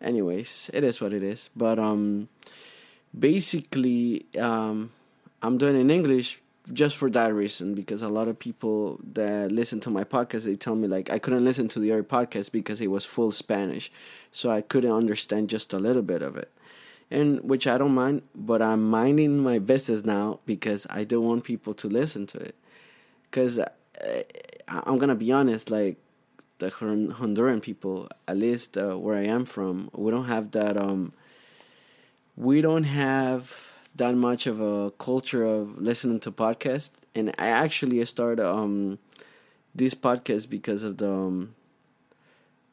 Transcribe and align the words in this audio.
anyways, 0.00 0.70
it 0.72 0.84
is 0.84 1.00
what 1.00 1.12
it 1.12 1.22
is. 1.22 1.50
But 1.56 1.78
um, 1.78 2.28
basically, 3.18 4.26
um, 4.38 4.92
I'm 5.42 5.58
doing 5.58 5.80
in 5.80 5.90
English 5.90 6.40
just 6.72 6.96
for 6.96 7.08
that 7.10 7.32
reason 7.32 7.74
because 7.74 8.02
a 8.02 8.08
lot 8.08 8.26
of 8.28 8.38
people 8.38 8.98
that 9.12 9.52
listen 9.52 9.78
to 9.80 9.90
my 9.90 10.02
podcast 10.02 10.44
they 10.44 10.56
tell 10.56 10.74
me 10.74 10.88
like 10.88 11.10
I 11.10 11.18
couldn't 11.18 11.44
listen 11.44 11.68
to 11.68 11.78
the 11.78 11.92
other 11.92 12.02
podcast 12.02 12.50
because 12.50 12.80
it 12.80 12.88
was 12.88 13.04
full 13.04 13.30
Spanish, 13.30 13.90
so 14.32 14.50
I 14.50 14.62
couldn't 14.62 14.92
understand 14.92 15.48
just 15.48 15.72
a 15.72 15.78
little 15.78 16.02
bit 16.02 16.22
of 16.22 16.36
it, 16.36 16.50
and 17.10 17.40
which 17.40 17.66
I 17.66 17.78
don't 17.78 17.94
mind, 17.94 18.22
but 18.34 18.62
I'm 18.62 18.88
minding 18.90 19.38
my 19.38 19.58
business 19.60 20.04
now 20.04 20.40
because 20.44 20.86
I 20.90 21.04
don't 21.04 21.24
want 21.24 21.44
people 21.44 21.74
to 21.74 21.88
listen 21.88 22.26
to 22.28 22.38
it, 22.38 22.56
because 23.30 23.58
uh, 23.60 23.68
I'm 24.68 24.98
gonna 24.98 25.14
be 25.14 25.30
honest, 25.30 25.70
like 25.70 25.98
the 26.58 26.70
Honduran 26.70 27.60
people, 27.62 28.08
at 28.26 28.36
least 28.36 28.76
uh, 28.78 28.94
where 28.96 29.16
I 29.16 29.24
am 29.24 29.44
from, 29.44 29.90
we 29.94 30.10
don't 30.10 30.26
have 30.26 30.52
that. 30.52 30.76
Um, 30.76 31.12
we 32.36 32.60
don't 32.60 32.84
have 32.84 33.54
that 33.94 34.14
much 34.14 34.46
of 34.46 34.60
a 34.60 34.90
culture 34.92 35.44
of 35.44 35.78
listening 35.80 36.20
to 36.20 36.32
podcasts, 36.32 36.90
and 37.14 37.34
I 37.38 37.48
actually 37.48 38.04
started 38.04 38.46
um, 38.46 38.98
this 39.74 39.94
podcast 39.94 40.48
because 40.48 40.82
of 40.82 40.98
the 40.98 41.10
um, 41.10 41.54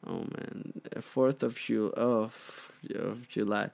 oh 0.06 0.18
man, 0.18 0.80
Fourth 1.00 1.42
of 1.42 1.56
July 1.56 1.92
of, 1.96 2.72
of 2.94 3.28
July. 3.28 3.70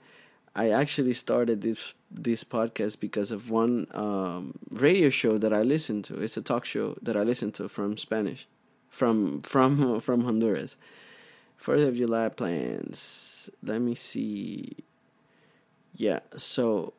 I 0.55 0.71
actually 0.71 1.15
started 1.15 1.63
this 1.63 1.95
this 2.11 2.43
podcast 2.43 2.99
because 2.99 3.31
of 3.31 3.51
one 3.51 3.87
um, 3.93 4.59
radio 4.73 5.09
show 5.09 5.39
that 5.39 5.53
I 5.53 5.63
listen 5.63 6.03
to. 6.03 6.21
It's 6.21 6.37
a 6.37 6.43
talk 6.43 6.65
show 6.65 6.97
that 7.03 7.17
I 7.17 7.23
listen 7.23 7.53
to 7.53 7.69
from 7.69 7.97
Spanish 7.97 8.49
from 8.91 9.41
from 9.43 10.01
from 10.07 10.25
Honduras. 10.25 10.77
Fourth 11.57 11.81
of 11.81 11.97
July 11.97 12.29
plans. 12.29 13.49
Let 13.63 13.81
me 13.81 13.95
see. 13.95 14.77
Yeah, 15.95 16.21
so 16.37 16.95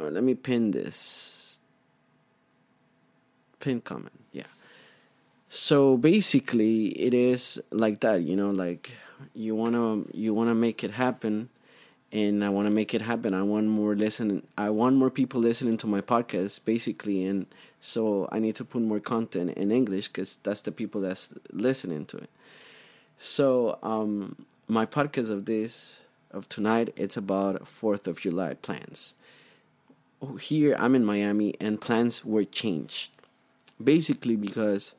uh, 0.00 0.04
let 0.04 0.22
me 0.24 0.34
pin 0.34 0.70
this. 0.70 1.58
Pin 3.60 3.80
comment. 3.80 4.12
Yeah. 4.32 4.50
So 5.48 5.96
basically, 5.96 6.88
it 6.88 7.14
is 7.14 7.60
like 7.70 8.00
that. 8.00 8.22
You 8.22 8.36
know, 8.36 8.50
like 8.50 8.92
you 9.34 9.54
wanna 9.54 10.04
you 10.12 10.34
wanna 10.34 10.54
make 10.54 10.84
it 10.84 10.92
happen, 10.92 11.48
and 12.14 12.44
I 12.44 12.48
want 12.48 12.68
to 12.68 12.72
make 12.72 12.94
it 12.94 13.02
happen. 13.02 13.34
I 13.34 13.42
want 13.42 13.66
more 13.66 13.96
listen. 13.96 14.46
I 14.56 14.70
want 14.70 14.94
more 14.94 15.10
people 15.10 15.40
listening 15.40 15.76
to 15.78 15.88
my 15.88 16.00
podcast, 16.00 16.64
basically, 16.64 17.24
and 17.24 17.46
so 17.80 18.28
I 18.30 18.38
need 18.38 18.54
to 18.56 18.64
put 18.64 18.82
more 18.82 19.00
content 19.00 19.50
in 19.50 19.72
English 19.72 20.08
because 20.08 20.38
that's 20.44 20.60
the 20.60 20.70
people 20.70 21.00
that's 21.00 21.30
listening 21.50 22.06
to 22.06 22.18
it. 22.18 22.30
So 23.18 23.78
um, 23.82 24.46
my 24.68 24.86
podcast 24.86 25.30
of 25.30 25.44
this 25.46 26.00
of 26.30 26.48
tonight 26.48 26.92
it's 26.96 27.16
about 27.16 27.66
Fourth 27.66 28.06
of 28.06 28.20
July 28.20 28.54
plans. 28.54 29.14
Here 30.40 30.76
I'm 30.78 30.94
in 30.94 31.04
Miami 31.04 31.54
and 31.60 31.80
plans 31.80 32.24
were 32.24 32.44
changed, 32.44 33.10
basically 33.82 34.36
because 34.36 34.92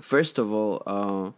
first 0.00 0.38
of 0.38 0.52
all, 0.52 0.82
uh, 0.86 1.32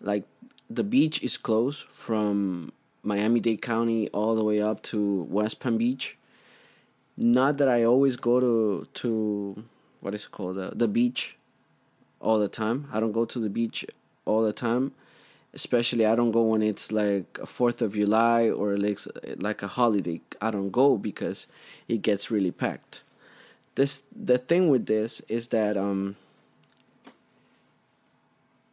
like 0.00 0.24
the 0.68 0.84
beach 0.84 1.22
is 1.22 1.38
closed 1.38 1.84
from 1.90 2.72
Miami 3.04 3.40
Dade 3.40 3.62
County 3.62 4.08
all 4.10 4.34
the 4.34 4.44
way 4.44 4.60
up 4.60 4.82
to 4.84 5.26
West 5.28 5.60
Palm 5.60 5.78
Beach 5.78 6.16
not 7.16 7.58
that 7.58 7.68
I 7.68 7.84
always 7.84 8.16
go 8.16 8.40
to 8.40 8.86
to 8.94 9.64
what 10.00 10.14
is 10.14 10.24
it 10.24 10.30
called 10.30 10.58
uh, 10.58 10.70
the 10.74 10.88
beach 10.88 11.36
all 12.20 12.38
the 12.38 12.48
time. 12.48 12.88
I 12.92 13.00
don't 13.00 13.12
go 13.12 13.24
to 13.24 13.38
the 13.38 13.50
beach 13.50 13.84
all 14.24 14.42
the 14.42 14.52
time. 14.52 14.92
Especially, 15.52 16.04
I 16.04 16.16
don't 16.16 16.32
go 16.32 16.42
when 16.42 16.62
it's 16.62 16.90
like 16.90 17.38
a 17.40 17.46
Fourth 17.46 17.80
of 17.80 17.94
July 17.94 18.50
or 18.50 18.76
like 18.76 18.98
like 19.36 19.62
a 19.62 19.68
holiday. 19.68 20.20
I 20.40 20.50
don't 20.50 20.70
go 20.70 20.96
because 20.96 21.46
it 21.86 22.02
gets 22.02 22.30
really 22.30 22.50
packed. 22.50 23.02
This 23.76 24.02
the 24.14 24.38
thing 24.38 24.68
with 24.68 24.86
this 24.86 25.20
is 25.28 25.48
that 25.48 25.76
um 25.76 26.16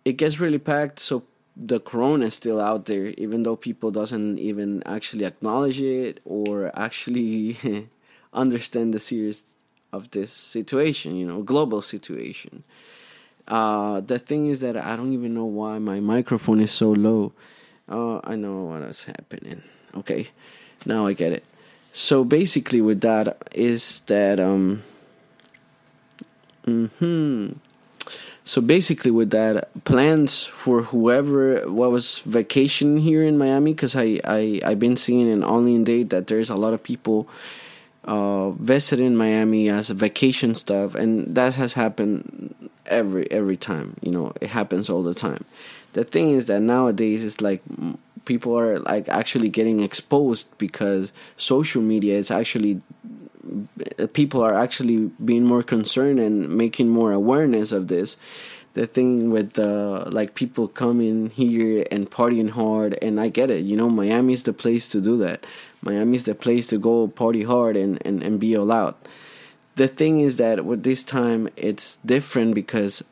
it 0.03 0.14
gets 0.14 0.40
really 0.40 0.58
packed, 0.58 1.00
so 1.00 1.22
the 1.63 1.79
corona 1.79 2.25
is 2.25 2.33
still 2.33 2.59
out 2.59 2.85
there, 2.85 3.13
even 3.17 3.44
though 3.44 3.55
people 3.55 3.91
doesn't 3.91 4.39
even 4.39 4.81
actually 4.85 5.25
acknowledge 5.25 5.79
it 5.79 6.19
or 6.25 6.72
actually 6.77 7.88
understand 8.33 8.94
the 8.94 8.99
serious 8.99 9.44
of 9.94 10.09
this 10.11 10.31
situation, 10.31 11.16
you 11.16 11.25
know, 11.25 11.44
global 11.44 11.81
situation. 11.81 12.63
Uh, 13.47 13.99
the 14.01 14.17
thing 14.17 14.47
is 14.47 14.61
that 14.61 14.75
I 14.75 14.95
don't 14.95 15.13
even 15.13 15.33
know 15.33 15.45
why 15.45 15.77
my 15.77 15.99
microphone 15.99 16.61
is 16.61 16.72
so 16.72 16.91
low. 16.91 17.33
Uh, 17.88 18.19
I 18.23 18.35
know 18.35 18.63
what 18.63 18.81
is 18.83 19.03
happening. 19.03 19.61
Okay, 19.95 20.29
now 20.85 21.05
I 21.05 21.13
get 21.13 21.33
it. 21.33 21.43
So 21.93 22.23
basically, 22.23 22.81
with 22.81 23.01
that 23.01 23.38
is 23.53 23.99
that 24.01 24.39
um. 24.39 24.83
Hmm. 26.66 27.51
So 28.44 28.59
basically, 28.59 29.12
with 29.12 29.29
that, 29.31 29.69
plans 29.84 30.46
for 30.46 30.81
whoever 30.84 31.62
what 31.69 31.91
was 31.91 32.19
vacation 32.19 32.97
here 32.97 33.24
in 33.24 33.38
Miami, 33.38 33.74
because 33.74 33.96
I 33.96 34.19
I 34.24 34.59
I've 34.66 34.79
been 34.79 34.97
seeing 34.97 35.29
in 35.29 35.44
online 35.44 35.84
date 35.84 36.09
that 36.09 36.28
there's 36.28 36.50
a 36.50 36.56
lot 36.56 36.74
of 36.74 36.81
people 36.81 37.28
uh, 38.06 38.50
visiting 38.52 39.16
Miami 39.16 39.69
as 39.69 39.90
vacation 39.90 40.56
stuff, 40.56 40.96
and 40.96 41.35
that 41.35 41.56
has 41.56 41.74
happened 41.74 42.56
every 42.88 43.31
every 43.31 43.57
time. 43.57 43.96
You 44.02 44.12
know, 44.12 44.34
it 44.41 44.50
happens 44.50 44.90
all 44.90 45.03
the 45.03 45.13
time. 45.13 45.46
The 45.94 46.03
thing 46.03 46.31
is 46.31 46.47
that 46.47 46.62
nowadays 46.62 47.23
it's 47.23 47.41
like 47.41 47.62
people 48.25 48.58
are 48.58 48.79
like 48.79 49.08
actually 49.09 49.50
getting 49.50 49.81
exposed 49.81 50.47
because 50.58 51.13
social 51.38 51.81
media 51.81 52.18
is 52.18 52.31
actually 52.31 52.81
people 54.13 54.44
are 54.44 54.53
actually 54.53 55.12
being 55.24 55.44
more 55.44 55.63
concerned 55.63 56.19
and 56.19 56.50
making 56.50 56.90
more 56.90 57.12
awareness 57.12 57.72
of 57.72 57.88
this. 57.88 58.18
The 58.74 58.88
thing 58.88 59.31
with 59.31 59.59
uh, 59.59 60.06
like 60.12 60.35
people 60.35 60.68
coming 60.68 61.29
here 61.29 61.85
and 61.91 62.09
partying 62.09 62.52
hard 62.52 62.97
and 63.02 63.19
i 63.19 63.28
get 63.28 63.52
it 63.52 63.66
you 63.66 63.75
know 63.75 63.90
miami 63.90 64.31
is 64.31 64.44
the 64.44 64.53
place 64.53 64.88
to 64.90 65.02
do 65.02 65.18
that. 65.18 65.46
Miami 65.81 66.16
is 66.16 66.24
the 66.24 66.35
place 66.35 66.68
to 66.68 66.78
go 66.78 67.07
party 67.07 67.44
hard 67.44 67.75
and, 67.75 68.00
and, 68.06 68.22
and 68.22 68.40
be 68.40 68.56
all 68.56 68.72
out. 68.72 69.07
The 69.75 69.88
thing 69.88 70.19
is 70.22 70.38
that 70.38 70.63
with 70.63 70.84
this 70.84 71.03
time 71.03 71.50
it's 71.56 71.97
different 72.06 72.56
because 72.56 73.03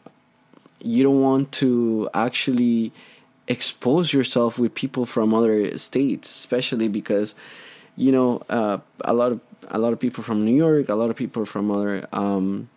you 0.81 1.03
don't 1.03 1.21
want 1.21 1.51
to 1.53 2.09
actually 2.13 2.93
expose 3.47 4.13
yourself 4.13 4.59
with 4.59 4.75
people 4.75 5.05
from 5.05 5.33
other 5.33 5.77
states 5.77 6.29
especially 6.29 6.87
because 6.87 7.33
you 7.99 8.11
know 8.15 8.29
uh, 8.49 8.77
a 9.11 9.13
lot 9.13 9.31
of 9.33 9.39
a 9.77 9.77
lot 9.77 9.91
of 9.93 9.99
people 9.99 10.23
from 10.23 10.37
new 10.47 10.57
york 10.65 10.89
a 10.89 10.97
lot 11.01 11.09
of 11.11 11.15
people 11.15 11.43
from 11.45 11.69
other 11.69 12.07
um, 12.11 12.69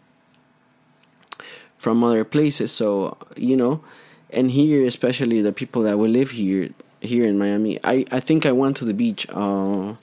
from 1.82 2.04
other 2.04 2.24
places. 2.24 2.70
So 2.70 3.18
you 3.36 3.56
know, 3.56 3.82
and 4.30 4.52
here 4.52 4.86
especially 4.86 5.42
the 5.42 5.52
people 5.52 5.82
that 5.82 5.98
will 5.98 6.14
live 6.20 6.30
here 6.30 6.70
here 7.00 7.24
in 7.24 7.36
Miami. 7.36 7.80
I 7.82 8.06
I 8.12 8.20
think 8.20 8.46
I 8.46 8.52
went 8.52 8.76
to 8.76 8.84
the 8.84 8.94
beach 8.94 9.26
uh, 9.32 9.94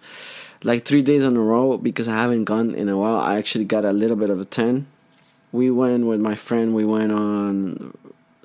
like 0.61 0.83
three 0.83 1.01
days 1.01 1.23
in 1.23 1.37
a 1.37 1.45
row 1.53 1.77
because 1.77 2.09
I 2.09 2.15
haven't 2.23 2.43
gone 2.43 2.75
in 2.75 2.89
a 2.89 2.97
while. 2.97 3.15
I 3.15 3.37
actually 3.37 3.63
got 3.63 3.85
a 3.85 3.93
little 3.93 4.17
bit 4.17 4.29
of 4.29 4.41
a 4.41 4.45
tan. 4.45 4.87
We 5.53 5.71
went 5.71 6.05
with 6.05 6.19
my 6.19 6.35
friend. 6.35 6.75
We 6.75 6.83
went 6.83 7.13
on 7.13 7.95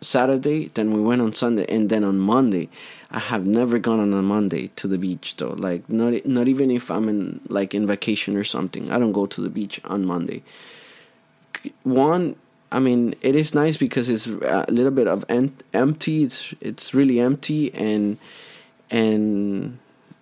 Saturday, 0.05 0.71
then 0.75 0.93
we 0.93 1.01
went 1.01 1.23
on 1.23 1.33
Sunday, 1.33 1.67
and 1.69 1.89
then 1.91 2.05
on 2.05 2.19
Monday. 2.19 2.69
I 3.11 3.21
have 3.21 3.47
never 3.47 3.79
gone 3.79 4.01
on 4.01 4.13
a 4.13 4.23
Monday 4.23 4.69
to 4.75 4.89
the 4.89 4.99
beach 4.99 5.37
though. 5.37 5.55
Like 5.57 5.89
not 5.89 6.27
not 6.27 6.49
even 6.49 6.71
if 6.71 6.91
I'm 6.91 7.09
in 7.09 7.41
like 7.49 7.73
in 7.73 7.87
vacation 7.87 8.37
or 8.37 8.43
something. 8.43 8.91
I 8.91 8.99
don't 8.99 9.13
go 9.13 9.27
to 9.27 9.41
the 9.41 9.51
beach 9.51 9.81
on 9.85 10.05
Monday. 10.05 10.43
One 11.85 12.35
I 12.75 12.81
mean, 12.81 13.15
it 13.23 13.37
is 13.37 13.55
nice 13.55 13.77
because 13.77 14.11
it's 14.11 14.27
uh, 14.27 14.65
a 14.67 14.73
little 14.73 14.91
bit 14.91 15.07
of 15.07 15.25
empty. 15.29 16.25
It's 16.25 16.53
it's 16.61 16.93
really 16.93 17.21
empty 17.21 17.73
and 17.73 18.19
and 18.91 19.79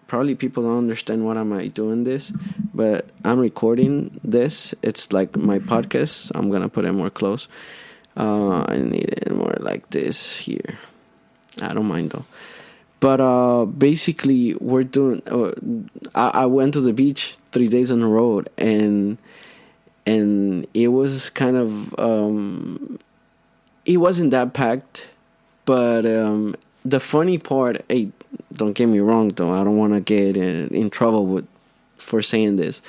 probably 0.06 0.34
people 0.34 0.64
don't 0.64 0.76
understand 0.76 1.24
what 1.24 1.38
am 1.38 1.54
I 1.54 1.68
doing 1.68 2.04
this, 2.04 2.30
but 2.74 3.08
I'm 3.24 3.38
recording 3.38 4.20
this. 4.22 4.74
It's 4.82 5.14
like 5.14 5.34
my 5.34 5.60
podcast. 5.60 6.30
I'm 6.34 6.50
gonna 6.50 6.68
put 6.68 6.84
it 6.84 6.92
more 6.92 7.08
close. 7.08 7.48
Uh, 8.16 8.64
I 8.68 8.76
need 8.76 9.08
it 9.08 9.34
more 9.34 9.56
like 9.60 9.88
this 9.90 10.36
here. 10.36 10.78
I 11.60 11.72
don't 11.72 11.86
mind 11.86 12.10
though. 12.10 12.24
But 13.00 13.20
uh, 13.20 13.64
basically, 13.64 14.54
we're 14.54 14.84
doing. 14.84 15.22
Uh, 15.26 15.52
I, 16.14 16.42
I 16.42 16.46
went 16.46 16.74
to 16.74 16.80
the 16.80 16.92
beach 16.92 17.36
three 17.50 17.66
days 17.66 17.90
on 17.90 18.00
the 18.00 18.06
road, 18.06 18.48
and 18.56 19.18
and 20.06 20.66
it 20.72 20.88
was 20.88 21.28
kind 21.30 21.56
of 21.56 21.98
um, 21.98 23.00
it 23.84 23.96
wasn't 23.96 24.30
that 24.30 24.52
packed, 24.52 25.08
but 25.64 26.06
um, 26.06 26.54
the 26.84 27.00
funny 27.00 27.38
part. 27.38 27.84
Hey, 27.88 28.12
don't 28.52 28.72
get 28.72 28.86
me 28.86 29.00
wrong 29.00 29.30
though. 29.30 29.52
I 29.52 29.64
don't 29.64 29.76
want 29.76 29.94
to 29.94 30.00
get 30.00 30.36
in, 30.36 30.68
in, 30.68 30.88
trouble 30.88 31.26
with 31.26 31.48
for 31.96 32.22
saying 32.22 32.54
this, 32.54 32.82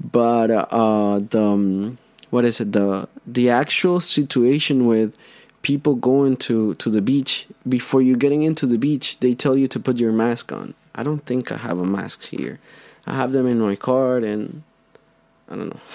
but 0.00 0.50
uh, 0.50 1.20
the 1.20 1.40
um, 1.40 1.98
what 2.30 2.44
is 2.44 2.60
it 2.60 2.72
the 2.72 3.08
the 3.26 3.50
actual 3.50 4.00
situation 4.00 4.86
with 4.86 5.16
people 5.62 5.94
going 5.94 6.36
to 6.36 6.74
to 6.76 6.90
the 6.90 7.02
beach. 7.02 7.46
Before 7.68 8.00
you 8.00 8.16
getting 8.16 8.42
into 8.42 8.66
the 8.66 8.78
beach 8.78 9.18
they 9.20 9.34
tell 9.34 9.56
you 9.56 9.68
to 9.68 9.80
put 9.80 9.98
your 9.98 10.12
mask 10.12 10.52
on. 10.52 10.74
I 10.94 11.02
don't 11.02 11.24
think 11.26 11.52
i 11.52 11.56
have 11.56 11.78
a 11.78 11.86
mask 11.86 12.24
here. 12.24 12.58
I 13.06 13.14
have 13.14 13.32
them 13.32 13.46
in 13.46 13.60
my 13.60 13.76
card 13.76 14.24
and 14.24 14.62
i 15.48 15.56
don't 15.56 15.70
know. 15.74 15.80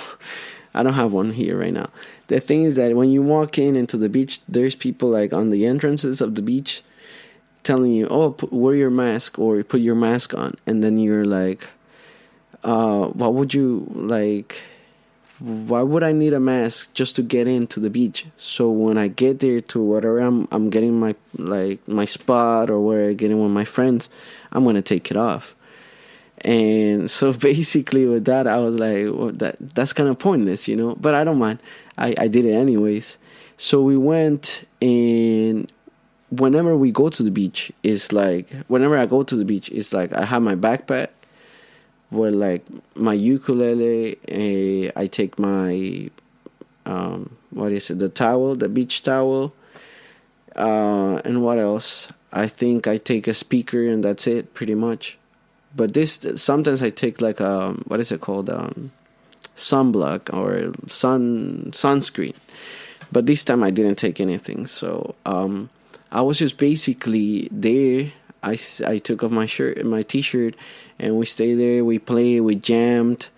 I 0.76 0.82
don't 0.82 0.94
have 0.94 1.14
one 1.14 1.34
here 1.34 1.60
right 1.60 1.74
now. 1.74 1.90
The 2.28 2.40
thing 2.40 2.64
is 2.64 2.78
that 2.78 2.96
when 2.96 3.12
you 3.12 3.22
walk 3.22 3.60
in 3.60 3.76
into 3.76 3.98
the 3.98 4.10
beach 4.10 4.42
there's 4.48 4.76
people 4.76 5.10
like 5.10 5.32
on 5.32 5.50
the 5.50 5.66
entrances 5.66 6.20
of 6.20 6.36
the 6.36 6.42
beach 6.42 6.82
telling 7.64 7.94
you 7.94 8.08
oh 8.10 8.32
put, 8.32 8.52
wear 8.52 8.76
your 8.76 8.90
mask 8.90 9.40
or 9.40 9.64
put 9.64 9.82
your 9.82 9.96
mask 9.96 10.34
on. 10.34 10.56
And 10.66 10.84
then 10.84 10.98
you're 10.98 11.26
like 11.26 11.68
uh 12.64 13.08
what 13.08 13.34
would 13.34 13.54
you 13.54 13.88
like 13.94 14.62
why 15.44 15.81
would 15.81 16.04
I 16.04 16.13
need 16.13 16.31
a 16.31 16.40
mask 16.40 16.94
just 16.94 17.18
to 17.18 17.22
get 17.22 17.50
into 17.50 17.81
the 17.81 17.90
beach? 17.90 18.25
So 18.38 18.69
when 18.69 18.98
I 18.98 19.10
get 19.10 19.40
there 19.40 19.60
to 19.60 19.81
whatever 19.81 20.19
I'm 20.19 20.48
I'm 20.54 20.69
getting 20.69 20.98
my 20.98 21.16
like 21.38 21.86
my 21.86 22.06
spot 22.06 22.69
or 22.69 22.80
where 22.80 23.10
I'm 23.10 23.18
getting 23.18 23.42
with 23.42 23.51
my 23.51 23.66
friends, 23.66 24.07
I'm 24.54 24.63
gonna 24.63 24.81
take 24.81 25.12
it 25.12 25.18
off. 25.18 25.54
And 26.40 27.12
so 27.18 27.34
basically 27.34 28.06
with 28.06 28.24
that 28.25 28.48
I 28.48 28.57
was 28.60 28.78
like 28.78 29.07
well, 29.13 29.34
that 29.34 29.57
that's 29.60 29.92
kind 29.92 30.07
of 30.07 30.18
pointless, 30.18 30.69
you 30.69 30.78
know. 30.78 30.95
But 30.95 31.13
I 31.13 31.25
don't 31.25 31.40
mind. 31.40 31.60
I, 31.98 32.16
I 32.18 32.30
did 32.30 32.46
it 32.46 32.54
anyways. 32.54 33.18
So 33.57 33.81
we 33.81 33.98
went 33.98 34.66
and 34.81 35.69
whenever 36.30 36.78
we 36.78 36.94
go 36.94 37.10
to 37.10 37.22
the 37.22 37.31
beach, 37.31 37.69
it's 37.84 38.13
like 38.13 38.50
whenever 38.69 38.98
I 38.98 39.06
go 39.07 39.24
to 39.24 39.36
the 39.36 39.44
beach, 39.44 39.69
it's 39.74 39.92
like 39.92 40.13
I 40.13 40.24
have 40.24 40.42
my 40.42 40.56
backpack 40.56 41.10
with 42.13 42.33
like 42.33 42.65
my 42.95 43.13
ukulele. 43.13 44.18
Uh, 44.30 44.92
I 44.95 45.07
take 45.07 45.38
my 45.39 46.10
um, 46.86 47.38
what 47.51 47.71
is 47.71 47.89
it? 47.89 48.00
The 48.00 48.10
towel, 48.10 48.56
the 48.56 48.69
beach 48.69 49.04
towel, 49.04 49.54
uh, 50.56 51.21
and 51.25 51.44
what 51.44 51.57
else? 51.57 52.10
I 52.31 52.48
think 52.48 52.88
I 52.88 52.98
take 52.98 53.27
a 53.27 53.33
speaker 53.33 53.88
and 53.88 54.04
that's 54.04 54.27
it, 54.27 54.54
pretty 54.54 54.75
much. 54.75 55.18
But 55.75 55.94
this 55.94 56.25
sometimes 56.36 56.83
I 56.83 56.89
take 56.89 57.21
like 57.21 57.39
a 57.39 57.74
what 57.88 58.00
is 58.00 58.12
it 58.12 58.21
called? 58.21 58.50
Um, 58.50 58.92
sunblock 59.56 60.33
or 60.33 60.74
sun 60.88 61.71
sunscreen. 61.71 62.36
But 63.12 63.25
this 63.27 63.44
time 63.44 63.63
I 63.63 63.69
didn't 63.69 63.95
take 63.95 64.19
anything, 64.19 64.65
so 64.65 65.15
um, 65.25 65.69
I 66.12 66.21
was 66.21 66.39
just 66.39 66.57
basically 66.57 67.48
there 67.51 68.12
I, 68.44 68.57
I 68.86 68.98
took 68.98 69.24
off 69.24 69.31
my 69.31 69.45
shirt 69.45 69.78
and 69.78 69.90
my 69.90 70.04
t-shirt 70.04 70.56
and 71.00 71.18
we 71.18 71.25
stayed 71.25 71.56
there. 71.56 71.84
We 71.84 72.00
played 72.00 72.42
we 72.42 72.56
jammed 72.56 73.30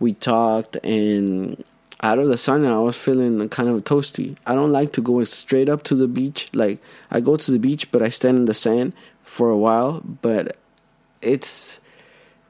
we 0.00 0.14
talked 0.14 0.76
and 0.84 1.62
out 2.02 2.18
of 2.18 2.28
the 2.28 2.36
sun 2.36 2.64
I 2.64 2.78
was 2.78 2.96
feeling 2.96 3.48
kind 3.48 3.68
of 3.68 3.84
toasty. 3.84 4.36
I 4.46 4.54
don't 4.54 4.72
like 4.72 4.92
to 4.94 5.00
go 5.00 5.22
straight 5.24 5.68
up 5.68 5.82
to 5.84 5.94
the 5.94 6.08
beach. 6.08 6.48
Like 6.52 6.80
I 7.10 7.20
go 7.20 7.36
to 7.36 7.50
the 7.50 7.58
beach 7.58 7.90
but 7.92 8.02
I 8.02 8.08
stand 8.08 8.38
in 8.38 8.44
the 8.46 8.54
sand 8.54 8.92
for 9.22 9.50
a 9.50 9.58
while 9.58 10.00
but 10.00 10.56
it's 11.22 11.80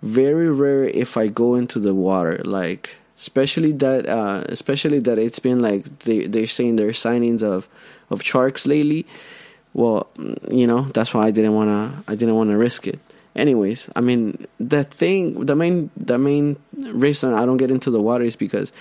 very 0.02 0.50
rare 0.50 0.84
if 0.84 1.16
I 1.16 1.28
go 1.28 1.54
into 1.54 1.78
the 1.78 1.94
water. 1.94 2.40
Like 2.44 2.96
especially 3.16 3.72
that 3.72 4.08
uh, 4.08 4.44
especially 4.48 4.98
that 5.00 5.18
it's 5.18 5.38
been 5.38 5.60
like 5.60 5.84
they 6.00 6.26
they're 6.26 6.46
saying 6.46 6.76
there 6.76 6.88
are 6.88 6.92
signings 6.92 7.42
of 7.42 7.68
of 8.10 8.22
sharks 8.22 8.66
lately 8.66 9.06
well, 9.74 10.08
you 10.50 10.66
know, 10.66 10.82
that's 10.94 11.12
why 11.12 11.26
I 11.26 11.30
didn't 11.30 11.54
wanna 11.54 12.02
I 12.08 12.14
didn't 12.14 12.36
wanna 12.36 12.56
risk 12.56 12.86
it. 12.86 13.00
Anyways, 13.36 13.90
I 13.96 14.00
mean 14.00 14.46
the 14.58 14.84
thing, 14.84 15.44
the 15.44 15.56
main 15.56 15.90
the 15.96 16.18
main 16.18 16.56
reason 16.78 17.34
I 17.34 17.44
don't 17.44 17.56
get 17.56 17.70
into 17.70 17.90
the 17.90 18.00
water 18.00 18.24
is 18.24 18.36
because 18.36 18.72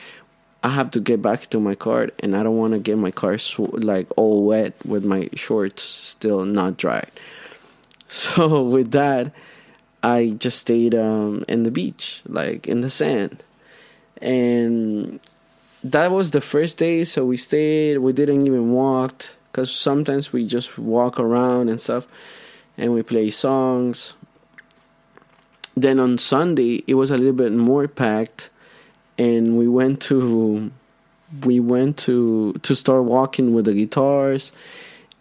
I 0.63 0.69
have 0.69 0.92
to 0.92 1.01
get 1.01 1.22
back 1.22 1.50
to 1.50 1.60
my 1.60 1.75
car 1.75 2.10
and 2.19 2.38
I 2.38 2.44
don't 2.44 2.57
want 2.57 2.72
to 2.72 2.80
get 2.80 2.98
my 2.98 3.12
car 3.12 3.38
sw- 3.38 3.74
like 3.74 4.07
all 4.16 4.45
wet 4.45 4.74
with 4.86 5.04
my 5.04 5.30
shorts 5.36 5.84
still 5.84 6.45
not 6.45 6.78
dry. 6.78 7.06
So 8.10 8.62
with 8.62 8.92
that, 8.92 9.31
I 10.04 10.36
just 10.38 10.60
stayed 10.60 10.94
um, 10.94 11.44
in 11.48 11.63
the 11.63 11.72
beach, 11.72 12.22
like 12.28 12.68
in 12.68 12.81
the 12.81 12.92
sand, 12.92 13.42
and 14.22 15.19
that 15.84 16.12
was 16.12 16.30
the 16.30 16.42
first 16.42 16.78
day. 16.78 17.06
So 17.06 17.25
we 17.25 17.38
stayed. 17.38 17.98
We 17.98 18.13
didn't 18.13 18.46
even 18.46 18.72
walk 18.72 19.34
because 19.53 19.71
sometimes 19.71 20.33
we 20.33 20.47
just 20.47 20.79
walk 20.79 21.19
around 21.19 21.69
and 21.69 21.79
stuff 21.79 22.07
and 22.75 22.91
we 22.91 23.03
play 23.03 23.29
songs. 23.29 24.15
Then 25.75 26.00
on 26.00 26.17
sunday 26.17 26.83
it 26.88 26.95
was 26.95 27.11
a 27.11 27.17
little 27.17 27.33
bit 27.33 27.51
more 27.51 27.88
packed 27.88 28.50
and 29.17 29.57
we 29.57 29.67
went 29.67 30.01
to 30.01 30.71
we 31.44 31.59
went 31.59 31.97
to 31.97 32.53
to 32.53 32.75
start 32.75 33.03
walking 33.03 33.53
with 33.53 33.65
the 33.65 33.73
guitars 33.73 34.51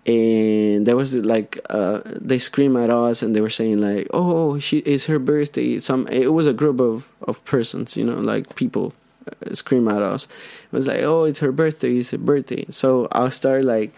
and 0.05 0.87
there 0.87 0.97
was 0.97 1.15
like 1.15 1.59
uh, 1.71 2.01
they 2.05 2.39
scream 2.39 2.77
at 2.77 2.91
us 2.91 3.23
and 3.23 3.37
they 3.37 3.41
were 3.41 3.51
saying 3.51 3.79
like 3.79 4.09
oh 4.13 4.59
she 4.59 4.79
it's 4.79 5.07
her 5.07 5.19
birthday. 5.19 5.79
Some 5.79 6.09
it 6.09 6.33
was 6.33 6.47
a 6.47 6.53
group 6.53 6.81
of 6.81 7.09
of 7.23 7.43
persons 7.45 7.97
you 7.97 8.05
know 8.05 8.17
like 8.17 8.57
people 8.57 8.95
uh, 9.27 9.55
scream 9.55 9.89
at 9.89 10.03
us. 10.03 10.25
It 10.71 10.77
was 10.77 10.87
like 10.87 11.03
oh 11.03 11.25
it's 11.25 11.39
her 11.39 11.53
birthday 11.53 11.99
it's 11.99 12.11
her 12.11 12.19
birthday. 12.19 12.67
So 12.71 13.09
i 13.13 13.29
started 13.29 13.65
like 13.65 13.95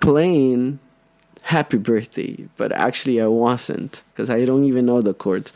playing 0.00 0.78
happy 1.42 1.78
birthday 1.78 2.46
but 2.56 2.72
actually 2.72 3.20
i 3.20 3.26
wasn't 3.26 4.02
because 4.12 4.28
i 4.28 4.44
don't 4.44 4.64
even 4.64 4.84
know 4.84 5.00
the 5.00 5.14
chords 5.14 5.52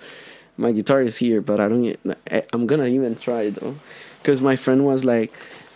my 0.57 0.73
guitar 0.73 1.03
is 1.03 1.19
here 1.19 1.41
but 1.41 1.61
i 1.61 1.69
don't 1.69 1.97
i'm 2.53 2.67
gonna 2.67 2.87
even 2.87 3.17
try 3.17 3.51
though. 3.51 3.75
Because 4.19 4.41
my 4.41 4.55
friend 4.55 4.87
was 4.87 5.05
like 5.05 5.33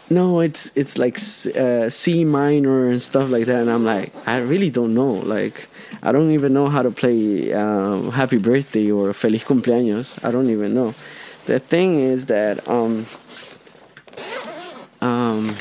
no 0.09 0.41
it's 0.41 0.71
it's 0.75 0.97
like 0.99 1.17
uh, 1.57 1.91
c 1.91 2.25
minor 2.25 2.89
and 2.89 3.03
stuff 3.03 3.29
like 3.31 3.47
that. 3.47 3.63
And 3.63 3.71
i'm 3.71 3.85
like 3.85 4.13
i 4.27 4.39
really 4.39 4.71
don't 4.71 4.95
know 4.95 5.13
like 5.13 5.69
i 6.03 6.13
don't 6.13 6.31
even 6.31 6.53
know 6.53 6.69
how 6.69 6.83
to 6.83 6.91
play 6.91 7.53
um, 7.53 8.13
happy 8.13 8.39
birthday 8.39 8.91
or 8.91 9.13
feliz 9.13 9.45
cumpleaños. 9.45 10.23
I 10.25 10.31
don't 10.31 10.51
even 10.51 10.75
know. 10.75 10.95
The 11.47 11.59
thing 11.59 12.01
is 12.01 12.27
that 12.27 12.69
um 12.69 13.07
um 15.01 15.55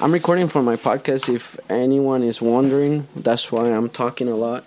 I'm 0.00 0.12
recording 0.12 0.46
for 0.46 0.62
my 0.62 0.76
podcast. 0.76 1.32
If 1.32 1.58
anyone 1.68 2.22
is 2.22 2.40
wondering, 2.40 3.08
that's 3.16 3.50
why 3.50 3.66
I'm 3.72 3.88
talking 3.88 4.28
a 4.28 4.36
lot. 4.36 4.64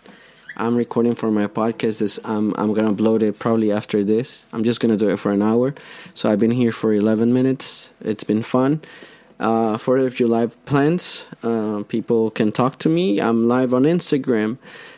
I'm 0.58 0.76
recording 0.76 1.16
for 1.16 1.32
my 1.32 1.48
podcast. 1.48 2.00
This 2.00 2.20
I'm 2.26 2.54
I'm 2.58 2.74
gonna 2.74 2.94
upload 2.94 3.22
it 3.22 3.40
probably 3.40 3.72
after 3.72 4.04
this. 4.04 4.44
I'm 4.52 4.66
just 4.66 4.82
gonna 4.82 4.98
do 4.98 5.10
it 5.10 5.18
for 5.18 5.32
an 5.32 5.42
hour. 5.42 5.74
So 6.16 6.30
I've 6.30 6.40
been 6.40 6.52
here 6.52 6.74
for 6.74 6.94
11 6.94 7.34
minutes. 7.34 7.92
It's 8.02 8.26
been 8.26 8.44
fun. 8.44 8.82
Uh, 9.40 9.78
for 9.78 9.98
if 9.98 10.20
you 10.20 10.28
live 10.28 10.64
plans, 10.66 11.26
uh, 11.44 11.84
people 11.88 12.30
can 12.32 12.52
talk 12.52 12.78
to 12.80 12.90
me. 12.90 13.22
I'm 13.22 13.48
live 13.48 13.74
on 13.74 13.84
Instagram. 13.84 14.58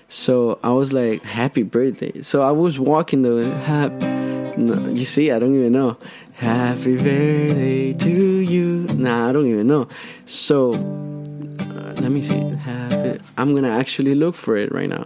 So 0.09 0.57
I 0.63 0.69
was 0.71 0.91
like, 0.91 1.21
happy 1.21 1.61
birthday. 1.63 2.23
So 2.23 2.41
I 2.41 2.51
was 2.51 2.79
walking 2.79 3.21
the 3.21 3.51
happy. 3.59 4.07
No, 4.55 4.87
you 4.89 5.03
see, 5.03 5.31
I 5.31 5.39
don't 5.39 5.55
even 5.55 5.71
know. 5.71 5.97
Happy 6.35 6.97
birthday 6.97 7.93
to 7.93 8.09
you. 8.09 8.87
Nah, 8.95 9.29
I 9.29 9.31
don't 9.31 9.45
even 9.45 9.67
know. 9.67 9.87
So, 10.25 10.73
uh, 10.73 11.93
let 12.01 12.09
me 12.09 12.21
see. 12.21 12.39
Happy. 12.39 13.21
I'm 13.37 13.53
gonna 13.53 13.69
actually 13.69 14.15
look 14.15 14.33
for 14.33 14.57
it 14.57 14.71
right 14.73 14.89
now. 14.89 15.05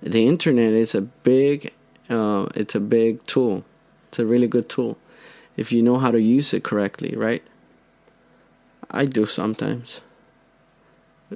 The 0.00 0.26
internet 0.26 0.72
is 0.72 0.94
a 0.94 1.00
big, 1.02 1.72
uh, 2.08 2.46
it's 2.54 2.76
a 2.76 2.80
big 2.80 3.26
tool. 3.26 3.64
It's 4.08 4.20
a 4.20 4.26
really 4.26 4.46
good 4.46 4.68
tool 4.68 4.96
if 5.56 5.72
you 5.72 5.82
know 5.82 5.98
how 5.98 6.12
to 6.12 6.20
use 6.20 6.54
it 6.54 6.62
correctly, 6.62 7.16
right? 7.16 7.42
I 8.90 9.06
do 9.06 9.26
sometimes. 9.26 10.00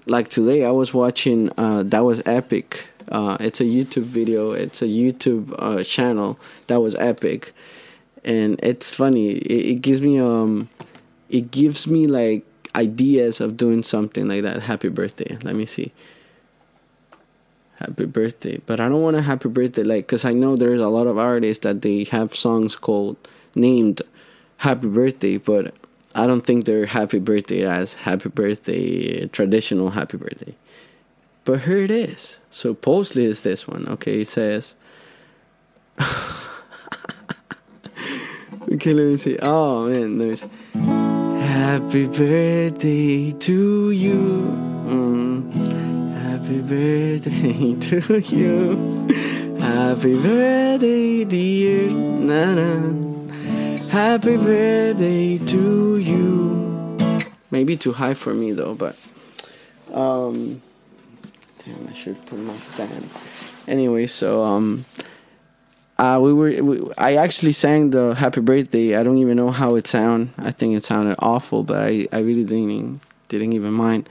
Like 0.07 0.29
today, 0.29 0.64
I 0.64 0.71
was 0.71 0.95
watching. 0.95 1.50
Uh, 1.59 1.83
that 1.83 2.05
was 2.05 2.23
epic. 2.25 2.87
Uh, 3.09 3.37
it's 3.41 3.61
a 3.61 3.64
YouTube 3.64 4.05
video. 4.05 4.53
It's 4.53 4.81
a 4.81 4.87
YouTube 4.87 5.55
uh, 5.59 5.83
channel 5.83 6.38
that 6.69 6.81
was 6.81 6.95
epic 6.95 7.53
and 8.25 8.59
it's 8.62 8.93
funny. 8.93 9.31
It, 9.31 9.66
it 9.66 9.83
gives 9.83 10.00
me 10.00 10.19
um, 10.19 10.69
it 11.28 11.50
gives 11.50 11.87
me 11.87 12.07
like 12.07 12.45
ideas 12.75 13.40
of 13.40 13.57
doing 13.57 13.83
something 13.83 14.28
like 14.28 14.43
that. 14.43 14.62
Happy 14.62 14.88
birthday. 14.88 15.37
Let 15.43 15.54
me 15.54 15.66
see. 15.66 15.93
Happy 17.76 18.04
birthday, 18.07 18.61
but 18.66 18.81
I 18.81 18.88
don't 18.88 19.02
want 19.02 19.16
a 19.16 19.23
happy 19.23 19.49
birthday 19.49 19.83
like 19.83 20.07
because 20.07 20.25
I 20.25 20.33
know 20.33 20.57
there's 20.57 20.81
a 20.81 20.88
lot 20.88 21.07
of 21.07 21.19
artists 21.19 21.62
that 21.64 21.83
they 21.83 22.04
have 22.04 22.35
songs 22.35 22.76
called 22.76 23.16
named 23.54 24.00
Happy 24.59 24.87
Birthday, 24.87 25.38
but 25.38 25.75
I 26.14 26.26
don't 26.26 26.43
think 26.43 26.64
they're 26.64 26.87
happy 26.87 27.19
birthday 27.19 27.66
as 27.66 27.95
happy 27.95 28.28
birthday 28.28 29.26
traditional 29.26 29.90
happy 29.90 30.16
birthday. 30.16 30.54
But 31.45 31.62
here 31.62 31.78
it 31.78 31.90
is. 31.90 32.38
Supposedly 32.50 33.26
it's 33.26 33.40
this 33.43 33.66
one. 33.66 33.87
Okay, 33.88 34.21
it 34.21 34.28
says 34.28 34.75
Okay, 38.73 38.92
let 38.92 39.06
me 39.06 39.16
see. 39.16 39.38
Oh 39.40 39.87
man, 39.87 40.18
nice. 40.18 40.47
Happy 40.75 42.06
birthday 42.06 43.33
to 43.33 43.90
you. 43.90 44.14
Mm. 44.87 45.52
Happy 46.23 46.61
birthday 46.61 47.75
to 47.88 48.18
you. 48.21 48.76
Happy 49.61 50.21
birthday, 50.21 51.25
dear 51.25 51.90
Nana. 51.90 52.80
Happy 53.90 54.37
birthday 54.37 55.38
to 55.38 55.99
you. 55.99 56.99
Maybe 57.50 57.76
too 57.76 57.92
high 57.92 58.14
for 58.14 58.35
me 58.35 58.52
though, 58.52 58.75
but 58.75 58.97
Um, 59.92 60.61
damn, 61.64 61.87
I 61.88 61.92
should 61.92 62.18
put 62.26 62.38
my 62.40 62.59
stand. 62.59 63.09
Anyway, 63.68 64.06
so 64.06 64.42
um, 64.44 64.85
uh, 66.05 66.19
we 66.19 66.33
were. 66.33 66.63
We, 66.63 66.93
I 66.99 67.17
actually 67.17 67.53
sang 67.53 67.91
the 67.91 68.15
Happy 68.15 68.41
Birthday. 68.41 68.97
I 68.97 69.03
don't 69.03 69.19
even 69.19 69.37
know 69.37 69.51
how 69.51 69.75
it 69.77 69.87
sounded. 69.87 70.35
I 70.39 70.51
think 70.51 70.77
it 70.77 70.85
sounded 70.85 71.17
awful, 71.19 71.63
but 71.63 71.79
I, 71.79 72.09
I 72.13 72.19
really 72.19 72.45
didn't 72.45 73.01
didn't 73.29 73.53
even 73.53 73.73
mind. 73.73 74.09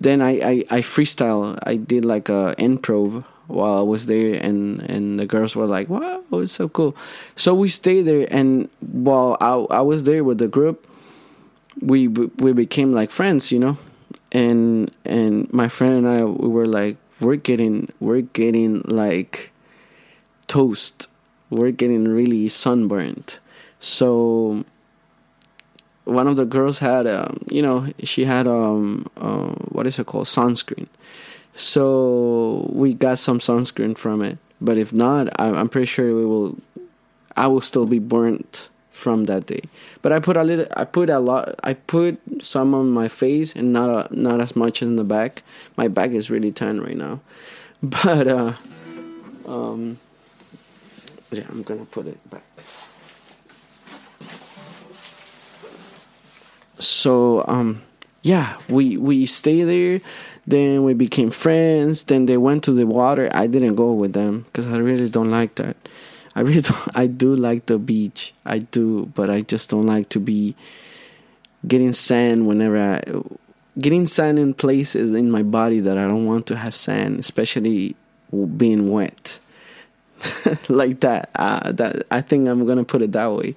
Then 0.00 0.22
I, 0.22 0.30
I, 0.40 0.64
I 0.70 0.80
freestyle. 0.80 1.58
I 1.62 1.76
did 1.76 2.04
like 2.04 2.28
a 2.28 2.54
improv 2.58 3.24
while 3.46 3.78
I 3.78 3.82
was 3.82 4.06
there, 4.06 4.34
and 4.34 4.80
and 4.82 5.18
the 5.18 5.26
girls 5.26 5.54
were 5.54 5.66
like, 5.66 5.88
"Wow, 5.88 6.22
it's 6.32 6.52
so 6.52 6.68
cool." 6.68 6.96
So 7.36 7.54
we 7.54 7.68
stayed 7.68 8.02
there, 8.02 8.26
and 8.30 8.68
while 8.80 9.36
I 9.40 9.52
I 9.78 9.80
was 9.80 10.04
there 10.04 10.24
with 10.24 10.38
the 10.38 10.48
group, 10.48 10.86
we 11.80 12.08
we 12.08 12.52
became 12.52 12.92
like 12.92 13.10
friends, 13.10 13.52
you 13.52 13.58
know, 13.58 13.78
and 14.32 14.90
and 15.04 15.52
my 15.52 15.68
friend 15.68 15.94
and 15.94 16.08
I 16.08 16.24
we 16.24 16.48
were 16.48 16.66
like, 16.66 16.96
we're 17.20 17.36
getting 17.36 17.92
we're 18.00 18.22
getting 18.22 18.82
like 18.86 19.52
toast, 20.46 21.06
we're 21.50 21.72
getting 21.72 22.08
really 22.08 22.48
sunburned, 22.48 23.38
so 23.78 24.64
one 26.04 26.26
of 26.26 26.36
the 26.36 26.44
girls 26.44 26.78
had 26.78 27.06
um, 27.06 27.38
you 27.48 27.62
know 27.62 27.92
she 28.02 28.24
had 28.24 28.46
um 28.46 29.06
uh, 29.16 29.52
what 29.70 29.86
is 29.86 29.98
it 29.98 30.06
called? 30.06 30.26
Sunscreen. 30.26 30.88
So 31.56 32.68
we 32.72 32.94
got 32.94 33.18
some 33.18 33.38
sunscreen 33.38 33.96
from 33.96 34.22
it. 34.22 34.38
But 34.60 34.76
if 34.76 34.92
not 34.92 35.28
i'm 35.40 35.68
pretty 35.68 35.86
sure 35.86 36.14
we 36.14 36.24
will 36.26 36.58
i 37.36 37.46
will 37.46 37.62
still 37.62 37.86
be 37.86 37.98
burnt 37.98 38.68
from 38.90 39.24
that 39.24 39.46
day. 39.46 39.62
But 40.02 40.12
i 40.12 40.20
put 40.20 40.36
a 40.36 40.44
little 40.44 40.66
i 40.76 40.84
put 40.84 41.08
a 41.08 41.18
lot 41.18 41.54
i 41.64 41.74
put 41.74 42.20
some 42.44 42.74
on 42.74 42.90
my 42.90 43.08
face 43.08 43.54
and 43.54 43.72
not 43.72 43.88
a, 43.88 44.14
not 44.14 44.40
as 44.40 44.54
much 44.54 44.82
in 44.82 44.96
the 44.96 45.04
back. 45.04 45.42
My 45.76 45.88
back 45.88 46.10
is 46.10 46.30
really 46.30 46.52
tan 46.52 46.80
right 46.80 46.96
now. 46.96 47.20
But 47.82 48.28
uh 48.28 48.52
um 49.46 49.98
yeah 51.30 51.44
i'm 51.48 51.62
gonna 51.62 51.84
put 51.84 52.06
it 52.06 52.18
back. 52.30 52.42
So 56.78 57.44
um 57.46 57.82
yeah 58.22 58.56
we 58.68 58.96
we 58.96 59.26
stay 59.26 59.62
there 59.64 60.00
then 60.46 60.84
we 60.84 60.94
became 60.94 61.30
friends 61.30 62.04
then 62.04 62.26
they 62.26 62.36
went 62.36 62.64
to 62.64 62.72
the 62.72 62.86
water. 62.86 63.28
I 63.32 63.46
didn't 63.46 63.74
go 63.76 63.92
with 63.92 64.12
them 64.12 64.42
because 64.48 64.66
i 64.66 64.76
really 64.76 65.08
don't 65.08 65.30
like 65.30 65.56
that. 65.56 65.76
I 66.34 66.40
really 66.40 66.60
don't 66.68 66.96
i 66.96 67.06
do 67.06 67.34
like 67.34 67.66
the 67.66 67.78
beach 67.78 68.34
i 68.44 68.58
do 68.58 69.06
but 69.14 69.30
i 69.30 69.40
just 69.40 69.70
don't 69.70 69.86
like 69.86 70.08
to 70.10 70.20
be 70.20 70.54
getting 71.66 71.92
sand 71.92 72.46
whenever 72.46 72.78
i 72.78 73.02
getting 73.78 74.06
sand 74.06 74.38
in 74.38 74.54
places 74.54 75.12
in 75.12 75.30
my 75.30 75.42
body 75.42 75.80
that 75.80 75.98
i 75.98 76.06
don't 76.06 76.26
want 76.26 76.46
to 76.46 76.56
have 76.56 76.74
sand 76.74 77.18
especially 77.18 77.96
being 78.56 78.90
wet 78.90 79.38
like 80.68 81.00
that 81.00 81.30
uh, 81.34 81.72
that 81.72 82.06
i 82.10 82.20
think 82.20 82.48
i'm 82.48 82.66
gonna 82.66 82.84
put 82.84 83.02
it 83.02 83.12
that 83.12 83.32
way 83.32 83.54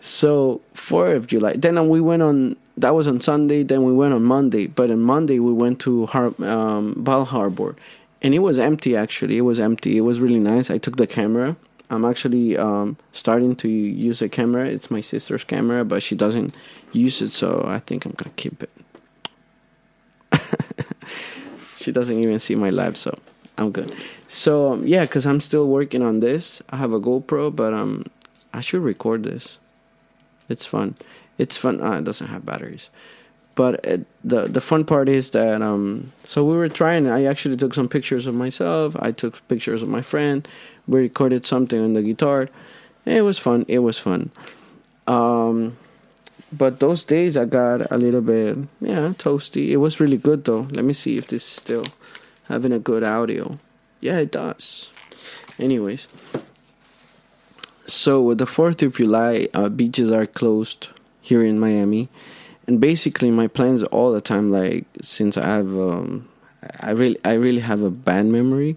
so 0.00 0.60
4th 0.74 1.16
of 1.16 1.26
July. 1.26 1.54
Then 1.54 1.88
we 1.88 2.00
went 2.00 2.22
on. 2.22 2.56
That 2.76 2.94
was 2.94 3.08
on 3.08 3.20
Sunday. 3.20 3.62
Then 3.64 3.82
we 3.82 3.92
went 3.92 4.14
on 4.14 4.22
Monday. 4.22 4.66
But 4.66 4.90
on 4.90 5.00
Monday 5.00 5.40
we 5.40 5.52
went 5.52 5.80
to 5.80 6.06
Har- 6.06 6.34
um, 6.42 6.94
Bal 6.96 7.24
Harbour, 7.24 7.74
and 8.22 8.34
it 8.34 8.38
was 8.38 8.58
empty. 8.58 8.96
Actually, 8.96 9.38
it 9.38 9.42
was 9.42 9.58
empty. 9.58 9.96
It 9.96 10.02
was 10.02 10.20
really 10.20 10.38
nice. 10.38 10.70
I 10.70 10.78
took 10.78 10.96
the 10.96 11.06
camera. 11.06 11.56
I'm 11.90 12.04
actually 12.04 12.56
um, 12.56 12.96
starting 13.12 13.56
to 13.56 13.68
use 13.68 14.20
a 14.20 14.28
camera. 14.28 14.66
It's 14.66 14.90
my 14.90 15.00
sister's 15.00 15.42
camera, 15.42 15.84
but 15.84 16.02
she 16.02 16.14
doesn't 16.14 16.54
use 16.92 17.22
it, 17.22 17.32
so 17.32 17.64
I 17.66 17.78
think 17.78 18.04
I'm 18.04 18.12
gonna 18.12 18.34
keep 18.36 18.62
it. 18.62 18.70
she 21.78 21.90
doesn't 21.90 22.18
even 22.18 22.38
see 22.38 22.54
my 22.54 22.70
live, 22.70 22.96
so 22.96 23.18
I'm 23.58 23.72
good. 23.72 23.92
So 24.28 24.72
um, 24.72 24.86
yeah, 24.86 25.02
because 25.02 25.26
I'm 25.26 25.40
still 25.40 25.66
working 25.66 26.02
on 26.02 26.20
this. 26.20 26.62
I 26.70 26.76
have 26.76 26.92
a 26.92 27.00
GoPro, 27.00 27.54
but 27.54 27.74
um, 27.74 28.06
I 28.54 28.60
should 28.60 28.82
record 28.82 29.24
this. 29.24 29.58
It's 30.48 30.64
fun. 30.64 30.94
It's 31.36 31.56
fun. 31.56 31.82
Uh, 31.82 31.98
it 31.98 32.04
doesn't 32.04 32.28
have 32.28 32.46
batteries, 32.46 32.88
but 33.56 33.84
it, 33.84 34.06
the 34.22 34.46
the 34.46 34.60
fun 34.60 34.84
part 34.84 35.08
is 35.08 35.32
that 35.32 35.60
um. 35.60 36.12
So 36.24 36.44
we 36.44 36.56
were 36.56 36.68
trying. 36.68 37.08
I 37.08 37.24
actually 37.24 37.56
took 37.56 37.74
some 37.74 37.88
pictures 37.88 38.26
of 38.26 38.34
myself. 38.34 38.96
I 39.00 39.10
took 39.10 39.46
pictures 39.48 39.82
of 39.82 39.88
my 39.88 40.02
friend. 40.02 40.46
We 40.86 41.00
recorded 41.00 41.44
something 41.44 41.80
on 41.82 41.94
the 41.94 42.02
guitar. 42.02 42.48
It 43.04 43.22
was 43.22 43.38
fun. 43.38 43.64
It 43.68 43.80
was 43.80 43.98
fun. 43.98 44.30
Um, 45.06 45.76
but 46.52 46.80
those 46.80 47.04
days 47.04 47.36
I 47.36 47.44
got 47.44 47.90
a 47.90 47.98
little 47.98 48.20
bit 48.20 48.56
yeah 48.80 49.12
toasty. 49.18 49.70
It 49.70 49.78
was 49.78 50.00
really 50.00 50.16
good 50.16 50.44
though. 50.44 50.68
Let 50.70 50.84
me 50.84 50.92
see 50.92 51.16
if 51.18 51.26
this 51.26 51.42
is 51.42 51.48
still 51.48 51.84
having 52.48 52.72
a 52.72 52.78
good 52.78 53.04
audio. 53.04 53.58
Yeah, 54.00 54.18
it 54.18 54.32
does. 54.32 54.90
Anyways, 55.58 56.08
so 57.86 58.34
the 58.34 58.46
Fourth 58.46 58.82
of 58.82 58.96
July, 58.96 59.48
uh, 59.54 59.68
beaches 59.68 60.10
are 60.10 60.26
closed 60.26 60.88
here 61.20 61.42
in 61.42 61.58
Miami, 61.58 62.08
and 62.66 62.80
basically 62.80 63.30
my 63.30 63.48
plans 63.48 63.82
all 63.84 64.12
the 64.12 64.20
time, 64.20 64.50
like 64.50 64.84
since 65.00 65.36
I 65.36 65.46
have, 65.46 65.68
um, 65.76 66.28
I 66.80 66.90
really, 66.90 67.18
I 67.24 67.32
really 67.32 67.60
have 67.60 67.82
a 67.82 67.90
bad 67.90 68.26
memory, 68.26 68.76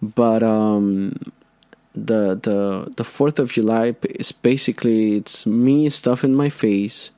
but 0.00 0.42
um, 0.42 1.18
the 1.94 2.34
the 2.34 2.92
the 2.96 3.04
Fourth 3.04 3.38
of 3.38 3.52
July 3.52 3.94
is 4.02 4.32
basically 4.32 5.16
it's 5.16 5.46
me 5.46 5.88
stuffing 5.90 6.34
my 6.34 6.48
face, 6.48 7.10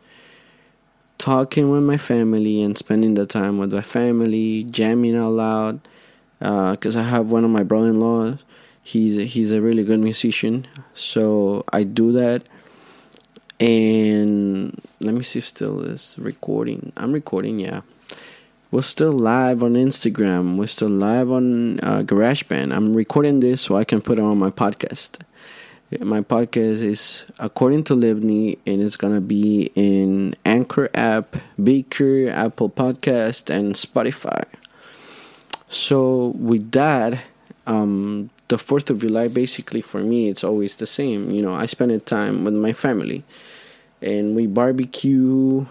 talking 1.18 1.71
with 1.71 1.83
my 1.83 1.97
family, 1.97 2.62
and 2.62 2.76
spending 2.76 3.14
the 3.14 3.26
time 3.26 3.59
with 3.59 3.73
my 3.73 3.83
family, 3.83 4.64
jamming 4.64 5.16
out 5.16 5.30
loud, 5.30 5.80
because 6.38 6.97
uh, 6.97 7.00
I 7.00 7.02
have 7.02 7.30
one 7.30 7.44
of 7.44 7.50
my 7.50 7.62
brother-in-laws. 7.62 8.38
He's 8.83 9.33
he's 9.33 9.50
a 9.50 9.62
really 9.62 9.83
good 9.83 10.00
musician 10.00 10.66
so 10.94 11.64
i 11.73 11.85
do 11.85 12.12
that. 12.12 12.42
And 13.59 14.78
let 15.00 15.14
me 15.14 15.23
see 15.23 15.38
if 15.38 15.47
still 15.47 15.80
is 15.83 16.16
recording. 16.18 16.92
I'm 16.97 17.12
recording 17.12 17.59
yeah. 17.59 17.80
We're 18.71 18.83
still 18.83 19.12
live 19.12 19.62
on 19.62 19.75
instagram. 19.75 20.56
We're 20.56 20.66
still 20.66 20.90
live 20.90 21.30
on 21.30 21.80
uh, 21.80 22.02
garageband. 22.02 22.75
I'm 22.75 22.94
recording 22.94 23.40
this 23.40 23.62
so 23.62 23.76
i 23.76 23.85
can 23.85 24.02
put 24.02 24.18
it 24.18 24.23
on 24.23 24.38
my 24.38 24.50
podcast 24.50 25.21
my 26.00 26.20
podcast 26.20 26.82
is 26.82 27.24
according 27.38 27.84
to 27.84 27.94
libney 27.94 28.58
and 28.66 28.82
it's 28.82 28.96
gonna 28.96 29.20
be 29.20 29.70
in 29.74 30.34
anchor 30.44 30.90
app 30.94 31.36
Breaker 31.58 32.28
apple 32.30 32.70
podcast 32.70 33.50
and 33.50 33.74
spotify 33.74 34.44
so 35.68 36.28
with 36.38 36.70
that 36.72 37.20
um 37.66 38.30
the 38.48 38.58
Fourth 38.58 38.90
of 38.90 39.00
July, 39.00 39.28
basically 39.28 39.80
for 39.80 40.00
me, 40.00 40.28
it's 40.28 40.44
always 40.44 40.76
the 40.76 40.86
same. 40.86 41.30
You 41.30 41.42
know, 41.42 41.54
I 41.54 41.66
spend 41.66 41.90
time 42.06 42.44
with 42.44 42.54
my 42.54 42.72
family, 42.72 43.24
and 44.02 44.36
we 44.36 44.46
barbecue. 44.46 45.66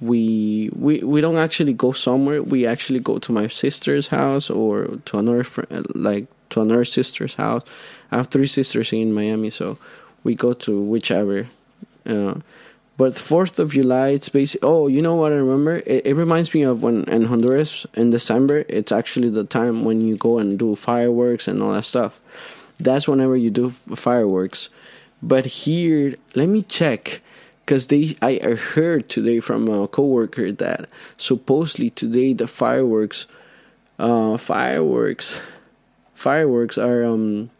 We 0.00 0.70
we 0.74 1.00
we 1.00 1.20
don't 1.20 1.36
actually 1.36 1.74
go 1.74 1.92
somewhere. 1.92 2.42
We 2.42 2.66
actually 2.66 3.00
go 3.00 3.18
to 3.18 3.32
my 3.32 3.48
sister's 3.48 4.08
house 4.08 4.50
or 4.50 4.98
to 5.06 5.18
another 5.18 5.44
friend, 5.44 5.86
like 5.94 6.26
to 6.50 6.60
another 6.60 6.84
sister's 6.84 7.34
house. 7.34 7.62
I 8.10 8.16
have 8.16 8.28
three 8.28 8.46
sisters 8.46 8.92
in 8.92 9.12
Miami, 9.12 9.50
so 9.50 9.78
we 10.24 10.34
go 10.34 10.52
to 10.54 10.80
whichever. 10.80 11.48
Uh, 12.06 12.40
but 12.96 13.16
Fourth 13.16 13.58
of 13.58 13.72
July, 13.72 14.08
it's 14.08 14.28
basically. 14.28 14.66
Oh, 14.66 14.88
you 14.88 15.02
know 15.02 15.14
what 15.14 15.32
I 15.32 15.36
remember? 15.36 15.76
It, 15.86 16.06
it 16.06 16.14
reminds 16.14 16.52
me 16.52 16.62
of 16.62 16.82
when 16.82 17.04
in 17.04 17.26
Honduras 17.26 17.86
in 17.94 18.10
December. 18.10 18.64
It's 18.68 18.90
actually 18.90 19.28
the 19.30 19.44
time 19.44 19.84
when 19.84 20.00
you 20.00 20.16
go 20.16 20.38
and 20.38 20.58
do 20.58 20.74
fireworks 20.74 21.46
and 21.46 21.62
all 21.62 21.74
that 21.74 21.84
stuff. 21.84 22.20
That's 22.80 23.06
whenever 23.06 23.36
you 23.36 23.50
do 23.50 23.70
fireworks. 23.94 24.68
But 25.22 25.46
here, 25.46 26.14
let 26.34 26.48
me 26.48 26.62
check, 26.62 27.20
because 27.64 27.88
they 27.88 28.16
I 28.22 28.38
heard 28.54 29.08
today 29.08 29.40
from 29.40 29.68
a 29.68 29.86
coworker 29.86 30.50
that 30.52 30.88
supposedly 31.16 31.90
today 31.90 32.32
the 32.32 32.46
fireworks, 32.46 33.26
uh, 33.98 34.38
fireworks, 34.38 35.40
fireworks 36.14 36.78
are 36.78 37.04
um. 37.04 37.50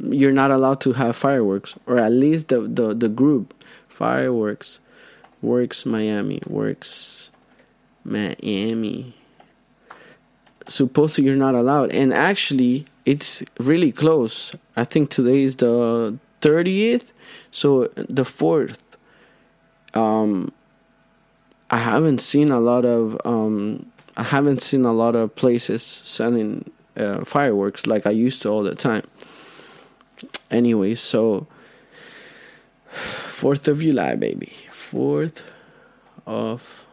You're 0.00 0.32
not 0.32 0.50
allowed 0.50 0.80
to 0.82 0.92
have 0.94 1.16
fireworks, 1.16 1.78
or 1.86 1.98
at 1.98 2.12
least 2.12 2.48
the 2.48 2.60
the 2.60 2.94
the 2.94 3.08
group 3.08 3.54
Fireworks. 3.96 4.78
Works 5.40 5.86
Miami. 5.86 6.42
Works 6.46 7.30
Miami. 8.04 9.14
Supposedly 10.66 11.24
you're 11.24 11.34
not 11.34 11.54
allowed. 11.54 11.92
And 11.92 12.12
actually, 12.12 12.84
it's 13.06 13.42
really 13.58 13.90
close. 13.92 14.54
I 14.76 14.84
think 14.84 15.08
today 15.08 15.44
is 15.44 15.56
the 15.56 16.18
30th. 16.42 17.12
So 17.50 17.86
the 17.94 18.24
4th. 18.24 18.82
Um, 19.94 20.52
I 21.70 21.78
haven't 21.78 22.20
seen 22.20 22.50
a 22.50 22.60
lot 22.60 22.84
of. 22.84 23.18
Um, 23.24 23.86
I 24.18 24.24
haven't 24.24 24.60
seen 24.60 24.84
a 24.84 24.92
lot 24.92 25.16
of 25.16 25.34
places 25.36 25.82
selling 26.04 26.70
uh, 26.98 27.24
fireworks 27.24 27.86
like 27.86 28.06
I 28.06 28.10
used 28.10 28.42
to 28.42 28.50
all 28.50 28.62
the 28.62 28.74
time. 28.74 29.04
Anyways, 30.50 31.00
so 31.00 31.46
Fourth 33.36 33.68
of 33.68 33.80
July, 33.80 34.14
baby. 34.14 34.52
Fourth 34.70 35.44
of 36.26 36.84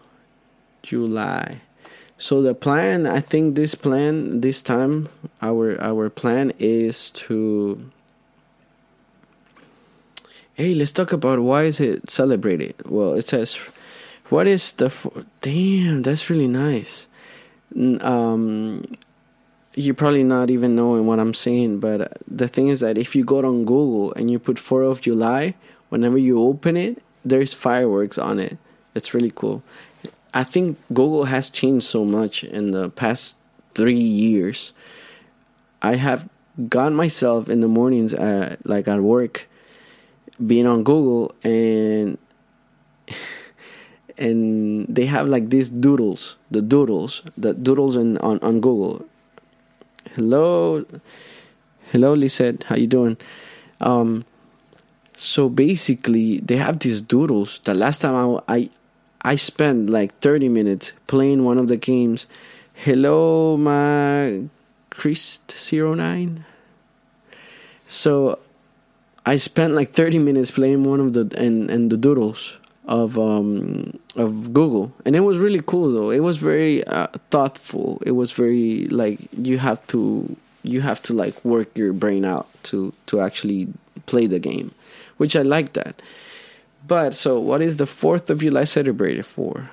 July. 0.81 1.61
So 2.17 2.41
the 2.41 2.53
plan, 2.53 3.07
I 3.07 3.21
think 3.21 3.55
this 3.55 3.75
plan 3.75 4.41
this 4.41 4.61
time 4.61 5.07
our 5.41 5.79
our 5.81 6.09
plan 6.09 6.51
is 6.59 7.11
to 7.27 7.89
Hey, 10.55 10.75
let's 10.75 10.91
talk 10.91 11.11
about 11.11 11.39
why 11.39 11.63
is 11.63 11.79
it 11.79 12.09
celebrated? 12.09 12.75
Well, 12.85 13.13
it 13.13 13.29
says 13.29 13.55
what 14.29 14.47
is 14.47 14.73
the 14.73 14.91
damn, 15.41 16.01
that's 16.03 16.29
really 16.29 16.47
nice. 16.47 17.07
Um 17.73 18.83
you're 19.75 19.95
probably 19.95 20.23
not 20.23 20.49
even 20.49 20.75
knowing 20.75 21.07
what 21.07 21.19
I'm 21.19 21.33
saying, 21.33 21.79
but 21.79 22.17
the 22.27 22.47
thing 22.47 22.67
is 22.67 22.79
that 22.81 22.97
if 22.97 23.15
you 23.15 23.23
go 23.23 23.39
on 23.39 23.65
Google 23.65 24.13
and 24.13 24.29
you 24.29 24.39
put 24.39 24.57
4th 24.57 24.91
of 24.91 25.01
July, 25.01 25.55
whenever 25.89 26.17
you 26.17 26.41
open 26.41 26.77
it, 26.77 27.01
there's 27.25 27.53
fireworks 27.53 28.17
on 28.17 28.39
it. 28.39 28.57
It's 28.93 29.13
really 29.13 29.31
cool. 29.33 29.63
I 30.33 30.43
think 30.43 30.77
Google 30.89 31.25
has 31.25 31.49
changed 31.49 31.85
so 31.85 32.05
much 32.05 32.43
in 32.43 32.71
the 32.71 32.89
past 32.89 33.37
three 33.73 33.99
years. 33.99 34.73
I 35.81 35.95
have 35.95 36.29
got 36.69 36.93
myself 36.93 37.49
in 37.49 37.61
the 37.61 37.67
mornings, 37.67 38.13
at, 38.13 38.65
like 38.65 38.87
at 38.87 39.01
work, 39.01 39.47
being 40.45 40.67
on 40.67 40.83
Google 40.83 41.33
and 41.43 42.17
and 44.17 44.87
they 44.87 45.05
have 45.05 45.27
like 45.27 45.49
these 45.49 45.69
doodles, 45.69 46.35
the 46.51 46.61
doodles, 46.61 47.23
the 47.37 47.53
doodles 47.53 47.95
in, 47.95 48.17
on 48.19 48.39
on 48.39 48.61
Google 48.61 49.05
hello. 50.15 50.85
Hello 51.91 52.13
lisette. 52.13 52.63
How 52.63 52.75
you 52.75 52.87
doing? 52.87 53.17
Um 53.81 54.25
so 55.15 55.49
basically 55.49 56.39
they 56.39 56.57
have 56.57 56.79
these 56.79 57.01
doodles. 57.01 57.59
The 57.63 57.73
last 57.73 58.01
time 58.01 58.15
i 58.47 58.55
i, 58.55 58.69
I 59.21 59.35
spent 59.35 59.89
like 59.89 60.13
30 60.19 60.49
minutes 60.49 60.93
playing 61.07 61.43
one 61.43 61.57
of 61.57 61.67
the 61.67 61.77
games. 61.77 62.27
Hello 62.73 63.57
my 63.57 64.49
christ 64.93 65.51
09 65.73 66.45
so 67.87 68.37
i 69.25 69.37
spent 69.37 69.73
like 69.73 69.91
30 69.91 70.19
minutes 70.19 70.51
playing 70.51 70.83
one 70.83 70.99
of 70.99 71.13
the 71.13 71.33
and 71.35 71.71
and 71.71 71.89
the 71.89 71.97
doodles 71.97 72.57
of 72.85 73.17
um 73.17 73.97
of 74.15 74.53
Google. 74.53 74.91
And 75.05 75.15
it 75.15 75.21
was 75.21 75.37
really 75.37 75.61
cool 75.65 75.91
though. 75.91 76.11
It 76.11 76.19
was 76.19 76.37
very 76.37 76.83
uh, 76.85 77.07
thoughtful. 77.31 78.01
It 78.05 78.11
was 78.11 78.31
very 78.31 78.87
like 78.87 79.19
you 79.37 79.57
have 79.57 79.85
to 79.87 80.35
you 80.63 80.81
have 80.81 81.01
to 81.03 81.13
like 81.13 81.43
work 81.43 81.77
your 81.77 81.93
brain 81.93 82.25
out 82.25 82.47
to 82.63 82.93
to 83.07 83.21
actually 83.21 83.67
play 84.05 84.27
the 84.27 84.39
game 84.39 84.71
which 85.17 85.35
I 85.35 85.41
like 85.41 85.73
that. 85.73 86.01
But 86.85 87.15
so 87.15 87.39
what 87.39 87.61
is 87.61 87.77
the 87.77 87.85
4th 87.85 88.29
of 88.29 88.39
July 88.39 88.65
celebrated 88.65 89.25
for? 89.25 89.71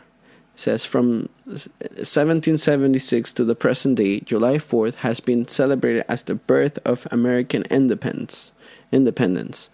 Says 0.54 0.84
from 0.84 1.28
1776 1.46 3.32
to 3.32 3.44
the 3.44 3.54
present 3.54 3.96
day 3.96 4.20
July 4.20 4.58
4th 4.58 4.96
has 4.96 5.18
been 5.20 5.48
celebrated 5.48 6.04
as 6.08 6.22
the 6.22 6.34
birth 6.34 6.78
of 6.84 7.08
American 7.10 7.64
independence 7.70 8.52
independence. 8.92 9.70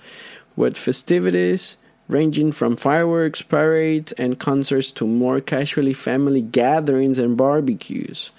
With 0.54 0.76
festivities 0.78 1.76
ranging 2.08 2.52
from 2.52 2.76
fireworks, 2.76 3.42
parades, 3.42 4.12
and 4.12 4.38
concerts 4.38 4.90
to 4.92 5.06
more 5.06 5.40
casually 5.40 5.92
family 5.92 6.42
gatherings 6.42 7.18
and 7.18 7.36
barbecues. 7.36 8.30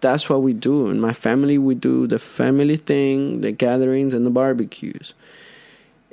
That's 0.00 0.28
what 0.28 0.42
we 0.42 0.52
do. 0.52 0.88
In 0.88 1.00
my 1.00 1.12
family, 1.12 1.58
we 1.58 1.74
do 1.74 2.06
the 2.06 2.20
family 2.20 2.76
thing, 2.76 3.40
the 3.40 3.50
gatherings, 3.50 4.14
and 4.14 4.24
the 4.24 4.30
barbecues. 4.30 5.14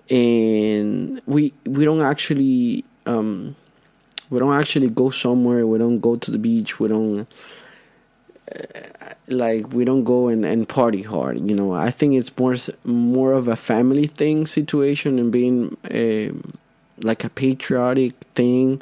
And 0.10 1.22
we 1.26 1.54
we 1.66 1.86
don't 1.86 2.02
actually 2.02 2.84
um, 3.06 3.56
we 4.30 4.40
don't 4.40 4.54
actually 4.60 4.90
go 4.90 5.12
somewhere. 5.12 5.68
We 5.68 5.78
don't 5.78 6.00
go 6.00 6.16
to 6.16 6.32
the 6.32 6.38
beach. 6.40 6.80
We 6.80 6.88
don't 6.88 7.28
uh, 8.52 9.14
like 9.28 9.72
we 9.72 9.86
don't 9.86 10.04
go 10.04 10.28
and, 10.28 10.46
and 10.46 10.68
party 10.68 11.04
hard. 11.04 11.48
You 11.48 11.56
know, 11.56 11.74
I 11.74 11.92
think 11.92 12.16
it's 12.16 12.36
more 12.38 12.56
more 12.84 13.34
of 13.34 13.48
a 13.48 13.56
family 13.56 14.08
thing 14.08 14.48
situation 14.48 15.20
and 15.20 15.32
being. 15.32 15.78
Uh, 15.86 16.34
like 17.02 17.24
a 17.24 17.30
patriotic 17.30 18.14
thing. 18.36 18.82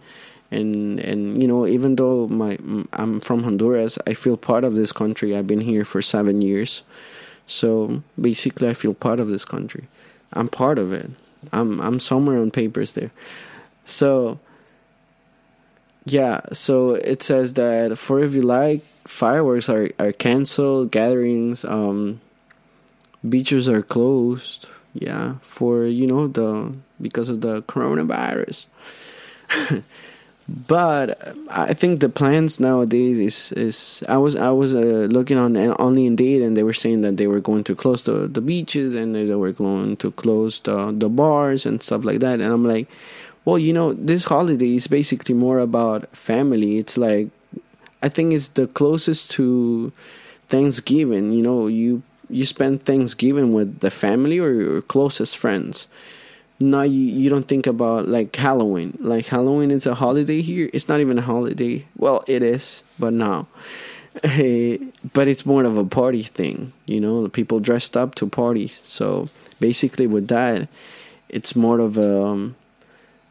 And 0.52 1.00
and 1.00 1.42
you 1.42 1.48
know 1.48 1.66
even 1.66 1.96
though 1.96 2.28
my 2.28 2.58
I'm 2.94 3.20
from 3.22 3.44
Honduras 3.44 3.98
I 4.06 4.14
feel 4.14 4.38
part 4.38 4.64
of 4.64 4.76
this 4.76 4.92
country. 4.92 5.36
I've 5.36 5.48
been 5.48 5.62
here 5.62 5.84
for 5.86 6.02
7 6.02 6.42
years. 6.42 6.84
So 7.48 8.04
basically 8.20 8.70
I 8.70 8.74
feel 8.74 8.94
part 8.94 9.20
of 9.20 9.30
this 9.30 9.46
country. 9.46 9.88
I'm 10.32 10.48
part 10.48 10.78
of 10.78 10.94
it. 10.94 11.10
I'm 11.52 11.82
I'm 11.82 12.00
somewhere 12.00 12.40
on 12.40 12.52
papers 12.52 12.94
there. 12.94 13.12
So 13.86 14.40
yeah 16.06 16.42
so 16.52 16.92
it 16.96 17.24
says 17.24 17.54
that 17.54 17.98
for 17.98 18.20
if 18.20 18.34
you 18.34 18.42
like 18.44 18.84
fireworks 19.08 19.70
are 19.70 19.90
are 19.98 20.12
canceled 20.12 20.92
gatherings 20.92 21.64
um 21.66 22.22
beaches 23.28 23.68
are 23.68 23.82
closed. 23.82 24.68
Yeah 24.94 25.36
for 25.42 25.86
you 25.86 26.06
know 26.06 26.28
the 26.28 26.74
because 27.04 27.30
of 27.30 27.42
the 27.42 27.62
coronavirus. 27.64 28.66
But 30.50 31.38
i 31.50 31.74
think 31.74 32.02
the 32.02 32.10
plans 32.10 32.60
nowadays 32.60 33.18
is 33.18 33.54
is 33.54 34.04
i 34.10 34.18
was 34.18 34.36
i 34.36 34.50
was 34.50 34.76
uh, 34.76 35.08
looking 35.10 35.38
on 35.38 35.56
only 35.80 36.06
indeed 36.06 36.42
and 36.42 36.58
they 36.58 36.64
were 36.64 36.74
saying 36.74 37.00
that 37.02 37.16
they 37.16 37.28
were 37.28 37.40
going 37.40 37.64
to 37.64 37.76
close 37.76 38.04
the, 38.04 38.28
the 38.28 38.42
beaches 38.42 38.94
and 38.94 39.16
they 39.16 39.34
were 39.36 39.54
going 39.54 39.96
to 39.98 40.12
close 40.12 40.60
the, 40.60 40.92
the 40.92 41.08
bars 41.08 41.66
and 41.66 41.82
stuff 41.82 42.04
like 42.04 42.20
that. 42.20 42.42
And 42.42 42.52
i'm 42.52 42.66
like 42.66 42.90
well 43.46 43.58
you 43.58 43.72
know 43.72 43.94
this 43.94 44.26
holiday 44.26 44.76
is 44.76 44.88
basically 44.88 45.34
more 45.34 45.60
about 45.60 46.14
family. 46.16 46.78
It's 46.78 46.98
like 46.98 47.30
i 48.02 48.10
think 48.10 48.34
it's 48.34 48.50
the 48.50 48.68
closest 48.68 49.32
to 49.32 49.94
thanksgiving. 50.50 51.32
You 51.32 51.44
know 51.44 51.68
you 51.68 52.04
you 52.30 52.46
spend 52.46 52.84
Thanksgiving 52.84 53.54
with 53.54 53.80
the 53.80 53.92
family 53.92 54.40
or 54.40 54.52
your 54.52 54.82
closest 54.82 55.38
friends. 55.38 55.88
Now 56.64 56.84
you, 56.84 57.02
you 57.02 57.30
don't 57.30 57.48
think 57.48 57.68
about 57.68 58.08
like 58.08 58.34
Halloween. 58.34 58.98
Like 59.02 59.26
Halloween 59.26 59.70
is 59.70 59.86
a 59.86 59.96
holiday 59.96 60.42
here. 60.42 60.70
It's 60.72 60.88
not 60.88 61.02
even 61.02 61.18
a 61.20 61.22
holiday. 61.22 61.86
Well, 61.98 62.24
it 62.26 62.42
is, 62.42 62.84
but 62.98 63.12
now. 63.12 63.48
Hey, 64.24 64.80
but 65.14 65.28
it's 65.28 65.46
more 65.46 65.66
of 65.66 65.76
a 65.76 65.84
party 65.84 66.24
thing, 66.24 66.72
you 66.86 67.02
know. 67.02 67.28
People 67.28 67.60
dressed 67.60 67.98
up 67.98 68.16
to 68.16 68.28
parties. 68.28 68.80
So 68.86 69.28
basically, 69.60 70.08
with 70.08 70.30
that, 70.30 70.70
it's 71.28 71.54
more 71.54 71.80
of 71.80 71.98
a 71.98 72.24
um, 72.24 72.56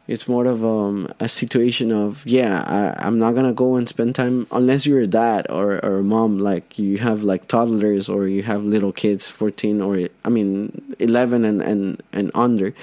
it's 0.07 0.27
more 0.27 0.45
of 0.45 0.65
um, 0.65 1.11
a 1.19 1.29
situation 1.29 1.91
of 1.91 2.25
yeah 2.25 2.63
I, 2.97 3.05
i'm 3.05 3.19
not 3.19 3.35
gonna 3.35 3.53
go 3.53 3.75
and 3.75 3.87
spend 3.87 4.15
time 4.15 4.47
unless 4.51 4.85
you're 4.85 5.01
a 5.01 5.07
dad 5.07 5.47
or, 5.49 5.83
or 5.83 5.99
a 5.99 6.03
mom 6.03 6.39
like 6.39 6.77
you 6.77 6.97
have 6.97 7.23
like 7.23 7.47
toddlers 7.47 8.09
or 8.09 8.27
you 8.27 8.43
have 8.43 8.63
little 8.63 8.91
kids 8.91 9.29
14 9.29 9.81
or 9.81 10.09
i 10.25 10.29
mean 10.29 10.95
11 10.99 11.45
and 11.45 11.61
and, 11.61 12.03
and 12.11 12.31
under 12.35 12.73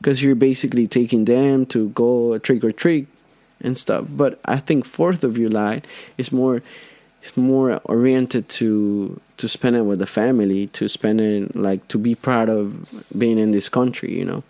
because 0.00 0.22
you're 0.22 0.34
basically 0.34 0.86
taking 0.86 1.24
them 1.24 1.64
to 1.66 1.88
go 1.90 2.36
trick 2.38 2.62
or 2.62 2.72
treat 2.72 3.08
and 3.60 3.78
stuff. 3.78 4.04
But 4.10 4.38
i 4.44 4.58
think 4.58 4.84
fourth 4.84 5.24
of 5.24 5.36
july 5.36 5.82
is 6.18 6.30
more 6.30 6.62
it's 7.22 7.36
more 7.36 7.80
oriented 7.84 8.48
to 8.48 9.18
to 9.38 9.48
spend 9.48 9.76
it 9.76 9.82
with 9.82 9.98
the 9.98 10.06
family 10.06 10.66
to 10.68 10.88
spend 10.88 11.20
it 11.20 11.56
like 11.56 11.88
to 11.88 11.98
be 11.98 12.14
proud 12.14 12.48
of 12.48 13.02
being 13.16 13.38
in 13.38 13.52
this 13.52 13.68
country 13.68 14.16
you 14.16 14.24
know 14.24 14.44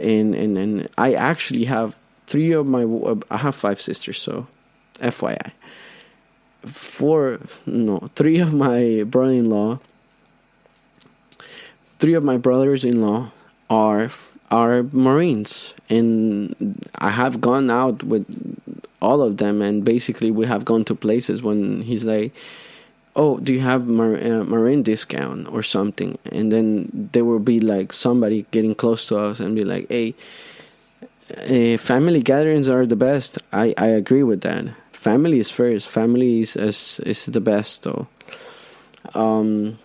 and 0.00 0.34
and 0.34 0.58
and 0.58 0.88
I 0.98 1.14
actually 1.14 1.64
have 1.64 1.98
three 2.26 2.52
of 2.52 2.66
my 2.66 2.84
I 3.30 3.36
have 3.38 3.54
five 3.54 3.80
sisters, 3.80 4.20
so 4.20 4.46
FYI. 4.98 5.52
Four 6.66 7.40
no, 7.66 7.98
three 8.14 8.38
of 8.38 8.52
my 8.52 9.04
brother-in-law 9.04 9.80
three 12.00 12.14
of 12.14 12.24
my 12.24 12.38
brothers-in-law 12.38 13.30
are 13.68 14.10
are 14.50 14.82
Marines 14.90 15.74
and 15.88 16.56
I 16.96 17.10
have 17.10 17.40
gone 17.40 17.70
out 17.70 18.02
with 18.02 18.26
all 19.00 19.22
of 19.22 19.36
them 19.36 19.62
and 19.62 19.84
basically 19.84 20.30
we 20.32 20.46
have 20.46 20.64
gone 20.64 20.84
to 20.86 20.94
places 20.94 21.42
when 21.42 21.82
he's 21.82 22.04
like 22.04 22.32
oh 23.16 23.38
do 23.38 23.52
you 23.52 23.60
have 23.60 23.86
mar- 23.86 24.16
uh, 24.16 24.44
marine 24.44 24.82
discount 24.82 25.48
or 25.48 25.62
something? 25.62 26.18
And 26.30 26.52
then 26.52 27.08
there 27.12 27.24
will 27.24 27.38
be 27.38 27.60
like 27.60 27.92
somebody 27.92 28.46
getting 28.50 28.74
close 28.74 29.06
to 29.08 29.18
us 29.18 29.40
and 29.40 29.54
be 29.54 29.64
like 29.64 29.88
hey 29.88 30.14
uh, 31.36 31.78
family 31.78 32.22
gatherings 32.22 32.68
are 32.68 32.86
the 32.86 32.96
best. 32.96 33.38
I 33.52 33.74
i 33.78 33.86
agree 33.86 34.22
with 34.22 34.40
that. 34.42 34.64
Family 34.92 35.38
is 35.38 35.50
first. 35.50 35.88
Family 35.88 36.40
is 36.40 36.56
is, 36.56 37.00
is 37.00 37.24
the 37.26 37.40
best 37.40 37.82
though. 37.84 38.08
Um 39.14 39.78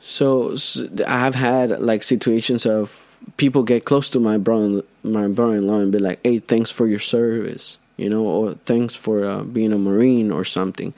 so, 0.00 0.56
so 0.56 0.88
i 1.06 1.18
have 1.18 1.34
had 1.34 1.78
like 1.78 2.02
situations 2.02 2.64
of 2.64 3.18
people 3.36 3.62
get 3.62 3.84
close 3.84 4.08
to 4.10 4.18
my 4.18 4.38
brother 4.38 4.82
my 5.02 5.28
brother-in-law 5.28 5.78
and 5.78 5.92
be 5.92 5.98
like 5.98 6.18
hey 6.24 6.38
thanks 6.38 6.70
for 6.70 6.86
your 6.86 6.98
service 6.98 7.76
you 7.98 8.08
know 8.08 8.24
or 8.24 8.54
thanks 8.64 8.94
for 8.94 9.24
uh, 9.24 9.42
being 9.42 9.72
a 9.72 9.78
marine 9.78 10.30
or 10.32 10.42
something 10.42 10.94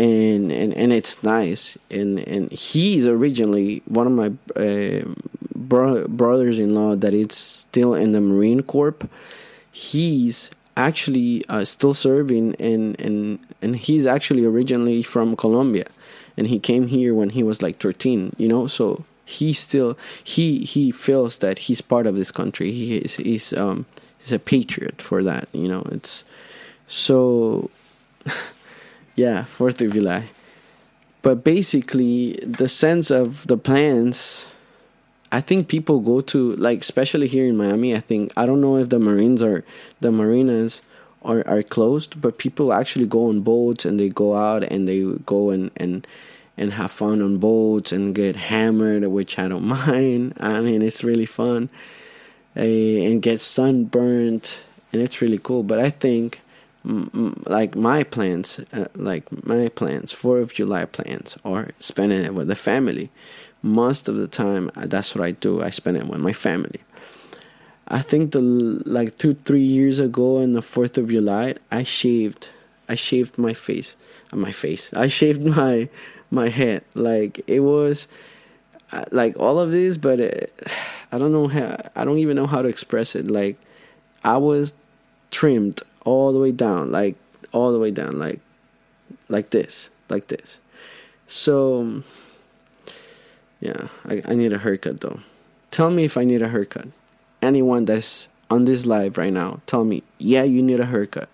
and 0.00 0.50
and 0.50 0.72
and 0.74 0.90
it's 0.92 1.14
nice 1.22 1.76
and 1.90 2.18
and 2.20 2.50
he's 2.52 3.06
originally 3.06 3.82
one 3.86 4.06
of 4.06 4.14
my 4.22 4.28
uh, 4.56 5.04
bro- 5.54 6.08
brothers-in-law 6.08 6.96
that 6.96 7.14
is 7.14 7.32
still 7.34 7.92
in 7.94 8.12
the 8.12 8.20
marine 8.20 8.62
corps 8.62 8.96
he's 9.72 10.50
actually 10.76 11.44
uh, 11.48 11.64
still 11.64 11.94
serving, 11.94 12.54
and 12.56 12.98
and 13.00 13.38
and 13.62 13.76
he's 13.76 14.06
actually 14.06 14.44
originally 14.44 15.02
from 15.02 15.36
Colombia, 15.36 15.86
and 16.36 16.46
he 16.46 16.58
came 16.58 16.88
here 16.88 17.14
when 17.14 17.30
he 17.30 17.42
was 17.42 17.62
like 17.62 17.78
13. 17.78 18.34
You 18.38 18.48
know, 18.48 18.66
so 18.66 19.04
he 19.24 19.52
still 19.52 19.96
he 20.22 20.64
he 20.64 20.90
feels 20.90 21.38
that 21.38 21.58
he's 21.70 21.80
part 21.80 22.06
of 22.06 22.16
this 22.16 22.30
country. 22.30 22.72
He 22.72 22.96
is 22.96 23.16
he's 23.16 23.52
um 23.52 23.86
he's 24.18 24.32
a 24.32 24.38
patriot 24.38 25.00
for 25.00 25.22
that. 25.22 25.48
You 25.52 25.68
know, 25.68 25.86
it's 25.90 26.24
so 26.88 27.70
yeah, 29.14 29.44
Fourth 29.44 29.80
of 29.80 29.92
July. 29.92 30.24
But 31.22 31.44
basically, 31.44 32.40
the 32.42 32.68
sense 32.68 33.10
of 33.10 33.46
the 33.46 33.58
plans 33.58 34.48
I 35.32 35.40
think 35.40 35.68
people 35.68 36.00
go 36.00 36.20
to 36.22 36.56
like 36.56 36.80
especially 36.80 37.28
here 37.28 37.46
in 37.46 37.56
Miami. 37.56 37.94
I 37.94 38.00
think 38.00 38.32
I 38.36 38.46
don't 38.46 38.60
know 38.60 38.76
if 38.76 38.88
the 38.88 38.98
Marines 38.98 39.42
are 39.42 39.64
the 40.00 40.10
marinas 40.10 40.82
are 41.22 41.46
are 41.46 41.62
closed, 41.62 42.20
but 42.20 42.38
people 42.38 42.72
actually 42.72 43.06
go 43.06 43.28
on 43.28 43.40
boats 43.40 43.84
and 43.84 44.00
they 44.00 44.08
go 44.08 44.34
out 44.34 44.64
and 44.64 44.88
they 44.88 45.02
go 45.26 45.50
and 45.50 45.70
and 45.76 46.06
and 46.56 46.74
have 46.74 46.90
fun 46.90 47.22
on 47.22 47.38
boats 47.38 47.92
and 47.92 48.14
get 48.14 48.36
hammered, 48.36 49.06
which 49.06 49.38
I 49.38 49.46
don't 49.48 49.64
mind. 49.86 50.34
I 50.40 50.60
mean, 50.60 50.82
it's 50.82 51.04
really 51.04 51.26
fun, 51.26 51.68
uh, 52.56 52.60
and 52.60 53.22
get 53.22 53.40
sunburnt, 53.40 54.64
and 54.92 55.00
it's 55.00 55.22
really 55.22 55.38
cool. 55.38 55.62
But 55.62 55.78
I 55.78 55.90
think 55.90 56.40
like 56.84 57.76
my 57.76 58.04
plans, 58.04 58.60
uh, 58.72 58.86
like 58.94 59.24
my 59.46 59.68
plans, 59.68 60.12
Fourth 60.12 60.42
of 60.42 60.54
July 60.54 60.86
plans, 60.86 61.36
or 61.44 61.70
spending 61.78 62.24
it 62.24 62.34
with 62.34 62.48
the 62.48 62.54
family 62.54 63.10
most 63.62 64.08
of 64.08 64.16
the 64.16 64.26
time 64.26 64.70
uh, 64.76 64.86
that's 64.86 65.14
what 65.14 65.24
I 65.24 65.32
do. 65.32 65.62
I 65.62 65.70
spend 65.70 65.96
it 65.96 66.06
with 66.06 66.20
my 66.20 66.32
family. 66.32 66.80
I 67.88 68.00
think 68.00 68.32
the 68.32 68.40
like 68.40 69.18
two 69.18 69.34
three 69.34 69.62
years 69.62 69.98
ago 69.98 70.42
on 70.42 70.52
the 70.52 70.62
Fourth 70.62 70.96
of 70.96 71.10
July, 71.10 71.56
I 71.70 71.82
shaved. 71.82 72.50
I 72.88 72.94
shaved 72.94 73.36
my 73.36 73.54
face. 73.54 73.96
Uh, 74.32 74.36
my 74.36 74.52
face. 74.52 74.92
I 74.94 75.08
shaved 75.08 75.44
my 75.56 75.88
my 76.30 76.48
head. 76.48 76.84
Like 76.94 77.42
it 77.46 77.60
was 77.60 78.06
uh, 78.92 79.04
like 79.10 79.36
all 79.38 79.58
of 79.58 79.70
this, 79.72 79.96
but 79.96 80.20
it, 80.20 80.52
I 81.12 81.18
don't 81.18 81.32
know 81.32 81.48
how. 81.48 81.90
I 81.96 82.04
don't 82.04 82.18
even 82.18 82.36
know 82.36 82.46
how 82.46 82.62
to 82.62 82.68
express 82.68 83.16
it. 83.16 83.30
Like 83.30 83.56
I 84.24 84.36
was 84.36 84.74
trimmed 85.30 85.82
all 86.04 86.32
the 86.32 86.38
way 86.38 86.52
down, 86.52 86.90
like 86.92 87.16
all 87.52 87.72
the 87.72 87.78
way 87.78 87.90
down, 87.90 88.18
like 88.18 88.40
like 89.28 89.50
this, 89.50 89.90
like 90.08 90.28
this. 90.28 90.58
So 91.26 92.02
yeah, 93.60 93.88
I, 94.06 94.22
I 94.26 94.34
need 94.34 94.52
a 94.52 94.58
haircut 94.58 95.00
though. 95.00 95.20
Tell 95.70 95.90
me 95.90 96.04
if 96.04 96.16
I 96.16 96.24
need 96.24 96.42
a 96.42 96.48
haircut. 96.48 96.88
Anyone 97.42 97.84
that's 97.84 98.28
on 98.50 98.64
this 98.64 98.84
live 98.84 99.16
right 99.16 99.32
now, 99.32 99.60
tell 99.66 99.84
me, 99.84 100.02
yeah, 100.18 100.42
you 100.42 100.62
need 100.62 100.80
a 100.80 100.86
haircut. 100.86 101.28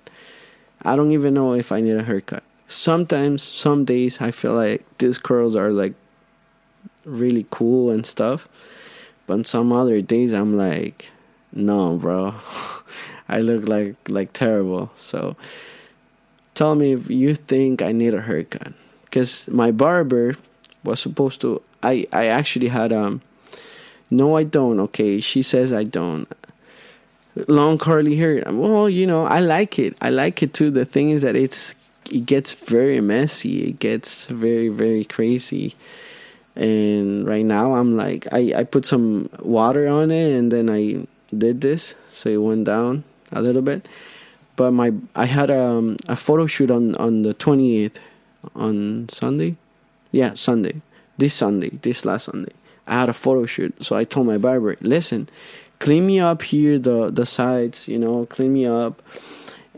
I 0.83 0.95
don't 0.95 1.13
even 1.13 1.35
know 1.35 1.55
if 1.55 1.73
I 1.73 1.81
need 1.81 1.97
a 1.97 2.05
haircut. 2.05 2.45
Sometimes, 2.69 3.43
some 3.43 3.85
days, 3.85 4.21
I 4.21 4.31
feel 4.31 4.53
like 4.53 4.85
these 4.99 5.19
curls 5.19 5.57
are 5.57 5.71
like 5.71 5.95
really 7.05 7.47
cool 7.51 7.91
and 7.91 8.05
stuff. 8.05 8.49
But 9.27 9.35
on 9.35 9.45
some 9.45 9.73
other 9.73 10.01
days, 10.01 10.33
I'm 10.33 10.57
like, 10.57 11.07
no, 11.53 11.97
bro. 11.97 12.35
I 13.29 13.41
look 13.41 13.69
like 13.69 13.97
like 14.09 14.33
terrible. 14.33 14.91
So 14.97 15.37
tell 16.55 16.75
me 16.75 16.93
if 16.93 17.11
you 17.11 17.35
think 17.35 17.83
I 17.83 17.93
need 17.93 18.15
a 18.15 18.23
haircut. 18.23 18.73
Because 19.05 19.49
my 19.49 19.71
barber 19.71 20.37
was 20.85 21.01
supposed 21.01 21.41
to 21.43 21.63
I 21.83 22.07
I 22.13 22.27
actually 22.27 22.69
had 22.69 22.93
um 22.93 23.23
no 24.11 24.37
I 24.37 24.45
don't 24.45 24.81
okay? 24.81 25.21
She 25.21 25.43
says 25.43 25.73
I 25.73 25.85
don't. 25.85 26.29
Long 27.49 27.77
curly 27.77 28.17
hair 28.17 28.43
well 28.47 28.89
you 28.89 29.07
know 29.07 29.27
I 29.27 29.41
like 29.41 29.79
it. 29.79 29.97
I 30.01 30.11
like 30.11 30.43
it 30.43 30.55
too. 30.55 30.71
The 30.71 30.85
thing 30.85 31.11
is 31.11 31.23
that 31.23 31.37
it's 31.37 31.75
it 32.11 32.25
gets 32.27 32.55
very 32.55 33.01
messy. 33.01 33.69
It 33.69 33.79
gets 33.79 34.27
very 34.27 34.69
very 34.69 35.05
crazy. 35.05 35.75
And 36.55 37.27
right 37.27 37.45
now 37.45 37.75
I'm 37.75 37.97
like 37.97 38.33
I 38.33 38.55
I 38.57 38.65
put 38.65 38.87
some 38.87 39.29
water 39.41 39.89
on 39.89 40.11
it 40.11 40.33
and 40.33 40.53
then 40.53 40.71
I 40.71 41.07
did 41.37 41.61
this. 41.61 41.95
So 42.11 42.31
it 42.31 42.39
went 42.39 42.65
down 42.65 43.05
a 43.33 43.43
little 43.43 43.63
bit 43.63 43.87
but 44.57 44.71
my 44.71 44.93
I 45.15 45.27
had 45.27 45.51
um, 45.51 45.97
a 46.09 46.17
photo 46.17 46.47
shoot 46.47 46.71
on 46.71 46.95
on 46.97 47.23
the 47.23 47.35
28th 47.35 47.99
on 48.55 49.09
Sunday 49.09 49.57
yeah 50.13 50.35
Sunday 50.35 50.81
this 51.19 51.35
Sunday, 51.35 51.71
this 51.83 52.05
last 52.05 52.25
Sunday, 52.25 52.53
I 52.87 53.01
had 53.01 53.09
a 53.09 53.15
photo 53.15 53.47
shoot. 53.47 53.85
So 53.85 53.97
I 53.97 54.05
told 54.05 54.27
my 54.27 54.39
barber, 54.39 54.77
listen, 54.81 55.29
clean 55.79 56.07
me 56.07 56.21
up 56.21 56.43
here, 56.43 56.79
the 56.79 57.11
the 57.11 57.27
sides, 57.27 57.89
you 57.89 57.99
know, 57.99 58.27
clean 58.27 58.53
me 58.53 58.67
up 58.67 59.03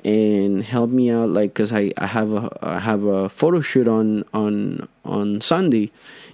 and 0.04 0.62
help 0.62 0.90
me 0.90 1.11
out, 1.11 1.28
like, 1.28 1.54
cause 1.54 1.72
I, 1.72 1.92
I 1.98 2.06
have 2.06 2.32
a 2.32 2.58
I 2.62 2.78
have 2.80 3.04
a 3.04 3.28
photo 3.28 3.61
shoot 3.61 3.88
on 3.88 4.24
on 4.34 4.88
on 5.04 5.40
Sunday, 5.40 5.90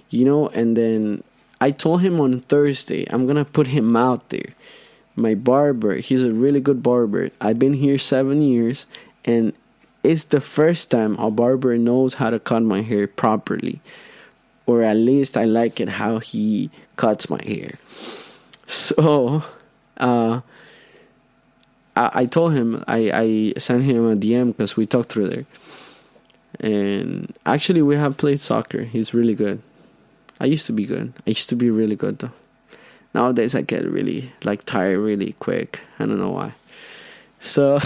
you 0.09 0.25
know, 0.25 0.47
and 0.49 0.75
then 0.75 1.23
I 1.61 1.71
told 1.71 2.01
him 2.01 2.19
on 2.19 2.41
Thursday 2.41 3.05
I'm 3.09 3.27
gonna 3.27 3.45
put 3.45 3.67
him 3.67 3.95
out 3.95 4.29
there. 4.29 4.53
My 5.15 5.33
barber, 5.33 5.95
he's 5.95 6.23
a 6.23 6.31
really 6.31 6.59
good 6.59 6.83
barber. 6.83 7.29
I've 7.39 7.59
been 7.59 7.73
here 7.73 7.97
seven 7.97 8.41
years, 8.41 8.85
and 9.23 9.53
it's 10.03 10.25
the 10.25 10.41
first 10.41 10.91
time 10.91 11.15
a 11.17 11.31
barber 11.31 11.77
knows 11.77 12.15
how 12.15 12.29
to 12.29 12.39
cut 12.39 12.63
my 12.63 12.81
hair 12.81 13.07
properly 13.07 13.81
or 14.65 14.81
at 14.81 14.97
least 14.97 15.37
I 15.37 15.45
like 15.45 15.79
it 15.79 15.89
how 15.89 16.19
he 16.19 16.69
cuts 16.95 17.29
my 17.29 17.41
hair. 17.43 17.75
So, 18.67 19.43
uh, 19.97 20.41
I, 21.95 22.09
I 22.13 22.25
told 22.25 22.53
him 22.53 22.83
I 22.87 23.11
I 23.13 23.53
sent 23.59 23.83
him 23.83 24.09
a 24.09 24.15
DM 24.15 24.47
because 24.47 24.75
we 24.75 24.85
talked 24.85 25.09
through 25.09 25.29
there, 25.29 25.45
and 26.59 27.35
actually 27.45 27.81
we 27.81 27.95
have 27.95 28.17
played 28.17 28.39
soccer. 28.39 28.83
He's 28.83 29.13
really 29.13 29.35
good. 29.35 29.61
I 30.39 30.45
used 30.45 30.65
to 30.65 30.73
be 30.73 30.85
good. 30.85 31.13
I 31.25 31.29
used 31.29 31.49
to 31.49 31.55
be 31.55 31.69
really 31.69 31.95
good 31.95 32.19
though. 32.19 32.31
Nowadays 33.15 33.55
I 33.55 33.61
get 33.61 33.89
really 33.89 34.33
like 34.43 34.65
tired 34.65 34.99
really 34.99 35.37
quick. 35.39 35.79
I 35.99 36.05
don't 36.05 36.19
know 36.19 36.31
why. 36.31 36.51
So, 37.39 37.79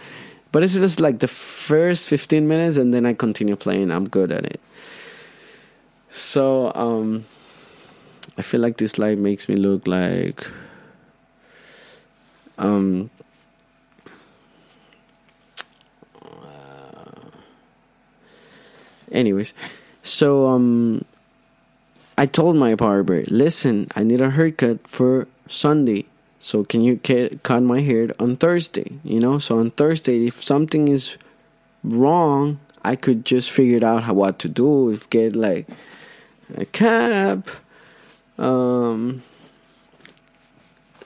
but 0.52 0.62
it's 0.62 0.74
just 0.74 1.00
like 1.00 1.18
the 1.18 1.26
first 1.26 2.06
fifteen 2.08 2.46
minutes, 2.46 2.76
and 2.76 2.94
then 2.94 3.04
I 3.04 3.12
continue 3.12 3.56
playing. 3.56 3.90
I'm 3.90 4.08
good 4.08 4.30
at 4.30 4.46
it. 4.46 4.60
So 6.08 6.70
um, 6.76 7.24
I 8.38 8.42
feel 8.42 8.60
like 8.60 8.76
this 8.76 8.96
light 8.96 9.18
makes 9.18 9.48
me 9.48 9.56
look 9.56 9.88
like 9.88 10.46
um. 12.56 13.10
Uh, 16.22 17.26
anyways, 19.10 19.52
so 20.04 20.46
um, 20.46 21.04
I 22.18 22.26
told 22.26 22.56
my 22.56 22.74
barber, 22.74 23.24
listen, 23.28 23.88
I 23.94 24.02
need 24.02 24.20
a 24.20 24.30
haircut 24.30 24.88
for 24.88 25.28
Sunday. 25.46 26.06
So 26.40 26.64
can 26.64 26.80
you 26.82 26.96
cut 27.42 27.62
my 27.62 27.80
hair 27.80 28.10
on 28.18 28.36
Thursday? 28.36 28.92
You 29.04 29.20
know, 29.20 29.38
so 29.38 29.58
on 29.58 29.72
Thursday, 29.72 30.26
if 30.26 30.42
something 30.42 30.88
is 30.88 31.16
wrong, 31.82 32.60
I 32.84 32.96
could 32.96 33.24
just 33.24 33.50
figure 33.50 33.84
out 33.84 34.04
how 34.04 34.14
what 34.14 34.38
to 34.40 34.48
do. 34.48 34.90
If 34.90 35.10
get 35.10 35.34
like 35.36 35.68
a 36.56 36.64
cap. 36.64 37.48
Um, 38.38 39.22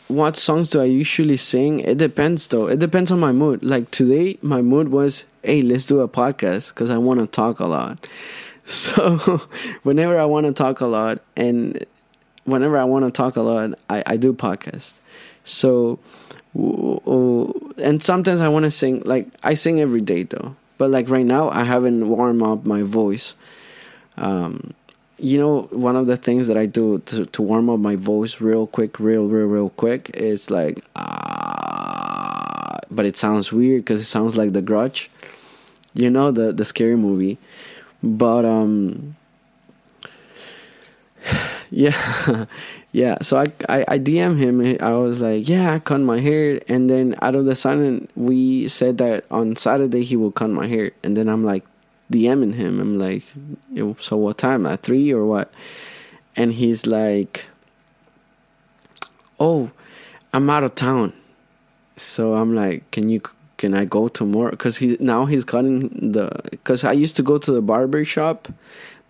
what 0.08 0.36
songs 0.36 0.68
do 0.68 0.80
I 0.80 0.84
usually 0.84 1.36
sing? 1.36 1.80
It 1.80 1.98
depends 1.98 2.46
though. 2.48 2.66
It 2.66 2.78
depends 2.78 3.10
on 3.10 3.20
my 3.20 3.32
mood. 3.32 3.62
Like 3.62 3.90
today, 3.90 4.38
my 4.42 4.60
mood 4.60 4.88
was, 4.88 5.24
hey, 5.42 5.62
let's 5.62 5.86
do 5.86 6.00
a 6.00 6.08
podcast 6.08 6.74
because 6.74 6.90
I 6.90 6.98
want 6.98 7.20
to 7.20 7.26
talk 7.26 7.60
a 7.60 7.66
lot. 7.66 8.06
So 8.70 9.18
whenever 9.82 10.18
I 10.18 10.24
want 10.26 10.46
to 10.46 10.52
talk 10.52 10.80
a 10.80 10.86
lot 10.86 11.20
and 11.36 11.84
whenever 12.44 12.78
I 12.78 12.84
want 12.84 13.04
to 13.04 13.10
talk 13.10 13.34
a 13.36 13.42
lot, 13.42 13.76
I, 13.88 14.02
I 14.06 14.16
do 14.16 14.32
podcast. 14.32 14.98
So, 15.42 15.98
and 16.54 18.00
sometimes 18.00 18.40
I 18.40 18.48
want 18.48 18.64
to 18.66 18.70
sing, 18.70 19.02
like 19.04 19.26
I 19.42 19.54
sing 19.54 19.80
every 19.80 20.00
day 20.00 20.22
though. 20.22 20.54
But 20.78 20.90
like 20.90 21.10
right 21.10 21.26
now, 21.26 21.50
I 21.50 21.64
haven't 21.64 22.08
warmed 22.08 22.42
up 22.42 22.64
my 22.64 22.82
voice. 22.82 23.34
Um, 24.16 24.72
you 25.18 25.38
know, 25.38 25.62
one 25.72 25.96
of 25.96 26.06
the 26.06 26.16
things 26.16 26.46
that 26.46 26.56
I 26.56 26.66
do 26.66 27.00
to, 27.06 27.26
to 27.26 27.42
warm 27.42 27.68
up 27.68 27.80
my 27.80 27.96
voice 27.96 28.40
real 28.40 28.68
quick, 28.68 29.00
real, 29.00 29.26
real, 29.26 29.46
real 29.46 29.70
quick 29.70 30.10
is 30.14 30.48
like, 30.48 30.82
ah, 30.94 32.78
but 32.90 33.04
it 33.04 33.16
sounds 33.16 33.52
weird 33.52 33.84
because 33.84 34.00
it 34.00 34.06
sounds 34.06 34.36
like 34.36 34.52
The 34.52 34.62
Grudge, 34.62 35.10
you 35.92 36.08
know, 36.08 36.30
the 36.30 36.52
the 36.52 36.64
scary 36.64 36.96
movie. 36.96 37.36
But 38.02 38.44
um, 38.44 39.16
yeah, 41.70 42.46
yeah. 42.92 43.18
So 43.22 43.38
I, 43.38 43.46
I 43.68 43.84
I 43.88 43.98
DM 43.98 44.38
him. 44.38 44.76
I 44.80 44.92
was 44.92 45.20
like, 45.20 45.48
yeah, 45.48 45.74
I 45.74 45.78
cut 45.78 46.00
my 46.00 46.20
hair, 46.20 46.60
and 46.68 46.88
then 46.88 47.14
out 47.22 47.34
of 47.34 47.44
the 47.44 47.54
sudden, 47.54 48.08
we 48.16 48.68
said 48.68 48.98
that 48.98 49.24
on 49.30 49.56
Saturday 49.56 50.04
he 50.04 50.16
will 50.16 50.32
cut 50.32 50.50
my 50.50 50.66
hair, 50.66 50.92
and 51.02 51.16
then 51.16 51.28
I'm 51.28 51.44
like, 51.44 51.64
DMing 52.10 52.54
him. 52.54 52.80
I'm 52.80 52.98
like, 52.98 53.22
so 54.00 54.16
what 54.16 54.38
time? 54.38 54.66
At 54.66 54.82
three 54.82 55.12
or 55.12 55.24
what? 55.24 55.52
And 56.36 56.52
he's 56.52 56.86
like, 56.86 57.46
oh, 59.38 59.70
I'm 60.32 60.50
out 60.50 60.64
of 60.64 60.74
town. 60.74 61.12
So 61.96 62.34
I'm 62.34 62.54
like, 62.54 62.90
can 62.90 63.08
you 63.08 63.22
can 63.60 63.74
I 63.74 63.84
go 63.84 64.08
to 64.08 64.24
more? 64.24 64.50
Because 64.50 64.78
he 64.78 64.96
now 64.98 65.26
he's 65.26 65.44
cutting 65.44 66.12
the. 66.12 66.28
Because 66.50 66.82
I 66.82 66.92
used 66.92 67.14
to 67.16 67.22
go 67.22 67.36
to 67.36 67.52
the 67.52 67.60
barber 67.60 68.04
shop, 68.06 68.48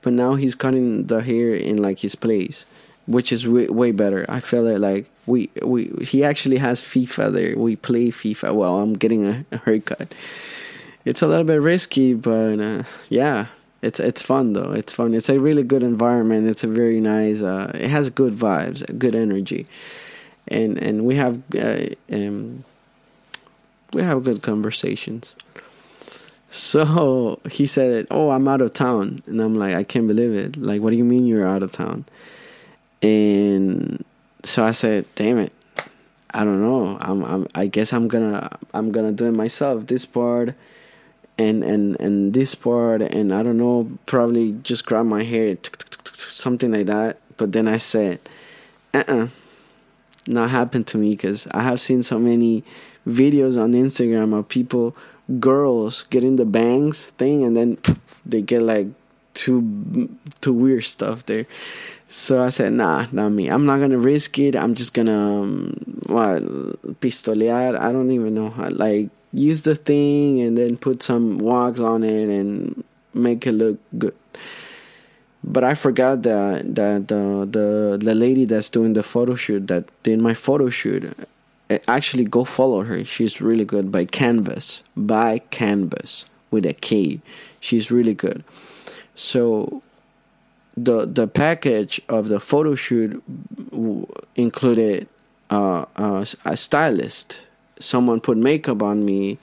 but 0.02 0.12
now 0.12 0.34
he's 0.34 0.56
cutting 0.56 1.06
the 1.06 1.22
hair 1.22 1.54
in 1.54 1.76
like 1.80 2.00
his 2.00 2.16
place, 2.16 2.66
which 3.06 3.30
is 3.32 3.46
way, 3.46 3.68
way 3.68 3.92
better. 3.92 4.26
I 4.28 4.40
feel 4.40 4.66
it 4.66 4.80
like 4.80 5.06
we 5.26 5.50
we 5.62 5.92
he 6.02 6.24
actually 6.24 6.58
has 6.58 6.82
FIFA 6.82 7.32
there. 7.32 7.56
We 7.56 7.76
play 7.76 8.08
FIFA 8.08 8.52
while 8.54 8.78
I'm 8.80 8.94
getting 8.94 9.24
a, 9.24 9.44
a 9.52 9.58
haircut. 9.58 10.12
It's 11.04 11.22
a 11.22 11.28
little 11.28 11.44
bit 11.44 11.62
risky, 11.62 12.12
but 12.14 12.58
uh, 12.60 12.82
yeah, 13.08 13.46
it's 13.82 14.00
it's 14.00 14.22
fun 14.22 14.54
though. 14.54 14.72
It's 14.72 14.92
fun. 14.92 15.14
It's 15.14 15.28
a 15.28 15.38
really 15.38 15.62
good 15.62 15.84
environment. 15.84 16.48
It's 16.48 16.64
a 16.64 16.72
very 16.82 17.00
nice. 17.00 17.40
Uh, 17.40 17.70
it 17.74 17.88
has 17.88 18.10
good 18.10 18.34
vibes, 18.34 18.82
good 18.98 19.14
energy, 19.14 19.68
and 20.48 20.76
and 20.76 21.06
we 21.06 21.14
have 21.14 21.40
uh, 21.54 21.94
um, 22.10 22.64
we 23.92 24.02
have 24.02 24.24
good 24.24 24.42
conversations. 24.42 25.34
So 26.50 27.40
he 27.50 27.66
said, 27.66 28.06
"Oh, 28.10 28.30
I'm 28.30 28.48
out 28.48 28.60
of 28.60 28.72
town," 28.72 29.22
and 29.26 29.40
I'm 29.40 29.54
like, 29.54 29.74
"I 29.74 29.84
can't 29.84 30.06
believe 30.06 30.32
it! 30.32 30.56
Like, 30.56 30.82
what 30.82 30.90
do 30.90 30.96
you 30.96 31.04
mean 31.04 31.26
you're 31.26 31.46
out 31.46 31.62
of 31.62 31.70
town?" 31.70 32.04
And 33.02 34.04
so 34.44 34.64
I 34.64 34.72
said, 34.72 35.06
"Damn 35.14 35.38
it, 35.38 35.52
I 36.32 36.44
don't 36.44 36.60
know. 36.60 36.98
I'm, 37.00 37.24
I'm 37.24 37.46
I 37.54 37.66
guess 37.66 37.92
I'm 37.92 38.08
gonna 38.08 38.50
I'm 38.74 38.92
gonna 38.92 39.12
do 39.12 39.26
it 39.26 39.32
myself. 39.32 39.86
This 39.86 40.04
part." 40.04 40.54
And, 41.38 41.64
and 41.64 41.98
and 41.98 42.34
this 42.34 42.54
part 42.54 43.00
and 43.00 43.32
I 43.32 43.42
don't 43.42 43.56
know 43.56 43.90
probably 44.04 44.52
just 44.62 44.84
grab 44.84 45.06
my 45.06 45.22
hair 45.22 45.56
something 46.04 46.70
like 46.70 46.84
that 46.84 47.16
but 47.38 47.52
then 47.52 47.66
I 47.66 47.78
said 47.78 48.20
uh-uh 48.92 49.28
not 50.26 50.50
happen 50.50 50.84
to 50.84 50.98
me 50.98 51.12
because 51.12 51.46
I 51.52 51.62
have 51.62 51.80
seen 51.80 52.02
so 52.02 52.18
many 52.18 52.62
videos 53.10 53.60
on 53.60 53.72
Instagram 53.72 54.36
of 54.36 54.48
people, 54.48 54.96
girls 55.38 56.04
getting 56.10 56.36
the 56.36 56.44
bangs 56.44 57.06
thing, 57.18 57.44
and 57.44 57.56
then 57.56 57.78
they 58.24 58.42
get 58.42 58.62
like 58.62 58.88
too 59.34 60.08
too 60.40 60.52
weird 60.52 60.84
stuff 60.84 61.26
there. 61.26 61.46
So 62.08 62.42
I 62.42 62.48
said, 62.48 62.72
nah, 62.72 63.06
not 63.12 63.30
me. 63.30 63.48
I'm 63.48 63.66
not 63.66 63.78
gonna 63.78 63.98
risk 63.98 64.38
it. 64.38 64.56
I'm 64.56 64.74
just 64.74 64.94
gonna 64.94 65.42
um, 65.42 66.00
what 66.06 66.42
pistolear. 67.00 67.78
I 67.78 67.92
don't 67.92 68.10
even 68.10 68.34
know 68.34 68.50
how. 68.50 68.68
Like 68.68 69.10
use 69.32 69.62
the 69.62 69.76
thing 69.76 70.40
and 70.40 70.58
then 70.58 70.76
put 70.76 71.02
some 71.02 71.38
wax 71.38 71.78
on 71.80 72.02
it 72.02 72.28
and 72.28 72.82
make 73.14 73.46
it 73.46 73.52
look 73.52 73.78
good. 73.96 74.14
But 75.42 75.64
I 75.64 75.74
forgot 75.74 76.22
that 76.22 76.74
that 76.74 77.08
the 77.08 77.48
the 77.48 77.98
the 77.98 78.14
lady 78.14 78.44
that's 78.44 78.68
doing 78.68 78.92
the 78.92 79.02
photo 79.02 79.34
shoot 79.34 79.68
that 79.68 79.88
did 80.02 80.20
my 80.20 80.34
photo 80.34 80.68
shoot 80.68 81.16
actually 81.86 82.24
go 82.24 82.44
follow 82.44 82.82
her. 82.82 83.04
She's 83.04 83.40
really 83.40 83.64
good 83.64 83.92
by 83.92 84.04
Kanvas. 84.06 84.82
By 84.96 85.40
Kanvas 85.50 86.24
with 86.50 86.66
a 86.66 86.72
K. 86.72 87.20
She's 87.60 87.90
really 87.90 88.14
good. 88.14 88.42
So 89.14 89.82
the 90.76 91.06
the 91.06 91.26
package 91.26 92.00
of 92.08 92.28
the 92.28 92.40
photo 92.40 92.74
shoot 92.74 93.22
included 94.34 95.08
uh, 95.50 95.84
uh, 95.96 96.24
a 96.44 96.56
stylist. 96.56 97.40
Someone 97.78 98.20
put 98.20 98.36
makeup 98.36 98.82
on 98.82 99.04
me 99.04 99.38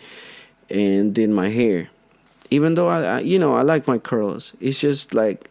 and 0.69 1.13
did 1.13 1.29
my 1.29 1.49
hair. 1.49 1.89
Even 2.49 2.75
though 2.75 2.87
I, 2.87 3.01
I 3.03 3.19
you 3.19 3.39
know 3.39 3.55
I 3.55 3.61
like 3.61 3.87
my 3.87 3.97
curls, 3.97 4.53
it's 4.59 4.79
just 4.79 5.13
like 5.13 5.49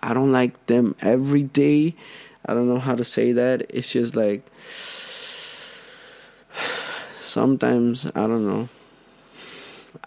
I 0.00 0.14
don't 0.14 0.32
like 0.32 0.66
them 0.66 0.94
every 1.00 1.42
day. 1.42 1.94
I 2.44 2.54
don't 2.54 2.68
know 2.68 2.78
how 2.78 2.94
to 2.94 3.04
say 3.04 3.32
that. 3.32 3.66
It's 3.68 3.90
just 3.90 4.14
like 4.14 4.46
sometimes 7.18 8.06
I 8.14 8.26
don't 8.26 8.46
know. 8.46 8.68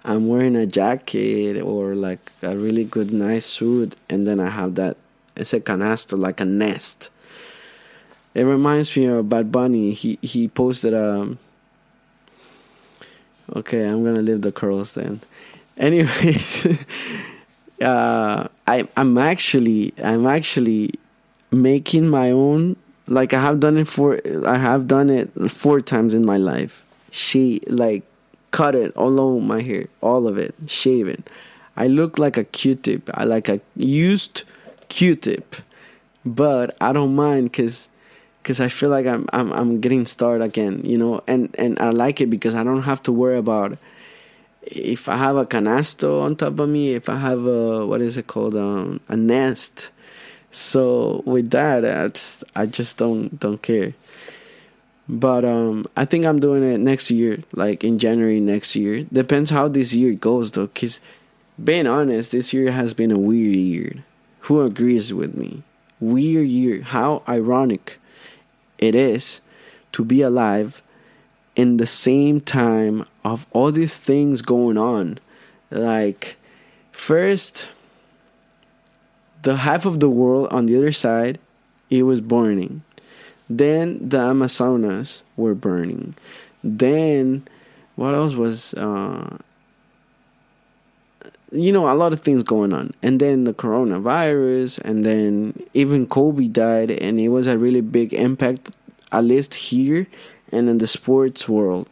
I'm 0.04 0.28
wearing 0.28 0.56
a 0.56 0.66
jacket 0.66 1.62
or 1.62 1.96
like 1.96 2.32
a 2.42 2.56
really 2.56 2.86
good 2.86 3.12
nice 3.12 3.46
suit 3.46 3.96
and 4.10 4.28
then 4.28 4.40
I 4.40 4.50
have 4.50 4.76
that 4.76 4.98
it's 5.36 5.54
a 5.54 5.60
canasto 5.60 6.18
like 6.18 6.40
a 6.42 6.46
nest. 6.46 7.10
It 8.34 8.44
reminds 8.44 8.96
me 8.96 9.06
of 9.06 9.30
Bad 9.30 9.52
Bunny. 9.52 9.94
He 9.94 10.20
he 10.22 10.48
posted 10.48 10.94
a 10.94 11.22
um, 11.22 11.40
Okay, 13.56 13.86
I'm 13.86 14.04
gonna 14.04 14.22
leave 14.22 14.42
the 14.42 14.52
curls 14.52 14.94
then. 14.94 15.22
Anyways 15.78 16.68
uh 17.82 18.48
I 18.68 18.88
I'm 18.98 19.18
actually 19.18 19.94
I'm 20.02 20.28
actually 20.28 21.00
making 21.52 22.08
my 22.10 22.32
own 22.32 22.76
like 23.10 23.34
I 23.34 23.42
have 23.42 23.60
done 23.60 23.78
it 23.78 23.88
for 23.88 24.20
I 24.46 24.58
have 24.58 24.88
done 24.88 25.10
it 25.10 25.30
four 25.50 25.82
times 25.82 26.14
in 26.14 26.26
my 26.26 26.38
life. 26.38 26.86
She 27.12 27.62
like 27.68 28.04
cut 28.52 28.76
it 28.76 28.96
all 28.96 29.20
over 29.20 29.40
my 29.40 29.62
hair, 29.62 29.88
all 30.02 30.28
of 30.28 30.38
it, 30.38 30.56
shaven. 30.68 31.24
I 31.76 31.88
look 31.88 32.18
like 32.18 32.38
a 32.38 32.44
Q-tip. 32.44 33.10
I 33.14 33.24
like 33.24 33.48
a 33.48 33.62
used 33.76 34.44
Q-tip, 34.90 35.56
but 36.26 36.76
I 36.82 36.94
don't 36.94 37.16
mind 37.16 37.52
because 37.52 37.90
because 38.44 38.60
I 38.60 38.68
feel 38.68 38.90
like 38.90 39.06
I'm 39.06 39.28
I'm 39.34 39.52
I'm 39.54 39.82
getting 39.82 40.06
started 40.06 40.44
again, 40.44 40.82
you 40.84 40.98
know, 40.98 41.24
and 41.28 41.54
and 41.58 41.80
I 41.80 41.90
like 41.90 42.22
it 42.22 42.30
because 42.30 42.56
I 42.56 42.64
don't 42.64 42.84
have 42.84 43.02
to 43.04 43.12
worry 43.12 43.38
about 43.38 43.78
if 44.62 45.10
I 45.10 45.18
have 45.18 45.36
a 45.36 45.46
canasto 45.46 46.22
on 46.22 46.36
top 46.36 46.60
of 46.60 46.70
me, 46.70 46.94
if 46.94 47.10
I 47.10 47.18
have 47.18 47.46
a 47.46 47.86
what 47.86 48.02
is 48.02 48.18
it 48.18 48.28
called, 48.28 48.56
um, 48.56 49.00
a 49.08 49.16
nest 49.16 49.92
so 50.52 51.24
with 51.26 51.52
that, 51.52 52.14
just, 52.14 52.44
I 52.56 52.66
just 52.66 52.98
don't 52.98 53.40
don't 53.40 53.62
care. 53.62 53.94
But 55.08 55.44
um, 55.44 55.86
I 55.98 56.06
think 56.06 56.26
I'm 56.26 56.40
doing 56.40 56.64
it 56.64 56.80
next 56.80 57.10
year, 57.10 57.40
like 57.54 57.84
in 57.84 57.98
January 57.98 58.40
next 58.40 58.76
year. 58.76 59.06
Depends 59.12 59.50
how 59.50 59.68
this 59.68 59.94
year 59.94 60.14
goes, 60.14 60.52
though. 60.52 60.68
Cause 60.68 61.00
being 61.62 61.88
honest, 61.88 62.32
this 62.32 62.54
year 62.54 62.72
has 62.72 62.94
been 62.94 63.12
a 63.12 63.18
weird 63.18 63.56
year. 63.56 64.04
Who 64.42 64.62
agrees 64.62 65.12
with 65.12 65.36
me? 65.36 65.64
Weird 66.00 66.48
year. 66.48 66.84
How 66.84 67.24
ironic 67.28 68.00
it 68.78 68.96
is 68.96 69.42
to 69.94 70.06
be 70.06 70.22
alive 70.22 70.82
in 71.56 71.78
the 71.78 71.88
same 71.88 72.40
time 72.40 73.06
of 73.26 73.46
all 73.52 73.72
these 73.72 73.98
things 73.98 74.42
going 74.42 74.78
on. 74.78 75.20
Like, 75.72 76.38
first 76.92 77.68
the 79.42 79.58
half 79.58 79.86
of 79.86 80.00
the 80.00 80.10
world 80.10 80.48
on 80.52 80.66
the 80.66 80.78
other 80.78 80.92
side 80.92 81.40
it 81.90 82.04
was 82.04 82.22
burning. 82.22 82.84
Then 83.50 84.10
the 84.10 84.20
amazonas 84.20 85.24
were 85.36 85.56
burning. 85.56 86.16
Then 86.64 87.48
what 87.96 88.14
else 88.14 88.36
was 88.36 88.74
uh, 88.76 89.38
you 91.52 91.72
know 91.72 91.90
a 91.90 91.96
lot 91.96 92.14
of 92.14 92.20
things 92.20 92.44
going 92.44 92.74
on. 92.74 92.92
And 93.02 93.20
then 93.20 93.46
the 93.46 93.54
coronavirus 93.54 94.80
and 94.80 95.04
then 95.04 95.62
even 95.74 96.06
kobe 96.06 96.48
died 96.48 96.92
and 96.92 97.20
it 97.20 97.30
was 97.30 97.48
a 97.48 97.58
really 97.58 97.82
big 97.82 98.14
impact 98.14 98.70
at 99.12 99.24
least 99.24 99.56
here 99.56 100.08
and 100.52 100.70
in 100.70 100.78
the 100.78 100.88
sports 100.88 101.50
world. 101.50 101.88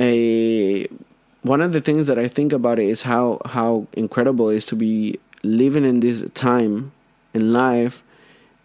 A 0.00 0.88
one 1.42 1.60
of 1.60 1.72
the 1.72 1.80
things 1.80 2.06
that 2.06 2.18
i 2.18 2.28
think 2.28 2.52
about 2.52 2.78
it 2.78 2.88
is 2.88 3.02
how 3.02 3.40
how 3.46 3.86
incredible 3.94 4.48
it 4.48 4.56
is 4.56 4.66
to 4.66 4.76
be 4.76 5.18
living 5.42 5.84
in 5.84 6.00
this 6.00 6.24
time 6.34 6.92
in 7.34 7.52
life 7.52 8.02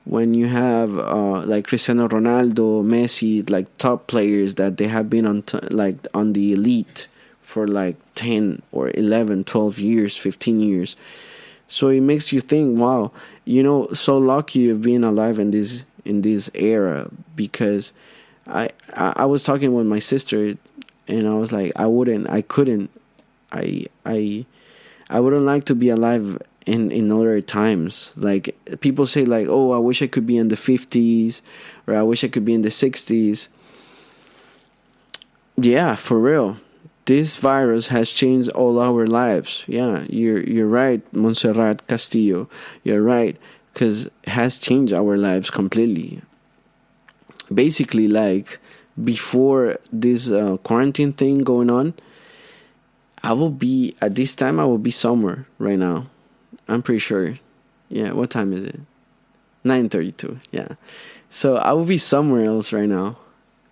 when 0.06 0.34
you 0.34 0.48
have 0.48 0.98
uh, 0.98 1.42
like 1.42 1.68
Cristiano 1.68 2.08
Ronaldo, 2.08 2.84
Messi, 2.84 3.48
like 3.50 3.78
top 3.78 4.08
players 4.08 4.56
that 4.56 4.78
they 4.78 4.88
have 4.88 5.10
been 5.10 5.26
on 5.26 5.42
t- 5.42 5.60
like 5.70 6.08
on 6.14 6.34
the 6.34 6.54
elite 6.54 7.08
for 7.42 7.68
like 7.68 7.96
10 8.16 8.62
or 8.72 8.92
11, 8.94 9.44
12 9.44 9.80
years, 9.80 10.16
15 10.16 10.62
years. 10.62 10.96
So 11.68 11.90
it 11.90 12.02
makes 12.02 12.32
you 12.32 12.40
think, 12.40 12.80
wow, 12.80 13.12
you 13.44 13.62
know, 13.62 13.88
so 13.94 14.18
lucky 14.18 14.70
of 14.70 14.82
being 14.82 15.04
alive 15.04 15.40
in 15.40 15.52
this 15.52 15.84
in 16.06 16.22
this 16.22 16.50
era 16.54 17.10
because 17.36 17.92
I 18.48 18.70
I, 18.94 19.14
I 19.18 19.26
was 19.26 19.44
talking 19.44 19.74
with 19.74 19.86
my 19.86 20.00
sister 20.00 20.56
and 21.08 21.28
I 21.28 21.34
was 21.34 21.52
like 21.52 21.74
I 21.76 21.86
wouldn't 21.86 22.30
I 22.30 22.42
couldn't 22.42 22.90
I 23.52 23.88
I 24.06 24.46
I 25.10 25.20
wouldn't 25.20 25.46
like 25.46 25.66
to 25.66 25.76
be 25.76 25.90
alive 25.90 26.42
in 26.68 26.92
in 26.92 27.12
other 27.12 27.42
times. 27.42 28.14
Like 28.16 28.56
people 28.82 29.08
say 29.08 29.26
like 29.26 29.48
oh 29.48 29.72
i 29.72 29.78
wish 29.78 30.02
i 30.02 30.08
could 30.08 30.28
be 30.28 30.38
in 30.38 30.50
the 30.50 30.56
50s 30.56 31.42
or 31.88 31.96
i 31.96 32.04
wish 32.04 32.24
i 32.24 32.28
could 32.28 32.46
be 32.46 32.54
in 32.54 32.62
the 32.62 32.70
60s 32.70 33.48
yeah 35.56 35.96
for 35.96 36.20
real. 36.20 36.58
This 37.06 37.38
virus 37.38 37.88
has 37.88 38.12
changed 38.12 38.50
all 38.50 38.80
our 38.80 39.08
lives. 39.08 39.64
Yeah 39.68 40.06
you're 40.10 40.44
you're 40.44 40.68
right 40.68 41.02
montserrat 41.14 41.88
castillo. 41.88 42.50
You're 42.84 43.02
right 43.02 43.38
because 43.74 44.08
it 44.08 44.30
has 44.30 44.60
changed 44.60 44.94
our 44.94 45.18
lives 45.18 45.50
completely. 45.50 46.22
Basically 47.54 48.08
like 48.10 48.60
before 49.02 49.78
this 49.92 50.30
uh, 50.32 50.58
quarantine 50.58 51.14
thing 51.14 51.44
going 51.44 51.70
on 51.70 51.94
i 53.24 53.32
will 53.32 53.52
be 53.52 53.96
at 54.02 54.16
this 54.16 54.36
time 54.36 54.60
i 54.60 54.66
will 54.66 54.80
be 54.80 54.92
somewhere 54.92 55.46
right 55.60 55.78
now 55.78 56.08
I'm 56.68 56.82
pretty 56.82 57.00
sure. 57.00 57.40
Yeah, 57.90 58.12
what 58.12 58.30
time 58.30 58.54
is 58.54 58.64
it? 58.64 58.80
9:32. 59.64 60.40
Yeah. 60.52 60.76
So 61.30 61.58
I 61.58 61.74
will 61.74 61.86
be 61.86 61.98
somewhere 61.98 62.46
else 62.46 62.72
right 62.72 62.90
now. 62.90 63.18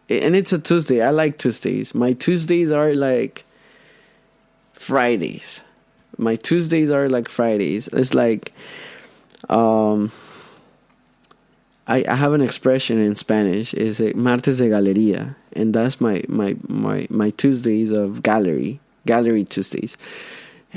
and 0.10 0.36
it's 0.36 0.54
a 0.54 0.60
Tuesday. 0.60 1.02
I 1.02 1.10
like 1.10 1.38
Tuesdays. 1.38 1.96
My 1.96 2.14
Tuesdays 2.14 2.70
are 2.70 2.94
like 2.94 3.44
Fridays. 4.74 5.62
My 6.18 6.36
Tuesdays 6.36 6.92
are 6.92 7.10
like 7.10 7.28
Fridays. 7.28 7.88
It's 7.88 8.14
like 8.14 8.54
um 9.50 10.12
I, 11.88 12.04
I 12.08 12.16
have 12.16 12.34
an 12.34 12.42
expression 12.42 13.00
in 13.00 13.16
Spanish. 13.16 13.74
It's 13.74 14.00
a 14.00 14.14
martes 14.14 14.58
de 14.58 14.70
galería, 14.70 15.36
and 15.54 15.74
that's 15.74 16.02
my, 16.02 16.24
my, 16.28 16.56
my, 16.68 17.06
my 17.12 17.30
Tuesdays 17.32 17.92
of 17.92 18.24
gallery, 18.24 18.80
gallery 19.06 19.44
Tuesdays, 19.44 19.96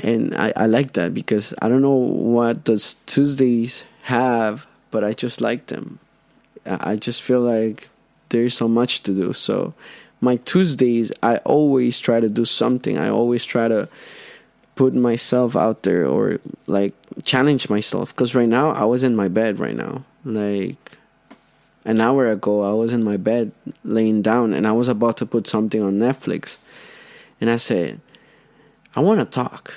and 0.03 0.35
I, 0.35 0.53
I 0.55 0.65
like 0.65 0.93
that 0.93 1.13
because 1.13 1.53
I 1.61 1.69
don't 1.69 1.81
know 1.81 1.91
what 1.91 2.65
those 2.65 2.95
Tuesdays 3.05 3.83
have, 4.03 4.67
but 4.91 5.03
I 5.03 5.13
just 5.13 5.41
like 5.41 5.67
them. 5.67 5.99
I 6.65 6.95
just 6.95 7.21
feel 7.21 7.41
like 7.41 7.89
there's 8.29 8.53
so 8.53 8.67
much 8.67 9.03
to 9.03 9.15
do. 9.15 9.33
So 9.33 9.73
my 10.21 10.37
Tuesdays, 10.37 11.11
I 11.23 11.37
always 11.37 11.99
try 11.99 12.19
to 12.19 12.29
do 12.29 12.45
something. 12.45 12.97
I 12.97 13.09
always 13.09 13.45
try 13.45 13.67
to 13.67 13.87
put 14.75 14.93
myself 14.93 15.55
out 15.55 15.83
there 15.83 16.05
or 16.05 16.39
like 16.67 16.93
challenge 17.23 17.69
myself. 17.69 18.15
Because 18.15 18.35
right 18.35 18.47
now, 18.47 18.71
I 18.71 18.85
was 18.85 19.03
in 19.03 19.15
my 19.15 19.27
bed 19.27 19.59
right 19.59 19.75
now. 19.75 20.03
Like 20.23 20.97
an 21.85 22.01
hour 22.01 22.29
ago, 22.29 22.63
I 22.63 22.73
was 22.73 22.93
in 22.93 23.03
my 23.03 23.17
bed 23.17 23.51
laying 23.83 24.21
down 24.21 24.53
and 24.53 24.67
I 24.67 24.71
was 24.71 24.87
about 24.87 25.17
to 25.17 25.25
put 25.25 25.47
something 25.47 25.81
on 25.81 25.99
Netflix. 25.99 26.57
And 27.41 27.49
I 27.49 27.57
said, 27.57 27.99
I 28.95 28.99
want 29.01 29.19
to 29.19 29.25
talk. 29.25 29.73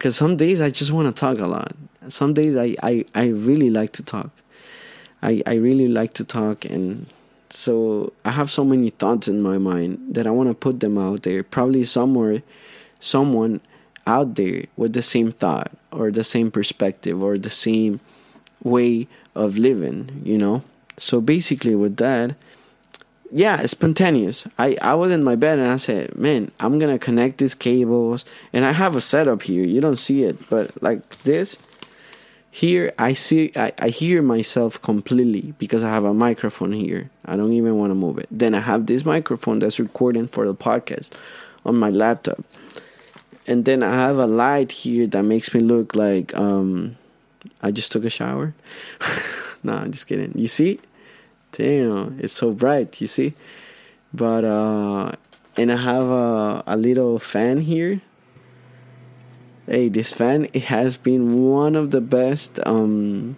Because 0.00 0.16
some 0.16 0.38
days 0.38 0.62
I 0.62 0.70
just 0.70 0.92
want 0.92 1.14
to 1.14 1.20
talk 1.20 1.38
a 1.40 1.46
lot. 1.46 1.76
Some 2.08 2.32
days 2.32 2.56
I, 2.56 2.74
I, 2.82 3.04
I 3.14 3.26
really 3.26 3.68
like 3.68 3.92
to 3.92 4.02
talk. 4.02 4.30
I, 5.22 5.42
I 5.46 5.56
really 5.56 5.88
like 5.88 6.14
to 6.14 6.24
talk 6.24 6.64
and 6.64 7.04
so 7.50 8.14
I 8.24 8.30
have 8.30 8.50
so 8.50 8.64
many 8.64 8.88
thoughts 8.88 9.28
in 9.28 9.42
my 9.42 9.58
mind 9.58 10.14
that 10.14 10.26
I 10.26 10.30
want 10.30 10.48
to 10.48 10.54
put 10.54 10.80
them 10.80 10.96
out 10.96 11.24
there. 11.24 11.42
Probably 11.42 11.84
somewhere, 11.84 12.42
someone 12.98 13.60
out 14.06 14.36
there 14.36 14.64
with 14.74 14.94
the 14.94 15.02
same 15.02 15.32
thought 15.32 15.70
or 15.92 16.10
the 16.10 16.24
same 16.24 16.50
perspective 16.50 17.22
or 17.22 17.36
the 17.36 17.50
same 17.50 18.00
way 18.62 19.06
of 19.34 19.58
living, 19.58 20.22
you 20.24 20.38
know? 20.38 20.62
So 20.96 21.20
basically, 21.20 21.74
with 21.74 21.98
that, 21.98 22.36
yeah, 23.30 23.64
spontaneous. 23.66 24.46
I, 24.58 24.76
I 24.80 24.94
was 24.94 25.12
in 25.12 25.22
my 25.24 25.36
bed 25.36 25.58
and 25.58 25.68
I 25.68 25.76
said, 25.76 26.16
man, 26.16 26.50
I'm 26.60 26.78
to 26.80 26.98
connect 26.98 27.38
these 27.38 27.54
cables. 27.54 28.24
And 28.52 28.64
I 28.64 28.72
have 28.72 28.96
a 28.96 29.00
setup 29.00 29.42
here. 29.42 29.64
You 29.64 29.80
don't 29.80 29.96
see 29.96 30.24
it, 30.24 30.48
but 30.48 30.82
like 30.82 31.08
this 31.22 31.56
here 32.50 32.92
I 32.98 33.12
see 33.12 33.52
I, 33.54 33.72
I 33.78 33.88
hear 33.90 34.22
myself 34.22 34.80
completely 34.82 35.54
because 35.58 35.84
I 35.84 35.90
have 35.90 36.04
a 36.04 36.12
microphone 36.12 36.72
here. 36.72 37.10
I 37.24 37.36
don't 37.36 37.52
even 37.52 37.76
want 37.78 37.90
to 37.90 37.94
move 37.94 38.18
it. 38.18 38.26
Then 38.30 38.54
I 38.54 38.60
have 38.60 38.86
this 38.86 39.04
microphone 39.04 39.60
that's 39.60 39.78
recording 39.78 40.26
for 40.26 40.46
the 40.46 40.54
podcast 40.54 41.10
on 41.64 41.76
my 41.76 41.90
laptop. 41.90 42.44
And 43.46 43.64
then 43.64 43.82
I 43.82 43.92
have 43.92 44.18
a 44.18 44.26
light 44.26 44.72
here 44.72 45.06
that 45.08 45.22
makes 45.22 45.54
me 45.54 45.60
look 45.60 45.94
like 45.94 46.34
um 46.36 46.96
I 47.62 47.70
just 47.70 47.92
took 47.92 48.04
a 48.04 48.10
shower. 48.10 48.54
no, 49.62 49.74
I'm 49.74 49.92
just 49.92 50.06
kidding. 50.06 50.32
You 50.36 50.48
see? 50.48 50.80
Damn, 51.52 52.18
it's 52.20 52.34
so 52.34 52.52
bright, 52.52 53.00
you 53.00 53.06
see? 53.06 53.34
But 54.12 54.44
uh 54.44 55.12
and 55.56 55.72
I 55.72 55.76
have 55.76 56.08
a 56.08 56.62
a 56.66 56.76
little 56.76 57.18
fan 57.18 57.60
here 57.60 58.00
hey, 59.70 59.88
this 59.88 60.12
fan 60.12 60.48
it 60.52 60.64
has 60.64 60.96
been 60.96 61.48
one 61.48 61.76
of 61.76 61.92
the 61.92 62.00
best 62.00 62.58
um, 62.66 63.36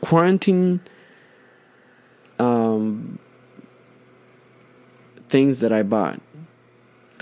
quarantine 0.00 0.80
um, 2.38 3.18
things 5.28 5.58
that 5.58 5.72
I 5.72 5.82
bought. 5.82 6.20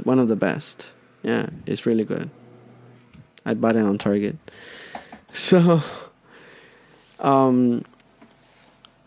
One 0.04 0.18
of 0.18 0.28
the 0.28 0.36
best. 0.36 0.92
Yeah, 1.22 1.48
it's 1.64 1.86
really 1.86 2.04
good. 2.04 2.28
I 3.46 3.54
bought 3.54 3.76
it 3.76 3.82
on 3.82 3.98
Target. 3.98 4.36
So, 5.34 5.80
um, 7.20 7.86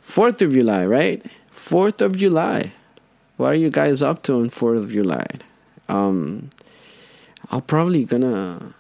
Fourth 0.05 0.39
of 0.43 0.53
July, 0.53 0.85
right? 0.85 1.25
Fourth 1.49 1.99
of 1.99 2.15
July. 2.15 2.71
What 3.37 3.47
are 3.47 3.55
you 3.55 3.71
guys 3.71 4.03
up 4.03 4.21
to 4.23 4.35
on 4.35 4.49
Fourth 4.49 4.77
of 4.77 4.91
July? 4.91 5.25
Um, 5.89 6.51
I'm 7.49 7.63
probably 7.63 8.05
gonna 8.05 8.75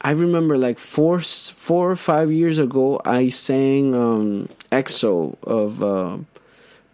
I 0.00 0.12
remember 0.12 0.56
like 0.56 0.78
four 0.78 1.18
four 1.18 1.90
or 1.90 1.96
five 1.96 2.30
years 2.30 2.56
ago 2.56 3.02
I 3.04 3.28
sang 3.30 3.94
um, 3.94 4.48
EXO 4.70 5.36
of 5.42 5.82
uh, 5.82 6.18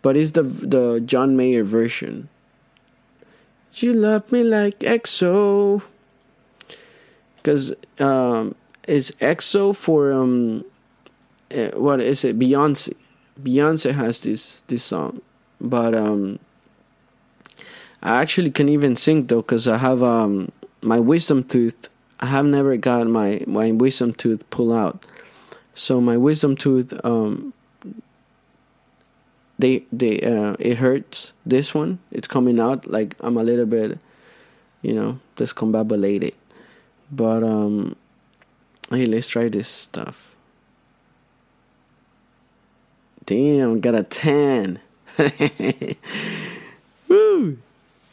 but 0.01 0.17
it's 0.17 0.33
the 0.33 0.43
the 0.43 0.99
John 1.05 1.37
Mayer 1.37 1.65
version. 1.65 2.29
You 3.75 3.93
love 3.93 4.33
me 4.33 4.43
like 4.43 4.81
EXO 4.81 5.83
because 7.37 7.75
um, 8.01 8.57
it's 8.89 9.11
EXO 9.21 9.77
for 9.77 10.11
um 10.11 10.65
uh, 11.55 11.69
what 11.79 12.01
is 12.01 12.25
it? 12.25 12.39
Beyonce. 12.39 12.95
Beyonce 13.43 13.93
has 13.95 14.21
this 14.21 14.63
this 14.69 14.85
song. 14.85 15.21
But 15.61 15.95
um 15.95 16.39
I 18.03 18.21
actually 18.21 18.51
can 18.51 18.69
even 18.69 18.97
sing 18.97 19.27
though 19.27 19.43
because 19.43 19.69
I 19.69 19.79
have 19.79 20.03
um 20.03 20.53
my 20.83 20.99
wisdom 20.99 21.45
tooth. 21.45 21.89
I 22.21 22.27
have 22.27 22.47
never 22.47 22.77
got 22.77 23.07
my 23.07 23.43
my 23.47 23.71
wisdom 23.73 24.13
tooth 24.13 24.49
pulled 24.51 24.73
out. 24.73 25.05
So 25.75 26.01
my 26.01 26.17
wisdom 26.17 26.57
tooth 26.57 26.93
um 27.05 27.53
they 29.59 29.85
they 29.93 30.21
uh 30.21 30.57
it 30.59 30.79
hurts. 30.79 31.33
This 31.45 31.75
one 31.75 31.99
it's 32.11 32.29
coming 32.29 32.61
out 32.61 32.91
like 32.91 33.15
i'm 33.21 33.37
a 33.37 33.45
little 33.45 33.67
bit 33.67 33.99
you 34.83 34.95
know 34.95 35.21
discombobulated. 35.37 36.35
But 37.11 37.43
um 37.43 37.97
hey 38.91 39.07
let's 39.07 39.29
try 39.29 39.49
this 39.49 39.69
stuff 39.69 40.36
damn 43.27 43.81
got 43.81 43.95
a 43.95 44.03
10 44.03 44.81
woo 47.09 47.59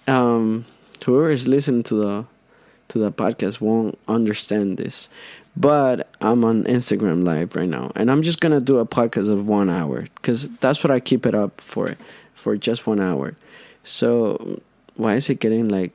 um 0.08 0.66
whoever 1.06 1.32
is 1.32 1.48
listening 1.48 1.84
to 1.84 1.96
the 1.96 2.26
to 2.94 3.00
the 3.00 3.12
podcast 3.12 3.60
won't 3.60 3.98
understand 4.08 4.78
this. 4.78 5.10
But 5.56 6.10
I'm 6.22 6.44
on 6.44 6.64
Instagram 6.64 7.24
Live 7.24 7.56
right 7.56 7.70
now, 7.70 7.92
and 7.96 8.10
I'm 8.10 8.24
just 8.24 8.40
gonna 8.40 8.62
do 8.62 8.80
a 8.80 8.86
podcast 8.86 9.32
of 9.32 9.48
one 9.48 9.70
hour 9.70 10.08
because 10.16 10.50
that's 10.58 10.84
what 10.84 10.92
I 10.92 11.00
keep 11.00 11.26
it 11.26 11.36
up 11.36 11.62
for, 11.62 11.96
for 12.34 12.58
just 12.58 12.88
one 12.88 13.00
hour. 13.00 13.36
So 13.84 14.62
why 14.96 15.16
is 15.16 15.30
it 15.30 15.40
getting 15.40 15.70
like? 15.70 15.92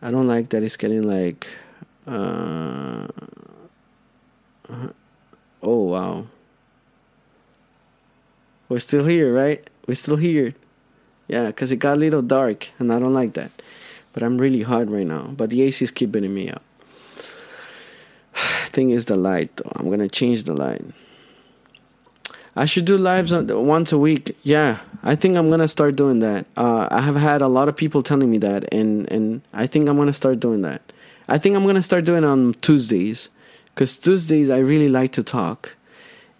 I 0.00 0.10
don't 0.10 0.28
like 0.28 0.50
that 0.50 0.62
it's 0.62 0.76
getting 0.76 1.02
like. 1.02 1.46
Uh, 2.06 3.08
oh 5.62 5.84
wow. 5.84 6.26
We're 8.68 8.78
still 8.80 9.04
here, 9.04 9.32
right? 9.32 9.66
We're 9.86 9.94
still 9.94 10.16
here. 10.16 10.54
Yeah, 11.26 11.46
because 11.46 11.72
it 11.72 11.76
got 11.76 11.94
a 11.94 12.00
little 12.00 12.22
dark, 12.22 12.68
and 12.78 12.92
I 12.92 12.98
don't 12.98 13.14
like 13.14 13.34
that. 13.34 13.50
But 14.12 14.22
I'm 14.22 14.38
really 14.38 14.62
hot 14.62 14.90
right 14.90 15.06
now. 15.06 15.32
But 15.36 15.50
the 15.50 15.62
AC 15.62 15.84
is 15.84 15.90
keeping 15.90 16.32
me 16.32 16.50
up. 16.50 16.62
Thing 18.66 18.90
is 18.90 19.06
the 19.06 19.16
light 19.16 19.56
though. 19.56 19.72
I'm 19.76 19.90
gonna 19.90 20.08
change 20.08 20.44
the 20.44 20.54
light. 20.54 20.84
I 22.56 22.64
should 22.64 22.86
do 22.86 22.98
lives 22.98 23.32
once 23.32 23.92
a 23.92 23.98
week. 23.98 24.36
Yeah, 24.42 24.80
I 25.02 25.14
think 25.14 25.36
I'm 25.36 25.48
gonna 25.48 25.68
start 25.68 25.94
doing 25.94 26.18
that. 26.20 26.46
Uh, 26.56 26.88
I 26.90 27.02
have 27.02 27.14
had 27.14 27.40
a 27.40 27.46
lot 27.46 27.68
of 27.68 27.76
people 27.76 28.02
telling 28.02 28.30
me 28.30 28.38
that, 28.38 28.72
and 28.72 29.10
and 29.12 29.42
I 29.52 29.66
think 29.66 29.88
I'm 29.88 29.96
gonna 29.96 30.12
start 30.12 30.40
doing 30.40 30.62
that. 30.62 30.82
I 31.28 31.38
think 31.38 31.54
I'm 31.54 31.66
gonna 31.66 31.82
start 31.82 32.04
doing 32.04 32.24
it 32.24 32.26
on 32.26 32.54
Tuesdays, 32.60 33.28
cause 33.78 33.96
Tuesdays 33.96 34.50
I 34.50 34.58
really 34.58 34.88
like 34.88 35.12
to 35.12 35.22
talk, 35.22 35.76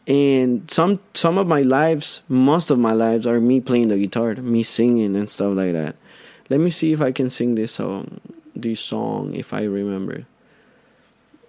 and 0.08 0.68
some 0.68 0.98
some 1.14 1.38
of 1.38 1.46
my 1.46 1.62
lives, 1.62 2.20
most 2.28 2.70
of 2.70 2.80
my 2.80 2.92
lives 2.92 3.28
are 3.28 3.38
me 3.38 3.60
playing 3.60 3.88
the 3.88 3.96
guitar, 3.96 4.34
me 4.34 4.64
singing 4.64 5.14
and 5.14 5.30
stuff 5.30 5.54
like 5.54 5.72
that. 5.72 5.94
Let 6.50 6.58
me 6.58 6.70
see 6.70 6.92
if 6.92 7.00
I 7.00 7.12
can 7.12 7.30
sing 7.30 7.54
this 7.54 7.72
song. 7.72 8.20
This 8.56 8.80
song, 8.80 9.36
if 9.36 9.54
I 9.54 9.62
remember. 9.62 10.26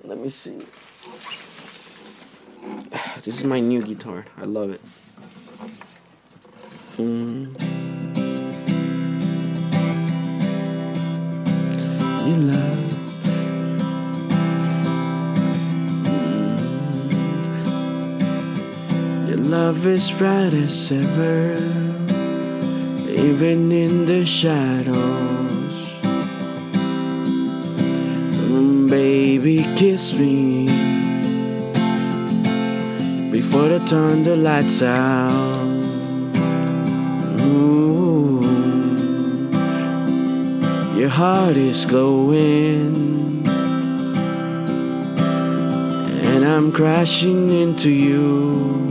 Let 0.04 0.20
me 0.20 0.30
see. 0.30 0.62
This 3.24 3.40
is 3.40 3.44
my 3.44 3.60
new 3.60 3.82
guitar. 3.82 4.26
I 4.38 4.46
love 4.46 4.70
it. 4.70 4.82
Mm. 6.98 7.56
You 12.28 12.36
love. 12.36 12.89
Love 19.44 19.86
is 19.86 20.12
bright 20.12 20.54
as 20.54 20.92
ever 20.92 21.56
even 23.20 23.72
in 23.72 24.06
the 24.06 24.24
shadows. 24.26 25.76
Mm, 28.50 28.90
baby, 28.90 29.64
kiss 29.76 30.14
me 30.14 30.66
before 33.32 33.68
they 33.70 33.80
turn 33.86 34.24
the 34.24 34.36
lights 34.36 34.82
out. 34.82 35.68
Ooh, 37.42 38.42
your 40.98 41.10
heart 41.10 41.58
is 41.58 41.86
glowing, 41.86 43.46
and 46.30 46.46
I'm 46.46 46.72
crashing 46.72 47.50
into 47.50 47.90
you. 47.90 48.89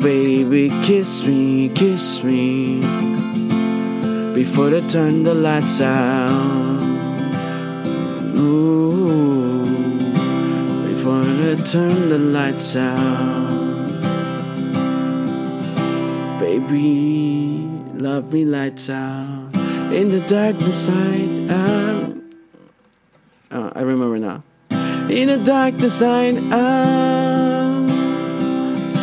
Baby, 0.00 0.70
kiss 0.84 1.24
me, 1.24 1.68
kiss 1.70 2.22
me 2.22 2.80
before 4.32 4.70
they 4.70 4.86
turn 4.86 5.24
the 5.24 5.34
lights 5.34 5.80
out. 5.80 6.82
Ooh, 8.36 9.64
before 10.88 11.24
they 11.24 11.56
turn 11.64 12.08
the 12.08 12.18
lights 12.18 12.76
out. 12.76 13.88
Baby, 16.38 17.66
love 17.94 18.32
me 18.32 18.44
lights 18.44 18.88
out. 18.90 19.50
In 19.92 20.10
the 20.10 20.20
darkness 20.28 20.86
night, 20.86 21.50
I'm. 21.50 22.30
Oh, 23.50 23.56
uh, 23.56 23.58
uh, 23.58 23.72
I 23.74 23.80
remember 23.80 24.18
now. 24.18 24.44
In 25.10 25.26
the 25.26 25.42
darkness 25.44 26.00
night, 26.00 26.36
uh, 26.52 26.56
I'm. 26.56 27.37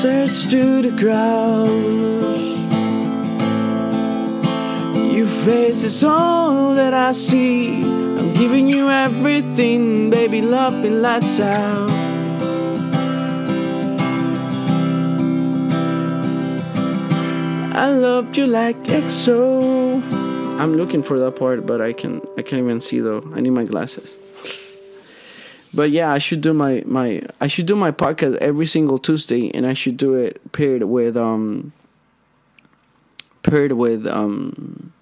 Search 0.05 0.51
to 0.51 0.83
the 0.83 0.91
ground. 0.91 2.21
Your 5.11 5.25
face 5.25 5.81
is 5.81 6.03
all 6.03 6.75
that 6.75 6.93
I 6.93 7.11
see. 7.11 7.81
I'm 7.81 8.31
giving 8.35 8.67
you 8.69 8.91
everything, 8.91 10.11
baby. 10.11 10.43
Love 10.43 10.75
me 10.75 10.91
lights 10.91 11.39
out. 11.39 11.89
I 17.73 17.89
loved 17.89 18.37
you 18.37 18.45
like 18.45 18.77
EXO. 18.83 20.03
I'm 20.59 20.77
looking 20.77 21.01
for 21.01 21.17
that 21.17 21.35
part, 21.35 21.65
but 21.65 21.81
I 21.81 21.93
can 21.93 22.21
I 22.37 22.43
can't 22.43 22.61
even 22.61 22.79
see 22.79 22.99
though. 22.99 23.23
I 23.33 23.41
need 23.41 23.53
my 23.53 23.63
glasses. 23.63 24.24
But 25.75 25.91
yeah, 25.91 26.11
I 26.11 26.19
should 26.19 26.41
do 26.41 26.53
my 26.53 26.83
my 26.85 27.21
I 27.41 27.47
should 27.47 27.65
do 27.65 27.75
my 27.75 27.91
podcast 27.91 28.37
every 28.37 28.65
single 28.65 28.97
Tuesday, 28.97 29.51
and 29.51 29.67
I 29.67 29.73
should 29.73 29.97
do 29.97 30.15
it 30.15 30.39
paired 30.53 30.83
with 30.83 31.17
um 31.17 31.73
paired 33.43 33.73
with 33.73 34.07
um 34.07 34.93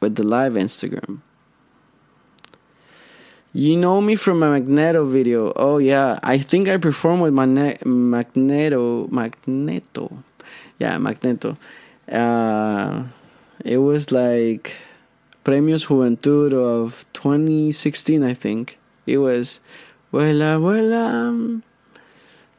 with 0.00 0.14
the 0.14 0.22
live 0.22 0.52
Instagram. 0.52 1.20
You 3.52 3.76
know 3.76 4.00
me 4.00 4.14
from 4.14 4.38
my 4.38 4.48
Magneto 4.48 5.04
video. 5.04 5.52
Oh 5.56 5.78
yeah, 5.78 6.20
I 6.22 6.38
think 6.38 6.68
I 6.68 6.76
performed 6.76 7.22
with 7.22 7.34
Magneto 7.34 9.08
Magneto. 9.10 10.22
Yeah, 10.78 10.96
Magneto. 10.98 11.56
Uh, 12.10 13.04
it 13.64 13.78
was 13.78 14.12
like 14.12 14.76
Premios 15.44 15.86
Juventud 15.86 16.52
of 16.52 17.04
2016, 17.12 18.22
I 18.22 18.34
think. 18.34 18.79
It 19.10 19.18
was 19.18 19.60
Vuela, 20.12 20.58
vuela. 20.58 21.62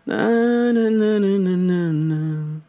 Na, 0.06 0.72
na, 0.72 0.89
na, 0.89 1.20
na, 1.20 1.38
na, 1.38 1.91
na. 1.91 2.62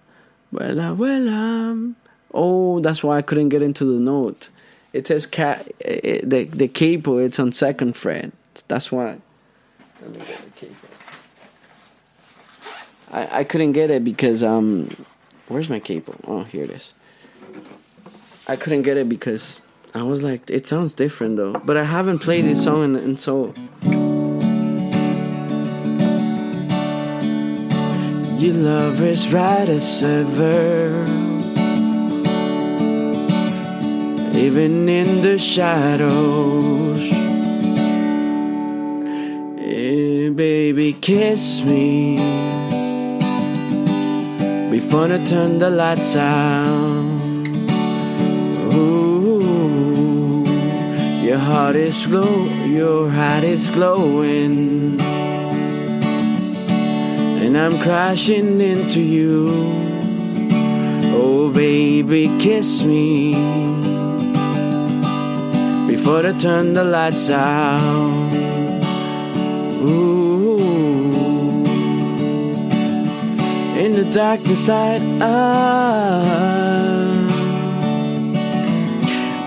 Vuela, 0.53 0.97
vuela. 0.97 1.95
Oh, 2.35 2.81
that's 2.81 3.03
why 3.03 3.19
I 3.19 3.23
couldn't 3.23 3.51
get 3.51 3.63
into 3.63 3.85
the 3.85 4.01
note. 4.01 4.49
It 4.93 5.07
says 5.07 5.27
cat. 5.27 5.69
It, 5.79 6.29
the 6.29 6.45
the 6.45 6.69
capo. 6.69 7.19
It's 7.19 7.39
on 7.39 7.53
second 7.53 7.97
fret. 7.97 8.33
That's 8.67 8.91
why. 8.91 9.19
Let 10.01 10.11
me 10.11 10.19
get 10.19 10.45
the 10.45 10.67
capo. 10.67 10.89
I 13.13 13.41
I 13.41 13.45
couldn't 13.45 13.73
get 13.73 13.91
it 13.91 14.03
because 14.03 14.43
um, 14.43 14.97
where's 15.47 15.69
my 15.69 15.79
capo? 15.79 16.17
Oh, 16.27 16.43
here 16.43 16.65
it 16.65 16.71
is. 16.71 16.93
I 18.49 18.57
couldn't 18.57 18.83
get 18.83 18.97
it 18.97 19.09
because 19.09 19.65
I 19.95 20.03
was 20.03 20.23
like, 20.23 20.51
it 20.51 20.67
sounds 20.67 20.95
different 20.95 21.37
though. 21.37 21.53
But 21.53 21.77
I 21.77 21.85
haven't 21.85 22.21
played 22.21 22.47
this 22.47 22.65
song 22.65 22.85
in, 22.85 22.97
in 22.97 23.19
so. 23.19 23.53
Your 28.39 28.55
love 28.55 29.03
is 29.03 29.29
right 29.29 29.69
as 29.69 30.03
ever. 30.03 31.05
Even 34.35 34.89
in 34.89 35.21
the 35.21 35.39
shadows. 35.39 37.01
Eh, 39.61 40.31
baby, 40.31 40.95
kiss 40.95 41.63
me. 41.63 42.17
Before 44.71 45.13
I 45.13 45.23
turn 45.23 45.59
the 45.59 45.69
lights 45.69 46.17
out. 46.17 46.82
Heart 51.53 51.77
is 51.77 52.07
glow, 52.07 52.47
your 52.65 53.11
heart 53.11 53.45
is 53.45 53.69
glowing, 53.69 54.99
and 57.43 57.59
I'm 57.59 57.79
crashing 57.79 58.59
into 58.63 59.03
you. 59.03 59.51
Oh, 61.15 61.51
baby, 61.53 62.29
kiss 62.41 62.83
me 62.83 63.35
before 65.93 66.25
I 66.27 66.33
turn 66.39 66.73
the 66.73 66.85
lights 66.85 67.29
out. 67.29 68.33
Ooh, 69.93 70.57
in 73.83 73.91
the 74.01 74.09
darkness 74.11 74.67
light, 74.69 75.03
I. 75.21 76.62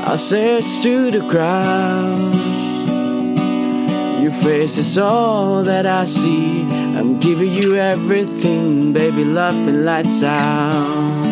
I 0.08 0.16
search 0.18 0.66
through 0.82 1.12
the 1.12 1.28
crowds. 1.30 2.38
Your 4.22 4.32
face 4.43 4.78
is 4.78 4.97
all 4.97 5.64
that 5.64 5.86
I 5.86 6.06
see. 6.06 6.62
I'm 6.97 7.20
giving 7.20 7.51
you 7.51 7.76
everything, 7.76 8.93
baby. 8.93 9.24
Love 9.26 9.56
me 9.56 9.72
lights 9.74 10.24
out. 10.24 11.26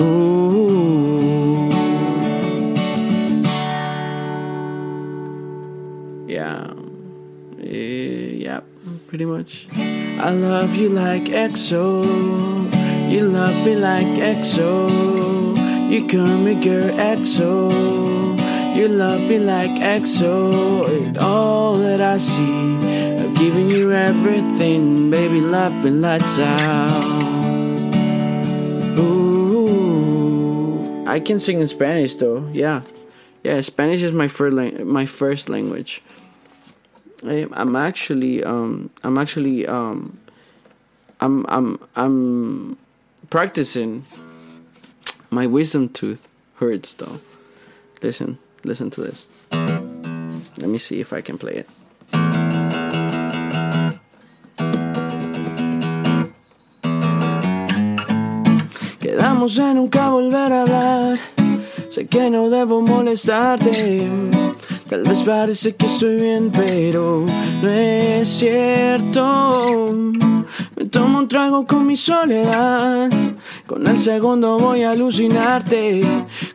Ooh, 0.00 1.70
yeah, 6.26 6.72
Eh, 7.62 8.42
yeah, 8.44 8.60
pretty 9.06 9.24
much. 9.24 9.66
I 10.18 10.30
love 10.30 10.74
you 10.74 10.88
like 10.90 11.22
EXO. 11.22 12.02
You 13.10 13.22
love 13.28 13.56
me 13.64 13.76
like 13.76 14.06
EXO. 14.18 15.31
You 15.92 16.08
call 16.08 16.38
me 16.38 16.54
girl 16.54 16.88
EXO. 16.88 17.68
You 18.74 18.88
love 18.88 19.20
me 19.20 19.38
like 19.38 19.68
EXO. 19.68 20.88
It's 20.88 21.18
all 21.18 21.76
that 21.76 22.00
I 22.00 22.16
see. 22.16 22.40
I'm 23.20 23.34
giving 23.34 23.68
you 23.68 23.92
everything, 23.92 25.10
baby. 25.10 25.42
Love 25.42 25.74
me 25.84 25.90
lights 25.90 26.38
out. 26.38 27.22
Ooh, 28.98 29.84
I 31.06 31.20
can 31.20 31.38
sing 31.38 31.60
in 31.60 31.68
Spanish 31.68 32.14
though. 32.16 32.48
Yeah, 32.54 32.80
yeah. 33.44 33.60
Spanish 33.60 34.00
is 34.00 34.12
my 34.12 34.28
first 34.28 34.56
my 34.56 35.04
first 35.04 35.50
language. 35.50 36.00
I, 37.22 37.46
I'm 37.52 37.76
actually 37.76 38.42
um 38.42 38.88
I'm 39.04 39.18
actually 39.18 39.66
um 39.66 40.18
I'm 41.20 41.44
I'm 41.50 41.78
I'm 41.96 42.78
practicing 43.28 44.06
my 45.32 45.46
wisdom 45.46 45.88
tooth 45.88 46.28
hurts 46.56 46.92
though. 46.94 47.18
Listen, 48.02 48.38
listen 48.64 48.90
to 48.90 49.00
this. 49.00 49.26
Let 49.50 50.68
me 50.68 50.78
see 50.78 51.00
if 51.00 51.12
I 51.12 51.22
can 51.22 51.38
play 51.38 51.64
it. 51.64 51.68
Quedamos 59.00 59.58
en 59.58 59.76
nunca 59.76 60.10
volver 60.10 60.52
a 60.52 60.62
hablar. 60.62 61.18
Sé 61.88 62.06
que 62.06 62.30
no 62.30 62.50
debo 62.50 62.82
molestarte. 62.82 64.08
Tal 64.88 65.02
vez 65.04 65.22
parece 65.22 65.74
que 65.74 65.86
estoy 65.86 66.16
bien, 66.16 66.50
pero 66.52 67.24
no 67.62 67.68
es 67.68 68.28
cierto. 68.28 70.02
Me 70.76 70.84
tomo 70.86 71.20
un 71.20 71.28
trago 71.28 71.66
con 71.66 71.86
mi 71.86 71.96
soledad. 71.96 73.10
Con 73.66 73.86
el 73.86 73.98
segundo 73.98 74.58
voy 74.58 74.82
a 74.82 74.92
alucinarte. 74.92 76.02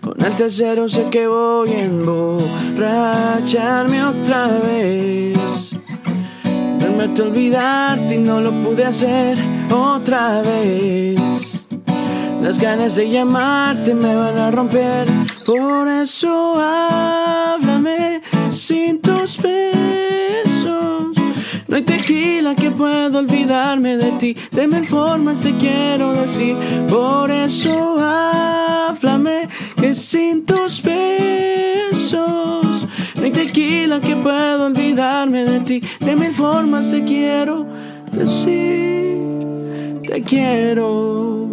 Con 0.01 0.23
el 0.23 0.35
tercero 0.35 0.89
sé 0.89 1.09
que 1.09 1.27
voy 1.27 1.71
a 1.71 1.85
emborracharme 1.85 4.03
otra 4.03 4.47
vez. 4.47 5.37
Prometo 6.79 7.23
olvidarte 7.23 8.15
y 8.15 8.19
no 8.19 8.41
lo 8.41 8.51
pude 8.63 8.85
hacer 8.85 9.37
otra 9.71 10.41
vez. 10.41 11.19
Las 12.41 12.59
ganas 12.59 12.95
de 12.95 13.09
llamarte 13.09 13.93
me 13.93 14.15
van 14.15 14.37
a 14.37 14.51
romper. 14.51 15.07
Por 15.45 15.87
eso 15.87 16.59
háblame 16.59 18.21
sin 18.49 19.01
tus 19.01 19.41
besos. 19.41 20.46
No 21.77 21.81
hay 21.81 21.85
tequila 21.85 22.55
que 22.55 22.71
pueda 22.71 23.19
olvidarme 23.19 23.97
de 23.97 24.11
ti. 24.13 24.35
De 24.51 24.65
mil 24.65 24.83
formas 24.83 25.41
te 25.41 25.51
quiero 25.51 26.11
decir. 26.13 26.55
Por 26.89 27.29
eso 27.29 27.99
háblame 27.99 29.47
que 29.79 29.93
sin 29.93 30.43
tus 30.43 30.81
besos. 30.81 32.17
No 33.15 33.21
hay 33.21 33.29
tequila 33.29 34.01
que 34.01 34.15
pueda 34.15 34.65
olvidarme 34.65 35.45
de 35.45 35.59
ti. 35.59 35.83
De 35.99 36.15
mil 36.15 36.33
formas 36.33 36.89
te 36.89 37.05
quiero 37.05 37.67
decir. 38.11 40.01
Te 40.01 40.23
quiero. 40.23 41.45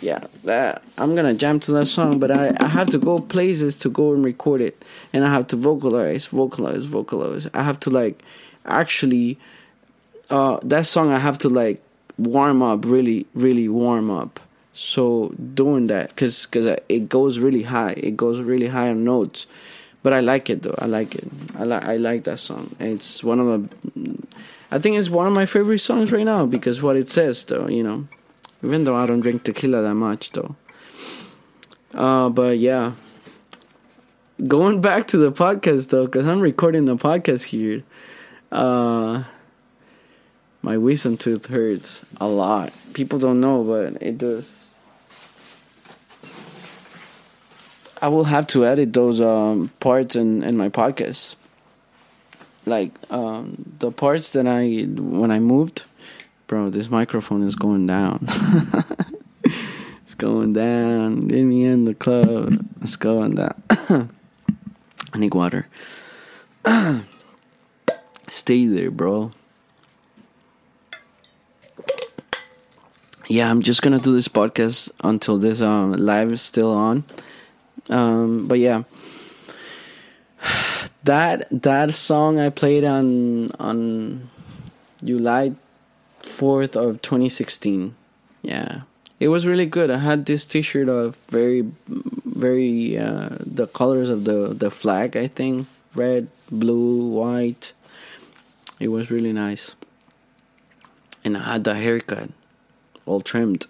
Yeah, 0.00 0.26
that 0.42 0.82
I'm 0.98 1.14
gonna 1.14 1.34
jam 1.34 1.60
to 1.60 1.72
that 1.74 1.86
song, 1.86 2.18
but 2.18 2.32
I, 2.32 2.50
I 2.58 2.66
have 2.66 2.90
to 2.90 2.98
go 2.98 3.20
places 3.20 3.78
to 3.78 3.88
go 3.88 4.12
and 4.12 4.24
record 4.24 4.60
it, 4.60 4.84
and 5.12 5.24
I 5.24 5.28
have 5.32 5.46
to 5.48 5.56
vocalize, 5.56 6.26
vocalize, 6.26 6.84
vocalize. 6.86 7.46
I 7.54 7.62
have 7.62 7.78
to 7.80 7.90
like 7.90 8.20
actually, 8.64 9.38
uh, 10.30 10.58
that 10.62 10.86
song 10.86 11.10
I 11.10 11.18
have 11.18 11.38
to 11.38 11.48
like 11.48 11.82
warm 12.18 12.62
up, 12.62 12.84
really, 12.84 13.26
really 13.34 13.68
warm 13.68 14.10
up. 14.10 14.40
So 14.74 15.28
doing 15.54 15.88
that, 15.88 16.16
cause 16.16 16.46
cause 16.46 16.66
it 16.88 17.08
goes 17.08 17.38
really 17.38 17.62
high, 17.62 17.92
it 17.92 18.16
goes 18.16 18.40
really 18.40 18.68
high 18.68 18.88
on 18.88 19.04
notes, 19.04 19.46
but 20.02 20.12
I 20.14 20.20
like 20.20 20.48
it 20.48 20.62
though. 20.62 20.74
I 20.78 20.86
like 20.86 21.14
it. 21.14 21.28
I 21.58 21.64
like 21.64 21.84
I 21.84 21.96
like 21.96 22.24
that 22.24 22.38
song. 22.38 22.74
It's 22.80 23.22
one 23.22 23.38
of 23.38 23.46
the, 23.46 24.18
I 24.70 24.78
think 24.78 24.96
it's 24.96 25.10
one 25.10 25.26
of 25.26 25.34
my 25.34 25.44
favorite 25.44 25.80
songs 25.80 26.10
right 26.10 26.24
now 26.24 26.46
because 26.46 26.80
what 26.80 26.96
it 26.96 27.10
says 27.10 27.44
though, 27.44 27.68
you 27.68 27.82
know. 27.82 28.08
Even 28.64 28.84
though 28.84 28.94
I 28.94 29.06
don't 29.06 29.20
drink 29.20 29.42
tequila 29.42 29.82
that 29.82 29.94
much, 29.94 30.30
though. 30.32 30.54
Uh, 31.92 32.28
but 32.28 32.58
yeah. 32.58 32.92
Going 34.46 34.80
back 34.80 35.08
to 35.08 35.16
the 35.16 35.32
podcast, 35.32 35.88
though, 35.88 36.06
because 36.06 36.26
I'm 36.26 36.40
recording 36.40 36.84
the 36.84 36.96
podcast 36.96 37.44
here. 37.44 37.82
Uh, 38.52 39.24
my 40.62 40.76
wisdom 40.76 41.16
tooth 41.16 41.46
hurts 41.46 42.04
a 42.20 42.28
lot. 42.28 42.72
People 42.92 43.18
don't 43.18 43.40
know, 43.40 43.64
but 43.64 44.02
it 44.02 44.18
does. 44.18 44.74
I 48.00 48.08
will 48.08 48.24
have 48.24 48.46
to 48.48 48.66
edit 48.66 48.92
those 48.92 49.20
um, 49.20 49.72
parts 49.80 50.16
in, 50.16 50.42
in 50.42 50.56
my 50.56 50.68
podcast. 50.68 51.36
Like 52.66 52.92
um, 53.10 53.74
the 53.78 53.90
parts 53.90 54.30
that 54.30 54.46
I 54.46 54.82
when 54.82 55.30
I 55.30 55.40
moved 55.40 55.84
bro, 56.52 56.68
this 56.68 56.90
microphone 56.90 57.42
is 57.44 57.56
going 57.56 57.86
down. 57.86 58.26
it's 60.04 60.14
going 60.14 60.52
down. 60.52 61.28
Let 61.28 61.44
me 61.44 61.64
in 61.64 61.86
the 61.86 61.94
club. 61.94 62.62
It's 62.82 62.96
going 62.96 63.36
down. 63.36 63.54
I 65.14 65.16
need 65.16 65.32
water. 65.32 65.66
Stay 68.32 68.64
there, 68.64 68.90
bro. 68.90 69.30
Yeah, 73.28 73.50
I'm 73.50 73.60
just 73.60 73.82
gonna 73.82 73.98
do 73.98 74.14
this 74.14 74.26
podcast 74.26 74.90
until 75.04 75.36
this 75.36 75.60
um, 75.60 75.92
live 75.92 76.32
is 76.32 76.40
still 76.40 76.72
on. 76.72 77.04
Um, 77.90 78.48
but 78.48 78.58
yeah, 78.58 78.84
that 81.04 81.46
that 81.50 81.92
song 81.92 82.40
I 82.40 82.48
played 82.48 82.84
on 82.84 83.50
on 83.60 84.30
July 85.04 85.52
4th 86.22 86.74
of 86.74 87.02
2016. 87.02 87.94
Yeah. 88.40 88.80
It 89.20 89.28
was 89.28 89.46
really 89.46 89.66
good. 89.66 89.90
I 89.90 89.98
had 89.98 90.24
this 90.24 90.46
t-shirt 90.46 90.88
of 90.88 91.16
very 91.28 91.70
very 91.86 92.96
uh, 92.96 93.28
the 93.44 93.66
colors 93.66 94.08
of 94.08 94.24
the 94.24 94.54
the 94.56 94.70
flag, 94.70 95.18
I 95.18 95.26
think, 95.26 95.68
red, 95.94 96.28
blue, 96.50 97.08
white. 97.08 97.74
It 98.82 98.88
was 98.88 99.10
really 99.10 99.32
nice. 99.32 99.76
And 101.24 101.36
I 101.36 101.52
had 101.52 101.64
the 101.64 101.74
haircut 101.74 102.30
all 103.06 103.20
trimmed. 103.20 103.66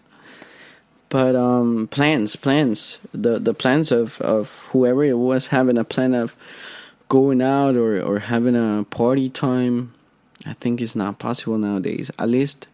But 1.10 1.36
um 1.36 1.88
plans, 1.88 2.36
plans. 2.36 2.98
The 3.12 3.38
the 3.38 3.52
plans 3.52 3.92
of 3.92 4.20
of 4.22 4.68
whoever 4.70 5.04
it 5.04 5.18
was 5.18 5.48
having 5.48 5.76
a 5.76 5.84
plan 5.84 6.14
of 6.14 6.34
going 7.10 7.42
out 7.42 7.76
or 7.76 8.00
or 8.00 8.20
having 8.20 8.56
a 8.56 8.84
party 8.84 9.28
time 9.28 9.92
I 10.46 10.54
think 10.54 10.80
it's 10.80 10.96
not 10.96 11.18
possible 11.18 11.58
nowadays. 11.58 12.10
At 12.18 12.28
least 12.28 12.68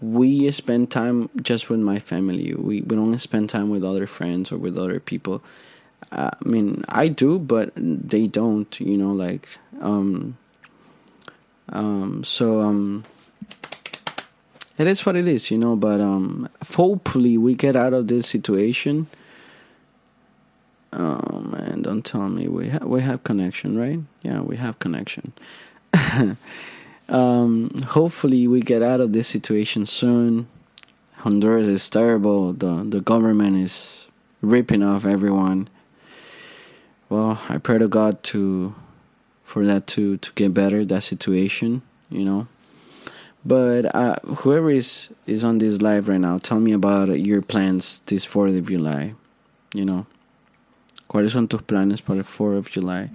we 0.00 0.50
spend 0.50 0.90
time 0.90 1.30
just 1.40 1.68
with 1.70 1.80
my 1.80 1.98
family. 1.98 2.54
We 2.54 2.82
we 2.82 2.96
don't 2.96 3.18
spend 3.18 3.48
time 3.48 3.70
with 3.70 3.82
other 3.82 4.06
friends 4.06 4.52
or 4.52 4.58
with 4.58 4.76
other 4.76 5.00
people. 5.00 5.42
Uh, 6.12 6.30
I 6.32 6.48
mean, 6.48 6.84
I 6.88 7.08
do, 7.08 7.38
but 7.38 7.72
they 7.76 8.26
don't. 8.26 8.78
You 8.78 8.96
know, 8.96 9.12
like 9.12 9.48
um, 9.80 10.36
um. 11.70 12.24
So 12.24 12.60
um, 12.62 13.04
it 14.76 14.86
is 14.86 15.04
what 15.04 15.16
it 15.16 15.28
is. 15.28 15.50
You 15.50 15.58
know, 15.58 15.76
but 15.76 16.00
um, 16.00 16.48
hopefully 16.74 17.38
we 17.38 17.54
get 17.54 17.76
out 17.76 17.92
of 17.92 18.08
this 18.08 18.26
situation. 18.26 19.06
Oh 20.92 21.40
man, 21.40 21.82
don't 21.82 22.04
tell 22.04 22.28
me 22.28 22.48
we 22.48 22.68
have 22.70 22.84
we 22.84 23.02
have 23.02 23.24
connection, 23.24 23.78
right? 23.78 24.00
Yeah, 24.22 24.40
we 24.40 24.56
have 24.56 24.78
connection. 24.78 25.32
Um, 27.08 27.70
hopefully, 27.88 28.46
we 28.46 28.60
get 28.60 28.82
out 28.82 29.00
of 29.00 29.12
this 29.12 29.26
situation 29.26 29.86
soon. 29.86 30.46
Honduras 31.18 31.66
is 31.66 31.88
terrible. 31.88 32.52
The 32.52 32.84
the 32.84 33.00
government 33.00 33.56
is 33.56 34.06
ripping 34.42 34.82
off 34.82 35.06
everyone. 35.06 35.68
Well, 37.08 37.40
I 37.48 37.56
pray 37.56 37.78
to 37.78 37.88
God 37.88 38.22
to 38.24 38.74
for 39.48 39.64
that 39.64 39.86
to 39.86 40.18
to 40.18 40.30
get 40.34 40.52
better 40.52 40.84
that 40.84 41.02
situation. 41.02 41.80
You 42.10 42.24
know. 42.24 42.46
But 43.44 43.94
uh, 43.94 44.16
whoever 44.44 44.70
is 44.70 45.08
is 45.26 45.42
on 45.42 45.58
this 45.58 45.80
live 45.80 46.08
right 46.08 46.20
now, 46.20 46.36
tell 46.36 46.60
me 46.60 46.72
about 46.72 47.08
your 47.18 47.40
plans 47.40 48.02
this 48.06 48.24
Fourth 48.24 48.54
of 48.54 48.66
July. 48.68 49.14
You 49.72 49.86
know, 49.86 50.06
¿cuáles 51.08 51.32
son 51.32 51.48
tus 51.48 51.62
planes 51.62 52.00
para 52.02 52.18
el 52.18 52.24
Fourth 52.24 52.58
of 52.58 52.70
July? 52.70 53.10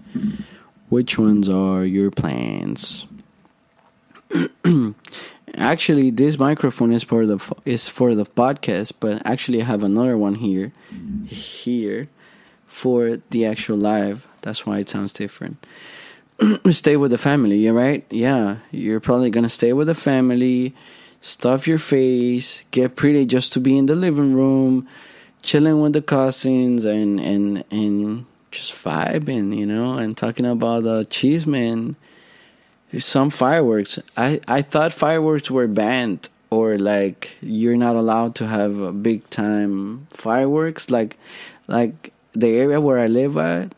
Which 0.90 1.20
ones 1.20 1.50
are 1.50 1.86
your 1.86 2.10
plans? 2.10 3.06
actually, 5.56 6.10
this 6.10 6.40
microphone 6.40 6.92
is 6.94 7.04
for 7.04 7.28
the 7.28 7.38
is 7.64 7.90
for 7.90 8.16
the 8.16 8.26
podcast, 8.26 8.94
but 9.00 9.22
actually, 9.26 9.62
I 9.62 9.66
have 9.66 9.84
another 9.84 10.18
one 10.18 10.36
here, 10.36 10.72
here, 11.28 12.10
for 12.66 13.22
the 13.30 13.46
actual 13.46 13.78
live. 13.78 14.26
That's 14.42 14.66
why 14.66 14.80
it 14.80 14.90
sounds 14.90 15.14
different. 15.14 15.64
stay 16.72 16.98
with 16.98 17.12
the 17.12 17.18
family, 17.18 17.70
right? 17.70 18.06
Yeah, 18.10 18.58
you're 18.72 19.00
probably 19.00 19.30
gonna 19.30 19.50
stay 19.50 19.74
with 19.74 19.88
the 19.88 19.96
family, 19.96 20.76
stuff 21.22 21.68
your 21.68 21.80
face, 21.80 22.64
get 22.72 22.96
pretty 22.96 23.26
just 23.26 23.54
to 23.54 23.60
be 23.60 23.78
in 23.78 23.86
the 23.86 23.96
living 23.96 24.34
room, 24.34 24.88
chilling 25.42 25.82
with 25.82 25.94
the 25.94 26.02
cousins, 26.02 26.86
and 26.86 27.20
and 27.20 27.64
and 27.72 28.26
just 28.52 28.74
vibing, 28.74 29.58
you 29.58 29.66
know, 29.66 29.98
and 29.98 30.16
talking 30.16 30.46
about 30.46 30.84
the 30.84 31.06
cheese 31.06 31.48
man 31.48 31.96
some 33.00 33.30
fireworks. 33.30 34.00
I 34.16 34.40
I 34.48 34.62
thought 34.62 34.94
fireworks 34.94 35.50
were 35.50 35.68
banned 35.68 36.30
or 36.50 36.78
like 36.78 37.32
you're 37.42 37.78
not 37.78 37.96
allowed 37.96 38.36
to 38.36 38.48
have 38.48 38.78
a 38.80 38.92
big 38.92 39.28
time 39.30 40.08
fireworks. 40.12 40.90
Like 40.90 41.18
like 41.68 42.14
the 42.34 42.50
area 42.50 42.80
where 42.80 43.00
I 43.00 43.08
live 43.08 43.38
at, 43.38 43.74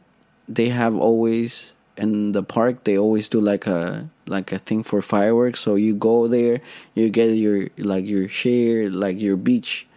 they 0.48 0.70
have 0.70 0.96
always 0.96 1.74
in 1.98 2.34
the 2.34 2.44
park 2.44 2.84
they 2.84 2.98
always 2.98 3.30
do 3.30 3.40
like 3.40 3.68
a 3.68 4.10
like 4.28 4.52
a 4.52 4.60
thing 4.60 4.84
for 4.84 5.02
fireworks. 5.02 5.60
So 5.60 5.76
you 5.76 5.96
go 5.96 6.28
there, 6.28 6.62
you 6.94 7.10
get 7.10 7.32
your 7.36 7.70
like 7.78 8.06
your 8.06 8.28
share, 8.28 8.90
like 8.90 9.20
your 9.20 9.38
beach 9.38 9.88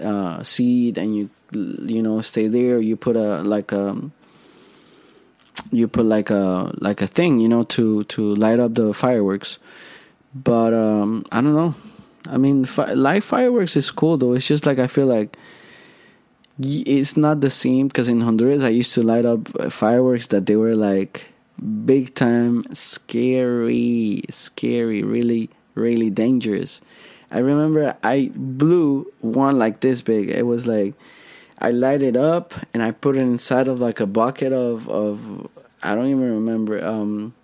uh, 0.00 0.42
seat, 0.42 0.98
and 0.98 1.14
you 1.14 1.30
you 1.52 2.02
know 2.02 2.20
stay 2.20 2.48
there. 2.48 2.80
You 2.80 2.96
put 2.96 3.16
a 3.16 3.42
like 3.42 3.72
a 3.72 3.90
um, 3.90 4.12
you 5.70 5.88
put 5.88 6.06
like 6.06 6.30
a 6.30 6.72
like 6.78 7.02
a 7.02 7.06
thing, 7.06 7.40
you 7.40 7.48
know, 7.48 7.62
to 7.64 8.04
to 8.04 8.34
light 8.34 8.60
up 8.60 8.74
the 8.74 8.92
fireworks. 8.94 9.58
But 10.34 10.74
um, 10.74 11.24
I 11.32 11.40
don't 11.40 11.54
know. 11.54 11.74
I 12.26 12.36
mean, 12.36 12.64
fi- 12.64 12.92
light 12.92 13.24
fireworks 13.24 13.76
is 13.76 13.90
cool 13.90 14.16
though. 14.18 14.34
It's 14.34 14.46
just 14.46 14.66
like 14.66 14.78
I 14.78 14.86
feel 14.86 15.06
like 15.06 15.36
it's 16.60 17.16
not 17.16 17.40
the 17.40 17.50
same 17.50 17.88
because 17.88 18.08
in 18.08 18.20
Honduras 18.20 18.62
I 18.62 18.68
used 18.68 18.94
to 18.94 19.02
light 19.02 19.24
up 19.24 19.72
fireworks 19.72 20.28
that 20.28 20.46
they 20.46 20.56
were 20.56 20.74
like 20.74 21.26
big 21.84 22.14
time 22.14 22.64
scary, 22.74 24.24
scary, 24.30 25.02
really, 25.02 25.50
really 25.74 26.10
dangerous. 26.10 26.80
I 27.30 27.38
remember 27.38 27.96
I 28.02 28.30
blew 28.34 29.06
one 29.20 29.58
like 29.58 29.80
this 29.80 30.02
big. 30.02 30.30
It 30.30 30.46
was 30.46 30.66
like 30.66 30.94
I 31.58 31.70
light 31.70 32.02
it 32.02 32.16
up 32.16 32.54
and 32.72 32.82
I 32.82 32.92
put 32.92 33.16
it 33.16 33.20
inside 33.20 33.68
of 33.68 33.80
like 33.80 34.00
a 34.00 34.06
bucket 34.06 34.52
of 34.52 34.88
of 34.88 35.48
I 35.82 35.94
don't 35.94 36.06
even 36.06 36.32
remember. 36.34 36.84
Um, 36.84 37.34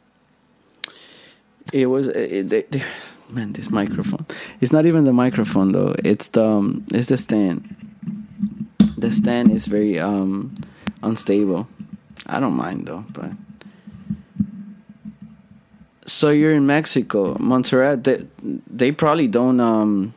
it 1.73 1.87
was 1.87 2.09
it, 2.09 2.53
it, 2.53 2.83
man 3.29 3.53
this 3.53 3.71
microphone. 3.71 4.27
It's 4.61 4.73
not 4.73 4.87
even 4.87 5.05
the 5.05 5.13
microphone 5.13 5.73
though. 5.73 5.95
It's 6.05 6.29
the 6.29 6.45
um, 6.45 6.87
it's 6.93 7.09
the 7.09 7.19
stand. 7.19 7.84
The 9.05 9.13
stand 9.13 9.53
is 9.53 9.67
very 9.67 10.01
um 10.01 10.55
unstable. 11.03 11.69
I 12.25 12.41
don't 12.41 12.57
mind 12.57 12.87
though, 12.87 13.05
but 13.13 13.33
so 16.07 16.31
you're 16.31 16.55
in 16.55 16.65
Mexico, 16.65 17.37
Montserrat. 17.39 18.03
They, 18.05 18.25
they 18.43 18.93
probably 18.93 19.29
don't. 19.29 19.61
Um, 19.61 20.15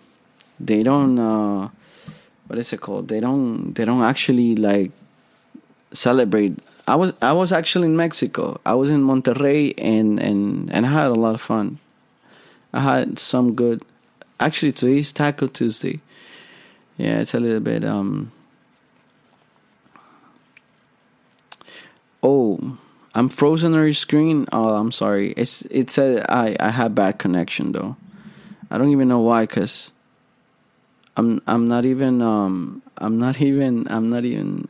they 0.58 0.84
don't. 0.84 1.20
Uh, 1.20 1.68
what 2.48 2.60
is 2.60 2.72
it 2.72 2.80
called? 2.80 3.10
They 3.10 3.20
don't. 3.20 3.74
They 3.74 3.84
don't 3.84 4.04
actually 4.04 4.56
like 4.56 4.92
celebrate. 5.92 6.58
I 6.88 6.96
was. 6.96 7.12
I 7.22 7.34
was 7.34 7.52
actually 7.52 7.90
in 7.90 7.98
Mexico. 7.98 8.62
I 8.66 8.76
was 8.76 8.90
in 8.90 9.04
Monterrey, 9.04 9.74
and 9.78 10.18
and 10.18 10.72
and 10.72 10.86
I 10.86 10.90
had 10.90 11.12
a 11.12 11.20
lot 11.20 11.36
of 11.36 11.42
fun. 11.42 11.80
I 12.72 12.80
had 12.80 13.20
some 13.20 13.54
good. 13.54 13.84
Actually, 14.40 14.72
today's 14.72 15.12
Taco 15.12 15.48
Tuesday. 15.48 16.00
Yeah, 16.98 17.20
it's 17.20 17.34
a 17.34 17.42
little 17.42 17.60
bit. 17.60 17.84
Um. 17.84 18.32
Oh 22.24 22.78
I'm 23.18 23.30
frozen 23.30 23.74
on 23.74 23.80
your 23.80 23.94
screen. 23.96 24.46
Oh, 24.52 24.76
I'm 24.76 24.92
sorry. 24.92 25.32
It's 25.32 25.64
it 25.72 25.90
said 25.90 26.24
I 26.30 26.56
I 26.60 26.70
have 26.70 26.94
bad 26.94 27.18
connection 27.18 27.72
though. 27.72 27.98
I 28.70 28.78
don't 28.78 28.90
even 28.90 29.08
know 29.08 29.22
why, 29.22 29.48
cause 29.48 29.92
I'm 31.18 31.42
I'm 31.48 31.68
not 31.68 31.84
even 31.84 32.22
um 32.22 32.84
I'm 33.00 33.18
not 33.18 33.42
even 33.50 33.88
I'm 33.90 34.08
not 34.08 34.24
even 34.24 34.68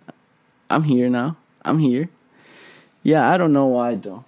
I'm 0.70 0.84
here 0.84 1.10
now. 1.10 1.36
I'm 1.66 1.80
here. 1.80 2.08
Yeah, 3.04 3.30
I 3.30 3.36
don't 3.36 3.52
know 3.52 3.68
why 3.68 3.95
though. 3.95 4.24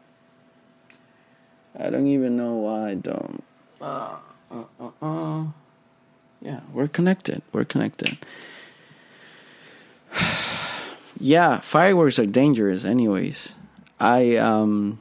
I 1.79 1.89
don't 1.89 2.07
even 2.07 2.35
know 2.35 2.55
why 2.55 2.95
though. 2.95 3.39
Uh, 3.79 4.17
uh, 4.51 4.63
uh, 4.81 4.91
uh. 5.01 5.45
Yeah, 6.41 6.59
we're 6.73 6.89
connected. 6.89 7.41
We're 7.53 7.63
connected. 7.63 8.17
yeah, 11.19 11.59
fireworks 11.59 12.17
are 12.19 12.25
dangerous, 12.25 12.85
anyways. 12.85 13.53
I 13.99 14.37
um 14.37 14.99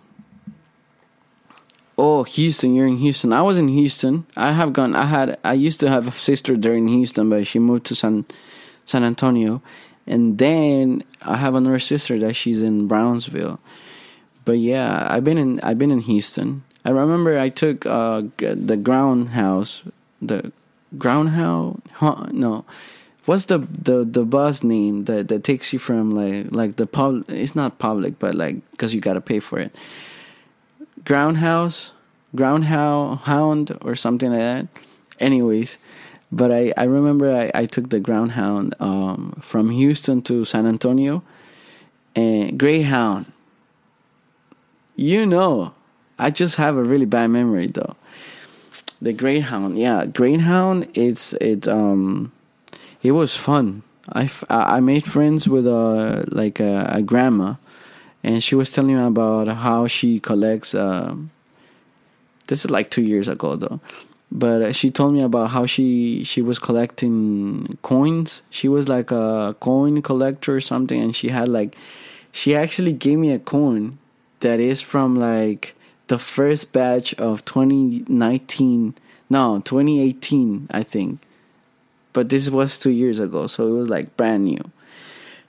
Oh, 2.00 2.22
Houston, 2.22 2.74
you're 2.76 2.86
in 2.86 2.98
Houston. 2.98 3.32
I 3.32 3.42
was 3.42 3.58
in 3.58 3.66
Houston. 3.68 4.24
I 4.36 4.52
have 4.52 4.72
gone 4.72 4.94
I 4.94 5.06
had 5.06 5.38
I 5.44 5.54
used 5.54 5.80
to 5.80 5.88
have 5.88 6.06
a 6.06 6.12
sister 6.12 6.56
there 6.56 6.74
in 6.74 6.88
Houston, 6.88 7.28
but 7.30 7.46
she 7.46 7.58
moved 7.58 7.86
to 7.86 7.94
San 7.94 8.26
San 8.84 9.04
Antonio. 9.04 9.62
And 10.06 10.38
then 10.38 11.04
I 11.22 11.36
have 11.36 11.54
another 11.54 11.78
sister 11.78 12.18
that 12.20 12.34
she's 12.34 12.62
in 12.62 12.88
Brownsville. 12.88 13.60
But 14.44 14.58
yeah, 14.58 15.06
I've 15.10 15.24
been 15.24 15.38
in 15.38 15.60
I've 15.60 15.78
been 15.78 15.90
in 15.90 16.00
Houston. 16.00 16.64
I 16.84 16.90
remember 16.90 17.38
I 17.38 17.48
took 17.48 17.84
uh 17.84 18.22
the 18.38 18.78
ground 18.80 19.30
house, 19.30 19.82
the 20.22 20.52
ground 20.96 21.30
house, 21.30 21.78
huh, 21.94 22.28
no, 22.32 22.64
what's 23.28 23.44
the 23.44 23.58
the 23.58 24.04
the 24.04 24.24
bus 24.24 24.64
name 24.64 25.04
that 25.04 25.28
that 25.28 25.44
takes 25.44 25.70
you 25.74 25.78
from 25.78 26.14
like 26.14 26.50
like 26.50 26.76
the 26.76 26.86
pub 26.86 27.22
it's 27.28 27.54
not 27.54 27.78
public 27.78 28.18
but 28.18 28.34
like 28.34 28.56
because 28.70 28.94
you 28.94 29.02
gotta 29.02 29.20
pay 29.20 29.38
for 29.38 29.58
it. 29.58 29.74
Groundhouse 31.04 31.90
groundhound 32.34 33.20
hound 33.20 33.76
or 33.82 33.94
something 33.94 34.30
like 34.30 34.40
that. 34.40 34.66
Anyways 35.20 35.76
but 36.32 36.50
i 36.50 36.72
i 36.76 36.84
remember 36.84 37.34
i, 37.34 37.50
I 37.54 37.66
took 37.66 37.90
the 37.90 38.00
groundhound 38.00 38.78
um, 38.80 39.38
from 39.40 39.70
houston 39.70 40.22
to 40.22 40.44
san 40.44 40.66
antonio 40.66 41.22
and 42.16 42.58
greyhound. 42.58 43.30
You 44.96 45.26
know 45.26 45.74
i 46.18 46.30
just 46.30 46.56
have 46.56 46.76
a 46.78 46.82
really 46.82 47.04
bad 47.06 47.28
memory 47.28 47.66
though. 47.66 47.94
The 49.02 49.12
greyhound 49.12 49.78
yeah 49.78 50.06
greyhound 50.06 50.88
it's 50.94 51.34
it 51.34 51.68
um 51.68 52.32
it 53.02 53.12
was 53.12 53.36
fun. 53.36 53.82
I, 54.12 54.30
I 54.48 54.80
made 54.80 55.04
friends 55.04 55.48
with 55.48 55.66
a 55.66 56.24
like 56.28 56.60
a, 56.60 56.90
a 56.94 57.02
grandma, 57.02 57.54
and 58.22 58.42
she 58.42 58.54
was 58.54 58.72
telling 58.72 58.96
me 58.96 59.02
about 59.02 59.48
how 59.48 59.86
she 59.86 60.18
collects. 60.18 60.74
Uh, 60.74 61.14
this 62.46 62.64
is 62.64 62.70
like 62.70 62.90
two 62.90 63.02
years 63.02 63.28
ago 63.28 63.56
though, 63.56 63.80
but 64.32 64.74
she 64.74 64.90
told 64.90 65.12
me 65.12 65.20
about 65.20 65.50
how 65.50 65.66
she 65.66 66.24
she 66.24 66.40
was 66.40 66.58
collecting 66.58 67.78
coins. 67.82 68.42
She 68.48 68.68
was 68.68 68.88
like 68.88 69.10
a 69.10 69.54
coin 69.60 70.00
collector 70.00 70.56
or 70.56 70.60
something, 70.60 71.00
and 71.00 71.14
she 71.14 71.28
had 71.28 71.48
like 71.48 71.76
she 72.32 72.54
actually 72.54 72.92
gave 72.92 73.18
me 73.18 73.32
a 73.32 73.38
coin 73.38 73.98
that 74.40 74.60
is 74.60 74.80
from 74.80 75.16
like 75.16 75.74
the 76.06 76.18
first 76.18 76.72
batch 76.72 77.14
of 77.14 77.44
2019 77.44 78.94
no 79.28 79.60
2018 79.60 80.66
i 80.70 80.82
think 80.82 81.20
but 82.12 82.28
this 82.28 82.50
was 82.50 82.78
two 82.78 82.90
years 82.90 83.18
ago, 83.18 83.46
so 83.46 83.66
it 83.66 83.72
was 83.72 83.88
like 83.88 84.16
brand 84.16 84.44
new. 84.44 84.70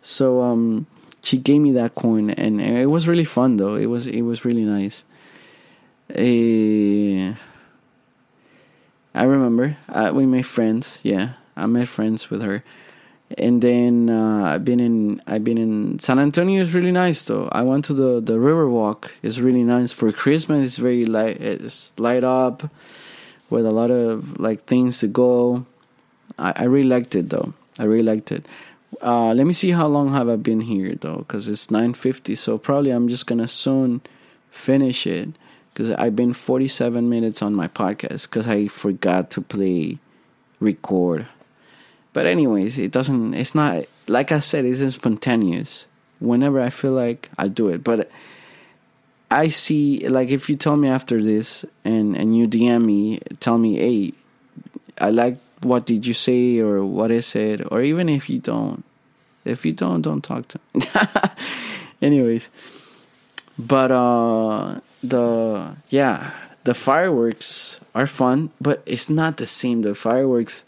So 0.01 0.41
um, 0.41 0.88
she 1.22 1.38
gave 1.38 1.62
me 1.62 1.72
that 1.74 1.95
coin, 1.95 2.30
and 2.32 2.62
it 2.62 2.88
was 2.88 3.07
really 3.07 3.24
fun 3.26 3.57
though. 3.57 3.76
It 3.76 3.88
was 3.88 4.07
it 4.07 4.22
was 4.22 4.45
really 4.45 4.66
nice. 4.66 5.03
Uh, 6.10 7.36
I 9.14 9.24
remember 9.24 9.78
uh, 9.89 10.12
we 10.14 10.26
made 10.26 10.45
friends. 10.45 10.99
Yeah, 11.03 11.34
I 11.55 11.66
made 11.66 11.89
friends 11.89 12.30
with 12.30 12.41
her, 12.41 12.64
and 13.38 13.62
then 13.62 14.10
uh, 14.10 14.45
I've 14.45 14.66
been 14.66 14.80
in 14.80 15.22
I've 15.28 15.43
been 15.43 15.57
in 15.57 15.99
San 15.99 16.20
Antonio. 16.20 16.62
is 16.62 16.74
really 16.74 16.91
nice 16.91 17.22
though. 17.22 17.49
I 17.51 17.62
went 17.62 17.86
to 17.86 17.93
the 17.93 18.22
the 18.22 18.39
river 18.39 18.70
walk. 18.70 19.14
It's 19.22 19.39
really 19.39 19.64
nice 19.64 19.91
for 19.91 20.12
Christmas. 20.12 20.68
It's 20.68 20.78
very 20.78 21.05
light. 21.05 21.41
It's 21.41 21.93
light 21.97 22.24
up 22.24 22.72
with 23.49 23.66
a 23.66 23.72
lot 23.72 23.91
of 23.91 24.39
like 24.39 24.66
things 24.66 24.99
to 24.99 25.07
go. 25.07 25.66
I, 26.38 26.53
I 26.55 26.63
really 26.65 26.89
liked 26.89 27.15
it 27.15 27.30
though. 27.30 27.53
I 27.77 27.84
really 27.84 28.03
liked 28.03 28.32
it. 28.32 28.45
Uh, 29.01 29.34
let 29.34 29.45
me 29.45 29.53
see 29.53 29.71
how 29.71 29.88
long 29.88 30.13
have 30.13 30.27
I 30.30 30.36
been 30.36 30.61
here 30.61 30.95
though, 30.95 31.17
because 31.17 31.47
it's 31.47 31.67
9:50. 31.67 32.38
So 32.38 32.57
probably 32.57 32.91
I'm 32.91 33.07
just 33.07 33.27
gonna 33.27 33.47
soon 33.47 34.01
finish 34.51 35.07
it 35.07 35.30
because 35.73 35.91
I've 35.91 36.15
been 36.15 36.34
47 36.34 37.07
minutes 37.07 37.41
on 37.41 37.53
my 37.53 37.67
podcast 37.67 38.23
because 38.23 38.47
I 38.47 38.67
forgot 38.67 39.30
to 39.32 39.41
play 39.41 39.99
record. 40.59 41.27
But 42.11 42.25
anyways, 42.25 42.77
it 42.77 42.91
doesn't. 42.91 43.34
It's 43.34 43.55
not 43.55 43.86
like 44.07 44.32
I 44.32 44.39
said. 44.39 44.65
It's 44.65 44.95
spontaneous. 44.95 45.86
Whenever 46.19 46.59
I 46.59 46.69
feel 46.69 46.91
like 46.91 47.30
I 47.38 47.47
do 47.47 47.69
it, 47.69 47.82
but 47.82 48.11
I 49.32 49.49
see 49.49 50.07
like 50.07 50.30
if 50.30 50.49
you 50.49 50.55
tell 50.55 50.75
me 50.75 50.89
after 50.89 51.21
this 51.21 51.63
and 51.86 52.17
and 52.17 52.36
you 52.36 52.47
DM 52.47 52.84
me, 52.84 53.19
tell 53.39 53.57
me, 53.57 53.77
hey, 53.77 54.13
I 54.99 55.11
like 55.11 55.38
what 55.62 55.86
did 55.86 56.05
you 56.05 56.14
say 56.14 56.60
or 56.60 56.84
what 56.86 57.12
is 57.12 57.36
it? 57.36 57.62
Or 57.72 57.82
even 57.82 58.10
if 58.10 58.30
you 58.30 58.39
don't 58.39 58.84
if 59.45 59.66
you 59.66 59.74
don't 59.74 60.01
don't 60.01 60.24
talk 60.24 60.47
to 60.49 60.60
me. 60.74 60.82
Anyways 62.01 62.49
but 63.57 63.91
uh 63.91 64.80
the 65.03 65.76
yeah 65.89 66.32
the 66.64 66.74
fireworks 66.74 67.80
are 67.93 68.07
fun 68.07 68.51
but 68.62 68.82
it's 68.86 69.10
not 69.10 69.38
the 69.38 69.45
same. 69.45 69.82
The 69.82 69.95
fireworks 69.95 70.64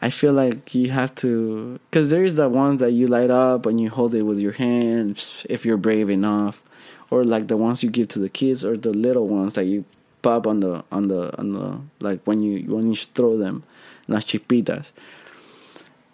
i 0.00 0.10
feel 0.10 0.32
like 0.32 0.74
you 0.74 0.90
have 0.90 1.14
to 1.14 1.78
because 1.90 2.10
there's 2.10 2.34
the 2.36 2.48
ones 2.48 2.80
that 2.80 2.92
you 2.92 3.06
light 3.06 3.30
up 3.30 3.66
and 3.66 3.80
you 3.80 3.90
hold 3.90 4.14
it 4.14 4.22
with 4.22 4.38
your 4.38 4.52
hands 4.52 5.44
if 5.48 5.66
you're 5.66 5.76
brave 5.76 6.08
enough 6.08 6.62
or 7.10 7.24
like 7.24 7.48
the 7.48 7.56
ones 7.56 7.82
you 7.82 7.90
give 7.90 8.08
to 8.08 8.18
the 8.18 8.28
kids 8.28 8.64
or 8.64 8.76
the 8.76 8.92
little 8.92 9.26
ones 9.26 9.54
that 9.54 9.64
you 9.64 9.84
pop 10.22 10.46
on 10.46 10.60
the 10.60 10.84
on 10.90 11.08
the 11.08 11.36
on 11.38 11.52
the 11.52 11.80
like 12.00 12.20
when 12.24 12.40
you 12.40 12.74
when 12.74 12.90
you 12.90 12.96
throw 12.96 13.36
them 13.36 13.62
las 14.08 14.24
chispitas. 14.24 14.90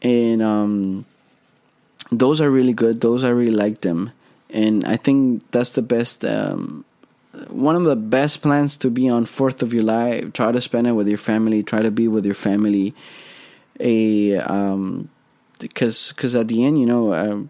And 0.02 0.42
um, 0.42 1.06
those 2.10 2.40
are 2.40 2.50
really 2.50 2.74
good. 2.74 3.00
Those 3.00 3.24
I 3.24 3.30
really 3.30 3.56
like 3.56 3.80
them, 3.80 4.12
and 4.50 4.84
I 4.84 4.96
think 4.96 5.42
that's 5.50 5.72
the 5.72 5.82
best. 5.82 6.24
Um, 6.24 6.84
one 7.48 7.74
of 7.74 7.84
the 7.84 7.96
best 7.96 8.42
plans 8.42 8.76
to 8.78 8.90
be 8.90 9.08
on 9.08 9.24
Fourth 9.24 9.62
of 9.62 9.70
July. 9.70 10.20
Try 10.32 10.52
to 10.52 10.60
spend 10.60 10.86
it 10.86 10.92
with 10.92 11.08
your 11.08 11.18
family. 11.18 11.62
Try 11.62 11.82
to 11.82 11.90
be 11.90 12.06
with 12.06 12.26
your 12.26 12.34
family. 12.34 12.94
A 13.80 14.36
um, 14.36 15.08
because 15.58 16.12
because 16.14 16.34
at 16.36 16.48
the 16.48 16.64
end, 16.64 16.78
you 16.78 16.86
know, 16.86 17.12
uh, 17.12 17.42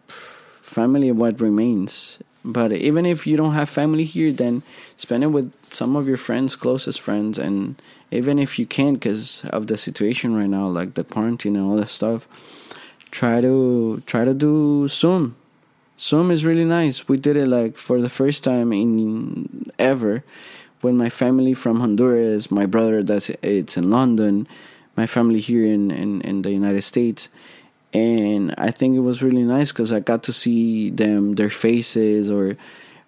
family 0.63 1.11
what 1.11 1.41
remains. 1.41 2.21
But 2.45 2.73
even 2.73 3.07
if 3.07 3.27
you 3.27 3.37
don't 3.37 3.55
have 3.55 3.71
family 3.71 4.05
here, 4.05 4.31
then 4.31 4.63
spend 4.97 5.25
it 5.25 5.29
with 5.29 5.53
some 5.73 5.97
of 5.97 6.07
your 6.07 6.19
friends, 6.19 6.55
closest 6.55 7.01
friends, 7.01 7.39
and 7.39 7.81
even 8.11 8.39
if 8.39 8.59
you 8.59 8.67
can't 8.67 9.01
because 9.01 9.45
of 9.47 9.67
the 9.67 9.79
situation 9.79 10.37
right 10.37 10.49
now, 10.49 10.69
like 10.69 10.95
the 10.95 11.05
quarantine 11.05 11.57
and 11.57 11.65
all 11.65 11.77
that 11.77 11.89
stuff, 11.89 12.29
try 13.11 13.41
to 13.41 14.03
try 14.07 14.25
to 14.25 14.35
do 14.35 14.89
Zoom. 14.89 15.37
Zoom 15.99 16.31
is 16.31 16.45
really 16.45 16.65
nice. 16.65 17.09
We 17.09 17.17
did 17.17 17.37
it 17.37 17.49
like 17.49 17.79
for 17.79 18.01
the 18.01 18.11
first 18.11 18.45
time 18.45 18.73
in 18.73 19.71
ever 19.79 20.23
with 20.83 20.95
my 20.95 21.09
family 21.09 21.55
from 21.55 21.81
Honduras, 21.81 22.51
my 22.51 22.67
brother 22.67 23.03
that's 23.03 23.31
it's 23.43 23.77
in 23.77 23.91
London, 23.91 24.47
my 24.97 25.07
family 25.07 25.41
here 25.41 25.65
in, 25.65 25.91
in, 25.91 26.21
in 26.21 26.43
the 26.43 26.51
United 26.51 26.83
States. 26.83 27.29
And 27.95 28.55
I 28.59 28.73
think 28.73 28.97
it 28.97 29.01
was 29.01 29.23
really 29.23 29.45
nice 29.45 29.71
because 29.71 29.93
I 29.93 30.01
got 30.01 30.25
to 30.25 30.33
see 30.33 30.91
them, 30.91 31.37
their 31.37 31.49
faces, 31.49 32.29
or 32.29 32.57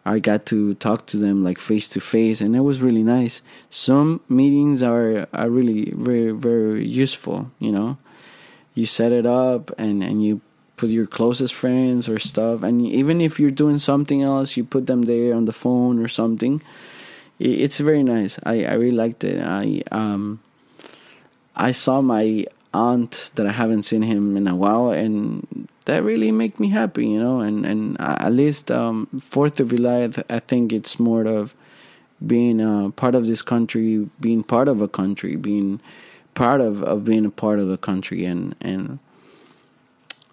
I 0.07 0.21
got 0.21 0.47
to 0.47 0.75
talk 0.75 1.07
to 1.07 1.17
them 1.17 1.43
like 1.43 1.59
face 1.59 1.89
to 1.91 2.01
face, 2.01 2.41
and 2.41 2.55
it 2.55 2.61
was 2.61 2.81
really 2.81 3.03
nice. 3.03 3.43
Some 3.69 4.21
meetings 4.29 4.85
are 4.85 5.27
are 5.35 5.51
really 5.51 5.91
very 5.91 6.31
very 6.31 6.87
useful. 6.87 7.51
You 7.59 7.73
know, 7.73 7.99
you 8.75 8.87
set 8.87 9.11
it 9.11 9.27
up 9.27 9.77
and 9.77 10.05
and 10.05 10.25
you 10.25 10.41
put 10.77 10.91
your 10.91 11.07
closest 11.07 11.55
friends 11.55 12.09
or 12.09 12.21
stuff, 12.21 12.63
and 12.63 12.87
even 12.87 13.21
if 13.21 13.41
you're 13.41 13.51
doing 13.51 13.79
something 13.81 14.23
else, 14.23 14.57
you 14.57 14.63
put 14.63 14.87
them 14.87 15.03
there 15.03 15.35
on 15.35 15.47
the 15.47 15.53
phone 15.53 15.99
or 15.99 16.09
something. 16.09 16.63
it's 17.41 17.81
very 17.81 18.05
nice. 18.05 18.39
I 18.45 18.65
I 18.65 18.75
really 18.75 18.97
liked 18.97 19.25
it. 19.25 19.43
I 19.43 19.83
um 19.91 20.39
I 21.57 21.73
saw 21.73 22.01
my 22.01 22.47
aunt 22.77 23.31
that 23.35 23.47
I 23.47 23.53
haven't 23.53 23.85
seen 23.85 24.03
him 24.03 24.37
in 24.37 24.47
a 24.47 24.55
while, 24.55 24.91
and 24.91 25.69
that 25.87 26.03
really 26.03 26.31
make 26.31 26.61
me 26.61 26.69
happy, 26.69 27.09
you 27.09 27.19
know. 27.19 27.41
And 27.41 27.65
and 27.65 27.97
at 28.01 28.33
least 28.33 28.71
um, 28.71 29.07
Fourth 29.21 29.61
of 29.61 29.71
July, 29.71 30.09
I 30.29 30.41
think 30.41 30.73
it's 30.73 31.01
more 31.01 31.27
of 31.27 31.55
being 32.25 32.61
a 32.61 32.91
part 32.91 33.15
of 33.15 33.27
this 33.27 33.43
country, 33.43 34.09
being 34.21 34.43
part 34.43 34.69
of 34.69 34.81
a 34.81 34.89
country, 34.89 35.37
being 35.37 35.81
part 36.35 36.61
of, 36.61 36.83
of 36.83 37.05
being 37.05 37.25
a 37.25 37.31
part 37.31 37.59
of 37.59 37.71
a 37.71 37.79
country, 37.79 38.25
and 38.25 38.55
and 38.61 38.99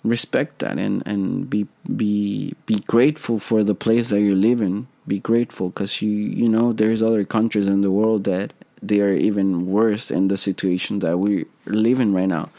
respect 0.03 0.59
that 0.59 0.77
and 0.77 1.01
and 1.05 1.49
be 1.49 1.65
be 1.95 2.53
be 2.65 2.79
grateful 2.81 3.39
for 3.39 3.63
the 3.63 3.75
place 3.75 4.09
that 4.09 4.19
you 4.19 4.35
live 4.35 4.61
in 4.61 4.87
be 5.07 5.19
grateful 5.19 5.69
because 5.69 6.01
you 6.01 6.09
you 6.09 6.49
know 6.49 6.73
there's 6.73 7.01
other 7.01 7.23
countries 7.23 7.67
in 7.67 7.81
the 7.81 7.91
world 7.91 8.25
that 8.25 8.53
they 8.87 9.01
are 9.01 9.13
even 9.13 9.67
worse 9.67 10.11
in 10.11 10.27
the 10.27 10.37
situation 10.37 10.99
that 10.99 11.17
we're 11.17 11.45
living 11.65 12.13
right 12.13 12.27
now 12.27 12.49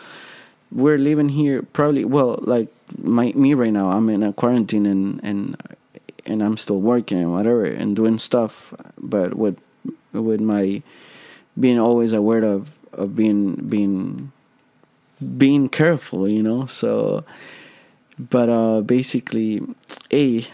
we're 0.73 0.99
living 0.99 1.29
here 1.29 1.63
probably 1.63 2.05
well 2.05 2.39
like 2.43 2.69
my 2.99 3.33
me 3.33 3.55
right 3.55 3.73
now 3.73 3.91
i'm 3.91 4.09
in 4.09 4.23
a 4.23 4.33
quarantine 4.33 4.87
and 4.87 5.21
and 5.23 5.57
and 6.27 6.43
i'm 6.43 6.57
still 6.57 6.81
working 6.81 7.19
and 7.19 7.33
whatever 7.33 7.65
and 7.65 7.97
doing 7.97 8.19
stuff 8.19 8.75
but 8.99 9.35
with 9.35 9.59
with 10.13 10.41
my 10.41 10.83
being 11.59 11.79
always 11.79 12.13
aware 12.13 12.43
of 12.43 12.77
of 12.93 13.17
being 13.17 13.55
being 13.69 14.33
being 15.37 15.69
careful, 15.69 16.29
you 16.29 16.43
know. 16.43 16.67
So, 16.67 17.25
but 18.19 18.49
uh, 18.49 18.81
basically, 18.81 19.63
a 20.13 20.47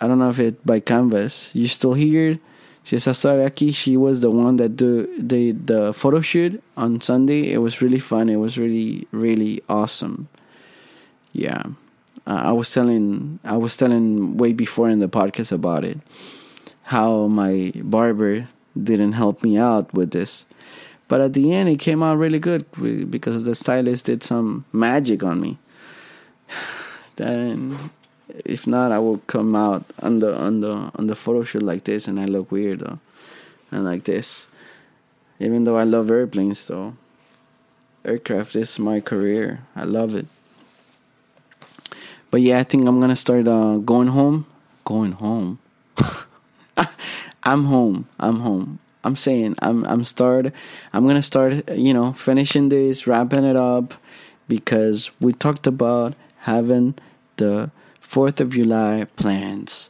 I 0.00 0.08
don't 0.08 0.18
know 0.18 0.30
if 0.30 0.38
it 0.38 0.64
by 0.64 0.80
Canvas. 0.80 1.50
You 1.54 1.68
still 1.68 1.94
here? 1.94 2.38
Si 2.84 2.96
esa 2.96 3.10
aquí, 3.10 3.74
she 3.74 3.96
was 3.96 4.20
the 4.20 4.30
one 4.30 4.56
that 4.56 4.76
do 4.76 5.08
the 5.18 5.52
the 5.52 5.92
photo 5.92 6.20
shoot 6.20 6.62
on 6.76 7.00
Sunday. 7.00 7.52
It 7.52 7.58
was 7.58 7.80
really 7.80 8.00
fun. 8.00 8.28
It 8.28 8.36
was 8.36 8.58
really 8.58 9.06
really 9.12 9.62
awesome. 9.68 10.28
Yeah, 11.32 11.62
uh, 12.26 12.50
I 12.50 12.52
was 12.52 12.72
telling 12.72 13.38
I 13.44 13.56
was 13.56 13.76
telling 13.76 14.36
way 14.36 14.52
before 14.52 14.90
in 14.90 14.98
the 14.98 15.08
podcast 15.08 15.52
about 15.52 15.84
it, 15.84 15.98
how 16.82 17.28
my 17.28 17.72
barber 17.76 18.48
didn't 18.74 19.12
help 19.12 19.42
me 19.42 19.58
out 19.58 19.92
with 19.94 20.10
this 20.10 20.46
but 21.12 21.20
at 21.20 21.34
the 21.34 21.52
end, 21.52 21.68
it 21.68 21.78
came 21.78 22.02
out 22.02 22.16
really 22.16 22.38
good 22.38 22.64
because 23.10 23.44
the 23.44 23.54
stylist 23.54 24.06
did 24.06 24.22
some 24.22 24.64
magic 24.72 25.22
on 25.22 25.42
me. 25.42 25.58
then, 27.16 27.78
if 28.44 28.66
not, 28.66 28.92
I 28.92 28.98
will 28.98 29.18
come 29.26 29.54
out 29.54 29.84
on 30.00 30.20
the 30.20 30.36
on 30.36 30.60
the 30.60 30.90
on 30.94 31.06
the 31.06 31.16
photo 31.16 31.42
shoot 31.42 31.62
like 31.62 31.84
this, 31.84 32.08
and 32.08 32.18
I 32.18 32.26
look 32.26 32.50
weird 32.50 32.80
though, 32.80 32.98
and 33.70 33.84
like 33.84 34.04
this. 34.04 34.46
Even 35.40 35.64
though 35.64 35.76
I 35.76 35.84
love 35.84 36.10
airplanes, 36.10 36.66
though, 36.66 36.94
aircraft 38.04 38.54
is 38.54 38.78
my 38.78 39.00
career. 39.00 39.60
I 39.74 39.84
love 39.84 40.14
it. 40.14 40.26
But 42.30 42.42
yeah, 42.42 42.60
I 42.60 42.62
think 42.62 42.86
I'm 42.86 43.00
gonna 43.00 43.16
start 43.16 43.48
uh, 43.48 43.76
going 43.78 44.08
home. 44.08 44.46
Going 44.84 45.12
home. 45.12 45.58
I'm 47.42 47.64
home. 47.64 48.08
I'm 48.18 48.40
home. 48.40 48.78
I'm 49.04 49.16
saying 49.16 49.56
I'm 49.60 49.84
I'm 49.84 50.04
start 50.04 50.52
I'm 50.92 51.06
gonna 51.06 51.22
start 51.22 51.68
you 51.70 51.92
know 51.92 52.12
finishing 52.12 52.68
this 52.68 53.06
wrapping 53.06 53.44
it 53.44 53.56
up 53.56 53.94
because 54.48 55.10
we 55.20 55.32
talked 55.32 55.66
about 55.66 56.14
having 56.40 56.94
the 57.36 57.70
Fourth 58.12 58.42
of 58.42 58.50
July 58.50 59.06
plans. 59.16 59.88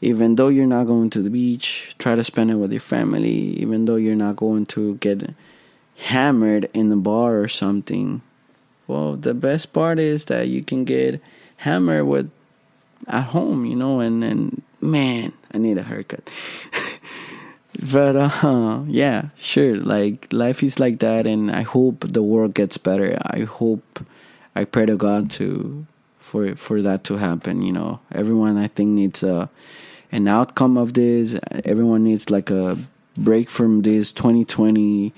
Even 0.00 0.36
though 0.36 0.46
you're 0.46 0.68
not 0.68 0.84
going 0.84 1.10
to 1.10 1.20
the 1.20 1.30
beach, 1.30 1.96
try 1.98 2.14
to 2.14 2.22
spend 2.22 2.48
it 2.52 2.54
with 2.54 2.70
your 2.70 2.80
family. 2.80 3.58
Even 3.58 3.86
though 3.86 3.96
you're 3.96 4.14
not 4.14 4.36
going 4.36 4.66
to 4.66 4.94
get 4.98 5.34
hammered 5.96 6.70
in 6.72 6.90
the 6.90 6.96
bar 6.96 7.40
or 7.40 7.48
something. 7.48 8.22
Well, 8.86 9.16
the 9.16 9.34
best 9.34 9.72
part 9.72 9.98
is 9.98 10.26
that 10.26 10.46
you 10.46 10.62
can 10.62 10.84
get 10.84 11.20
hammered 11.56 12.06
with 12.06 12.30
at 13.08 13.24
home, 13.34 13.64
you 13.64 13.74
know, 13.74 13.98
and 13.98 14.22
and 14.22 14.62
man, 14.80 15.32
I 15.52 15.58
need 15.58 15.76
a 15.76 15.82
haircut. 15.82 16.30
but 17.92 18.14
uh 18.14 18.82
yeah 18.86 19.30
sure 19.38 19.76
like 19.76 20.28
life 20.32 20.62
is 20.62 20.78
like 20.78 20.98
that 20.98 21.26
and 21.26 21.50
i 21.50 21.62
hope 21.62 22.04
the 22.06 22.22
world 22.22 22.52
gets 22.52 22.76
better 22.76 23.16
i 23.22 23.40
hope 23.40 24.04
i 24.54 24.64
pray 24.64 24.84
to 24.84 24.96
god 24.96 25.30
to 25.30 25.86
for 26.30 26.54
for 26.54 26.80
that 26.82 27.02
to 27.04 27.16
happen 27.16 27.62
you 27.62 27.72
know? 27.72 28.00
Everyone 28.12 28.56
i 28.56 28.68
think 28.68 28.90
needs 28.90 29.22
a 29.22 29.50
an 30.12 30.28
outcome 30.28 30.76
of 30.76 30.94
this. 30.94 31.38
Everyone 31.64 32.04
needs 32.04 32.30
like 32.30 32.50
a 32.50 32.76
break 33.16 33.48
from 33.50 33.82
this 33.82 34.12
2020 34.12 35.12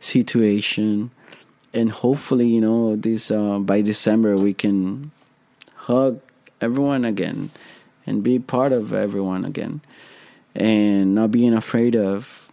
situation. 0.00 1.10
And 1.72 1.90
hopefully 1.90 2.46
you 2.46 2.60
know 2.60 2.94
this 2.94 3.30
uh, 3.30 3.58
by 3.58 3.80
december 3.80 4.36
we 4.36 4.54
can 4.54 5.10
hug 5.74 6.20
everyone 6.60 7.04
again 7.04 7.50
and 8.06 8.22
be 8.22 8.38
part 8.38 8.72
of 8.72 8.92
everyone 8.92 9.44
again. 9.44 9.80
And 10.54 11.16
not 11.16 11.32
being 11.32 11.52
afraid 11.52 11.96
of 11.96 12.52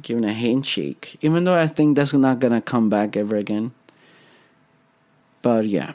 giving 0.00 0.24
a 0.24 0.32
handshake, 0.32 1.18
even 1.22 1.42
though 1.42 1.58
I 1.58 1.66
think 1.66 1.96
that's 1.96 2.14
not 2.14 2.38
gonna 2.38 2.62
come 2.62 2.88
back 2.88 3.16
ever 3.16 3.36
again. 3.36 3.72
But 5.42 5.66
yeah, 5.66 5.92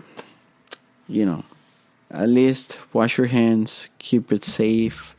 you 1.07 1.25
know, 1.25 1.43
at 2.11 2.29
least 2.29 2.79
wash 2.93 3.17
your 3.17 3.27
hands, 3.27 3.89
keep 3.99 4.31
it 4.31 4.43
safe. 4.43 5.15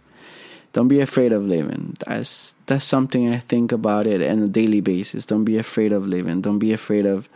Don't 0.73 0.89
be 0.89 1.01
afraid 1.01 1.33
of 1.33 1.47
living. 1.47 1.97
That's 2.07 2.55
that's 2.67 2.85
something 2.85 3.33
I 3.33 3.39
think 3.39 3.73
about 3.73 4.07
it 4.07 4.23
on 4.29 4.43
a 4.43 4.49
daily 4.49 4.81
basis. 4.81 5.25
Don't 5.25 5.45
be 5.45 5.59
afraid 5.59 5.93
of 5.93 6.07
living. 6.07 6.41
Don't 6.41 6.59
be 6.59 6.73
afraid 6.73 7.07
of 7.07 7.29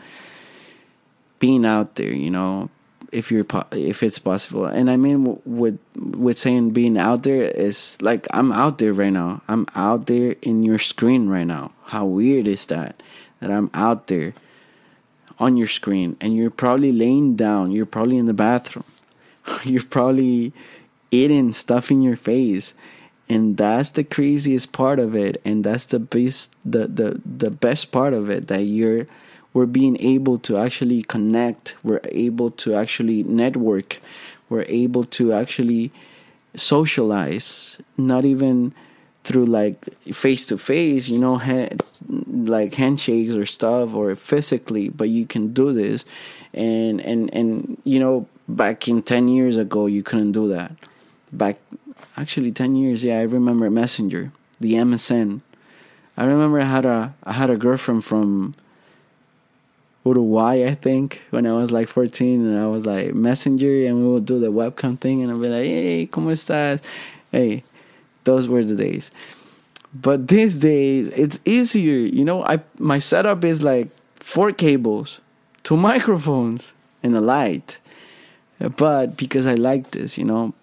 being 1.38 1.64
out 1.64 1.96
there. 1.96 2.12
You 2.12 2.30
know, 2.30 2.70
if 3.12 3.30
you're 3.30 3.46
if 3.72 4.02
it's 4.02 4.18
possible 4.18 4.64
and 4.64 4.90
i 4.90 4.96
mean 4.96 5.38
with 5.44 5.78
with 5.94 6.38
saying 6.38 6.70
being 6.70 6.96
out 6.96 7.22
there 7.22 7.42
is 7.42 7.96
like 8.00 8.26
i'm 8.32 8.50
out 8.50 8.78
there 8.78 8.92
right 8.92 9.12
now 9.12 9.40
i'm 9.48 9.66
out 9.76 10.06
there 10.06 10.34
in 10.40 10.62
your 10.62 10.78
screen 10.78 11.28
right 11.28 11.46
now 11.46 11.70
how 11.84 12.06
weird 12.06 12.48
is 12.48 12.66
that 12.66 13.02
that 13.40 13.50
i'm 13.50 13.70
out 13.74 14.06
there 14.06 14.32
on 15.38 15.56
your 15.56 15.66
screen 15.66 16.16
and 16.20 16.36
you're 16.36 16.50
probably 16.50 16.92
laying 16.92 17.36
down 17.36 17.70
you're 17.70 17.86
probably 17.86 18.18
in 18.18 18.26
the 18.26 18.34
bathroom 18.34 18.84
you're 19.64 19.82
probably 19.82 20.52
eating 21.12 21.52
stuff 21.52 21.90
in 21.90 22.02
your 22.02 22.16
face. 22.16 22.74
And 23.28 23.56
that's 23.56 23.90
the 23.90 24.04
craziest 24.04 24.72
part 24.72 24.98
of 24.98 25.14
it. 25.14 25.40
And 25.44 25.62
that's 25.62 25.86
the 25.86 26.00
best 26.00 26.50
the 26.64 26.88
the, 26.88 27.20
the 27.24 27.50
best 27.50 27.92
part 27.92 28.14
of 28.14 28.28
it 28.28 28.48
that 28.48 28.62
you're 28.62 29.06
we're 29.54 29.66
being 29.66 30.00
able 30.00 30.38
to 30.40 30.56
actually 30.56 31.02
connect. 31.02 31.76
We're 31.82 32.00
able 32.06 32.50
to 32.62 32.74
actually 32.74 33.22
network. 33.22 34.00
We're 34.48 34.66
able 34.66 35.04
to 35.04 35.32
actually 35.32 35.92
socialize. 36.56 37.80
Not 37.96 38.24
even 38.24 38.74
through 39.24 39.46
like 39.46 39.76
face 40.12 40.44
to 40.46 40.58
face 40.58 41.08
you 41.08 41.18
know 41.18 41.40
like 42.28 42.74
handshakes 42.74 43.34
or 43.34 43.46
stuff 43.46 43.94
or 43.94 44.14
physically 44.16 44.88
but 44.88 45.08
you 45.08 45.26
can 45.26 45.52
do 45.52 45.72
this. 45.72 46.04
And 46.54 47.00
and 47.00 47.32
and 47.32 47.80
you 47.84 47.98
know 47.98 48.26
back 48.48 48.88
in 48.88 49.02
10 49.02 49.28
years 49.28 49.56
ago 49.56 49.86
you 49.86 50.02
couldn't 50.02 50.32
do 50.32 50.48
that. 50.48 50.72
Back 51.32 51.58
actually 52.16 52.52
10 52.52 52.74
years 52.76 53.04
yeah 53.04 53.18
i 53.18 53.22
remember 53.22 53.70
messenger 53.70 54.32
the 54.60 54.74
msn 54.74 55.40
i 56.16 56.24
remember 56.24 56.60
i 56.60 56.64
had 56.64 56.84
a 56.84 57.14
i 57.24 57.32
had 57.32 57.48
a 57.48 57.56
girlfriend 57.56 58.04
from 58.04 58.52
Uruguay, 60.04 60.66
I 60.66 60.74
think, 60.74 61.20
when 61.30 61.46
I 61.46 61.52
was 61.52 61.70
like 61.70 61.88
14, 61.88 62.44
and 62.44 62.58
I 62.58 62.66
was 62.66 62.84
like 62.84 63.14
messenger, 63.14 63.86
and 63.86 63.98
we 63.98 64.12
would 64.12 64.26
do 64.26 64.40
the 64.40 64.50
webcam 64.50 64.98
thing, 64.98 65.22
and 65.22 65.30
I'd 65.30 65.40
be 65.40 65.48
like, 65.48 65.62
"Hey, 65.62 66.08
cómo 66.10 66.32
estás?" 66.32 66.80
Hey, 67.30 67.62
those 68.24 68.48
were 68.48 68.64
the 68.64 68.74
days. 68.74 69.10
But 69.94 70.28
these 70.28 70.56
days, 70.56 71.08
it's 71.08 71.38
easier. 71.44 71.98
You 71.98 72.24
know, 72.24 72.44
I 72.44 72.60
my 72.78 72.98
setup 72.98 73.44
is 73.44 73.62
like 73.62 73.88
four 74.16 74.52
cables, 74.52 75.20
two 75.62 75.76
microphones, 75.90 76.72
and 77.02 77.14
a 77.16 77.20
light. 77.20 77.78
But 78.76 79.16
because 79.16 79.46
I 79.46 79.54
like 79.54 79.90
this, 79.90 80.16
you 80.16 80.24
know, 80.24 80.54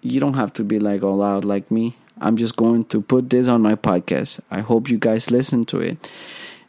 you 0.00 0.18
don't 0.18 0.34
have 0.34 0.52
to 0.54 0.64
be 0.64 0.78
like 0.78 1.02
all 1.02 1.22
out 1.22 1.44
like 1.44 1.70
me. 1.70 1.96
I'm 2.20 2.36
just 2.36 2.56
going 2.56 2.84
to 2.86 3.00
put 3.00 3.30
this 3.30 3.48
on 3.48 3.60
my 3.60 3.74
podcast. 3.74 4.40
I 4.50 4.60
hope 4.60 4.88
you 4.88 4.98
guys 4.98 5.30
listen 5.30 5.64
to 5.66 5.80
it. 5.80 5.98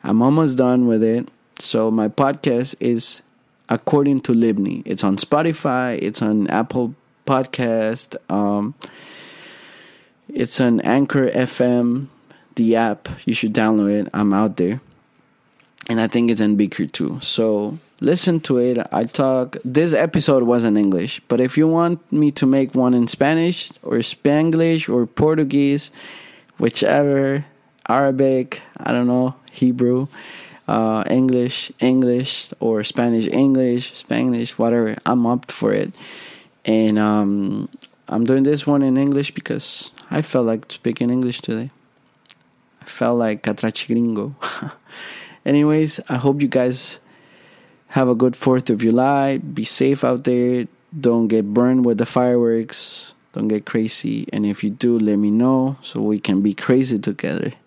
I'm 0.03 0.21
almost 0.21 0.57
done 0.57 0.87
with 0.87 1.03
it. 1.03 1.29
So 1.59 1.89
my 1.89 2.07
podcast 2.09 2.75
is 2.79 3.21
according 3.69 4.21
to 4.21 4.33
Libni. 4.33 4.81
It's 4.85 5.03
on 5.03 5.15
Spotify. 5.15 5.97
It's 6.01 6.21
on 6.21 6.47
Apple 6.47 6.95
Podcast. 7.25 8.17
Um, 8.29 8.75
it's 10.27 10.59
an 10.59 10.81
Anchor 10.81 11.29
FM, 11.29 12.07
the 12.55 12.75
app. 12.75 13.09
You 13.25 13.33
should 13.33 13.53
download 13.53 14.01
it. 14.01 14.09
I'm 14.13 14.33
out 14.33 14.57
there, 14.57 14.81
and 15.89 15.99
I 15.99 16.07
think 16.07 16.31
it's 16.31 16.41
in 16.41 16.55
Beaker 16.55 16.85
too. 16.85 17.19
So 17.21 17.77
listen 17.99 18.39
to 18.41 18.57
it. 18.57 18.77
I 18.91 19.05
talk. 19.05 19.57
This 19.63 19.93
episode 19.93 20.43
was 20.43 20.63
in 20.63 20.77
English, 20.77 21.21
but 21.27 21.39
if 21.39 21.57
you 21.57 21.67
want 21.67 22.11
me 22.11 22.31
to 22.31 22.45
make 22.45 22.75
one 22.75 22.93
in 22.93 23.07
Spanish 23.07 23.71
or 23.83 23.97
Spanglish 23.97 24.89
or 24.89 25.05
Portuguese, 25.05 25.91
whichever 26.57 27.45
Arabic, 27.87 28.61
I 28.77 28.91
don't 28.91 29.07
know, 29.07 29.35
Hebrew, 29.51 30.07
uh, 30.67 31.03
English, 31.09 31.71
English, 31.79 32.53
or 32.59 32.83
Spanish, 32.83 33.27
English, 33.27 33.93
Spanish, 33.93 34.57
whatever. 34.57 34.95
I'm 35.05 35.25
up 35.25 35.51
for 35.51 35.73
it. 35.73 35.93
And 36.65 36.97
um, 36.97 37.69
I'm 38.07 38.25
doing 38.25 38.43
this 38.43 38.65
one 38.65 38.81
in 38.81 38.97
English 38.97 39.31
because 39.31 39.91
I 40.15 40.21
felt 40.21 40.47
like 40.47 40.71
speaking 40.71 41.09
English 41.09 41.41
today. 41.41 41.71
I 42.81 42.85
felt 42.85 43.19
like 43.19 43.43
catrachi 43.43 43.87
gringo. 43.87 44.33
Anyways, 45.45 45.99
I 46.07 46.15
hope 46.15 46.41
you 46.41 46.47
guys 46.47 47.01
have 47.89 48.07
a 48.07 48.15
good 48.15 48.31
4th 48.31 48.69
of 48.69 48.79
July. 48.79 49.39
Be 49.39 49.65
safe 49.65 50.05
out 50.05 50.23
there. 50.23 50.67
Don't 50.97 51.27
get 51.27 51.53
burned 51.53 51.83
with 51.83 51.97
the 51.97 52.05
fireworks. 52.05 53.13
Don't 53.33 53.49
get 53.49 53.65
crazy. 53.65 54.25
And 54.31 54.45
if 54.45 54.63
you 54.63 54.69
do, 54.69 54.97
let 54.97 55.17
me 55.17 55.31
know 55.31 55.75
so 55.81 55.99
we 55.99 56.21
can 56.21 56.41
be 56.41 56.53
crazy 56.53 56.97
together. 56.97 57.51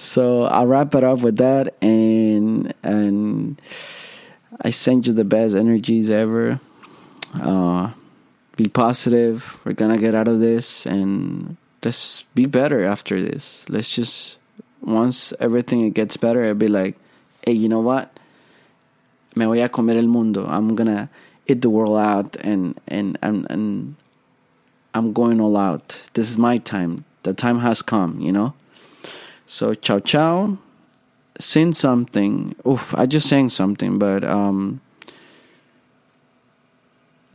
So 0.00 0.44
I'll 0.44 0.68
wrap 0.68 0.94
it 0.94 1.02
up 1.02 1.22
with 1.22 1.38
that 1.38 1.74
and 1.82 2.72
and 2.84 3.60
I 4.62 4.70
send 4.70 5.08
you 5.08 5.12
the 5.12 5.24
best 5.24 5.56
energies 5.56 6.08
ever. 6.08 6.60
Uh, 7.34 7.90
be 8.58 8.68
positive. 8.68 9.56
We're 9.64 9.72
gonna 9.72 9.96
get 9.96 10.16
out 10.16 10.26
of 10.26 10.40
this 10.40 10.84
and 10.84 11.56
let's 11.84 12.24
be 12.34 12.44
better 12.44 12.84
after 12.84 13.22
this. 13.22 13.64
Let's 13.68 13.88
just 13.88 14.36
once 14.82 15.32
everything 15.38 15.88
gets 15.92 16.16
better, 16.16 16.44
I'll 16.44 16.54
be 16.54 16.66
like, 16.66 16.98
hey, 17.46 17.52
you 17.52 17.68
know 17.68 17.80
what? 17.80 18.10
Me 19.36 19.44
voy 19.44 19.62
a 19.62 19.68
comer 19.68 19.92
el 19.92 20.08
mundo. 20.08 20.44
I'm 20.44 20.74
gonna 20.74 21.08
eat 21.46 21.62
the 21.62 21.70
world 21.70 21.96
out 21.98 22.36
and 22.40 22.78
and 22.88 23.16
and 23.22 23.46
and 23.48 23.94
I'm 24.92 25.12
going 25.12 25.40
all 25.40 25.56
out. 25.56 26.10
This 26.14 26.28
is 26.28 26.36
my 26.36 26.58
time. 26.58 27.04
The 27.22 27.34
time 27.34 27.60
has 27.60 27.80
come, 27.80 28.18
you 28.20 28.32
know? 28.32 28.54
So 29.46 29.74
ciao 29.74 30.00
ciao. 30.00 30.58
Sing 31.38 31.72
something. 31.72 32.56
Oof, 32.66 32.92
I 32.98 33.06
just 33.06 33.28
sang 33.28 33.50
something, 33.50 34.00
but 34.00 34.24
um 34.24 34.80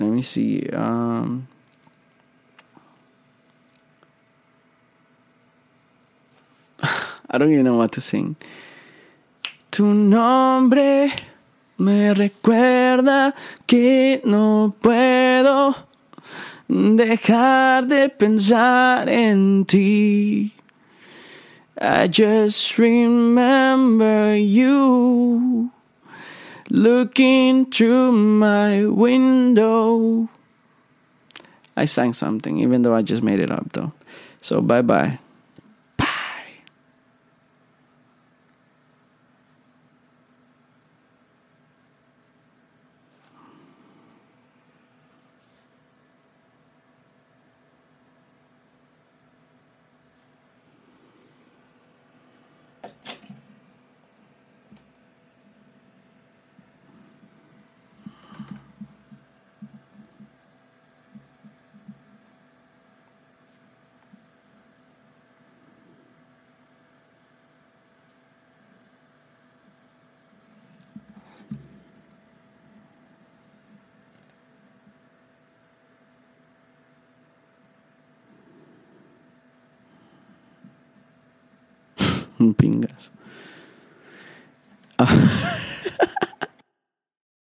let 0.03 0.11
me 0.11 0.21
see. 0.21 0.67
Um 0.69 1.47
I 7.29 7.37
don't 7.37 7.51
even 7.51 7.65
know 7.65 7.77
what 7.77 7.91
to 7.93 8.01
sing. 8.01 8.35
Tu 9.71 9.83
nombre 9.93 11.11
me 11.77 12.13
recuerda 12.13 13.33
que 13.65 14.21
no 14.25 14.75
puedo 14.81 15.75
dejar 16.67 17.87
de 17.87 18.09
pensar 18.09 19.09
en 19.09 19.65
ti. 19.65 20.53
I 21.81 22.07
just 22.07 22.77
remember 22.77 24.35
you 24.35 25.71
looking 26.73 27.69
through 27.69 28.11
my 28.11 28.83
window. 28.85 30.27
I 31.77 31.85
sang 31.85 32.13
something, 32.13 32.59
even 32.59 32.81
though 32.81 32.95
I 32.95 33.01
just 33.01 33.23
made 33.23 33.39
it 33.39 33.51
up, 33.51 33.71
though. 33.73 33.93
So, 34.41 34.61
bye 34.61 34.81
bye. 34.81 35.19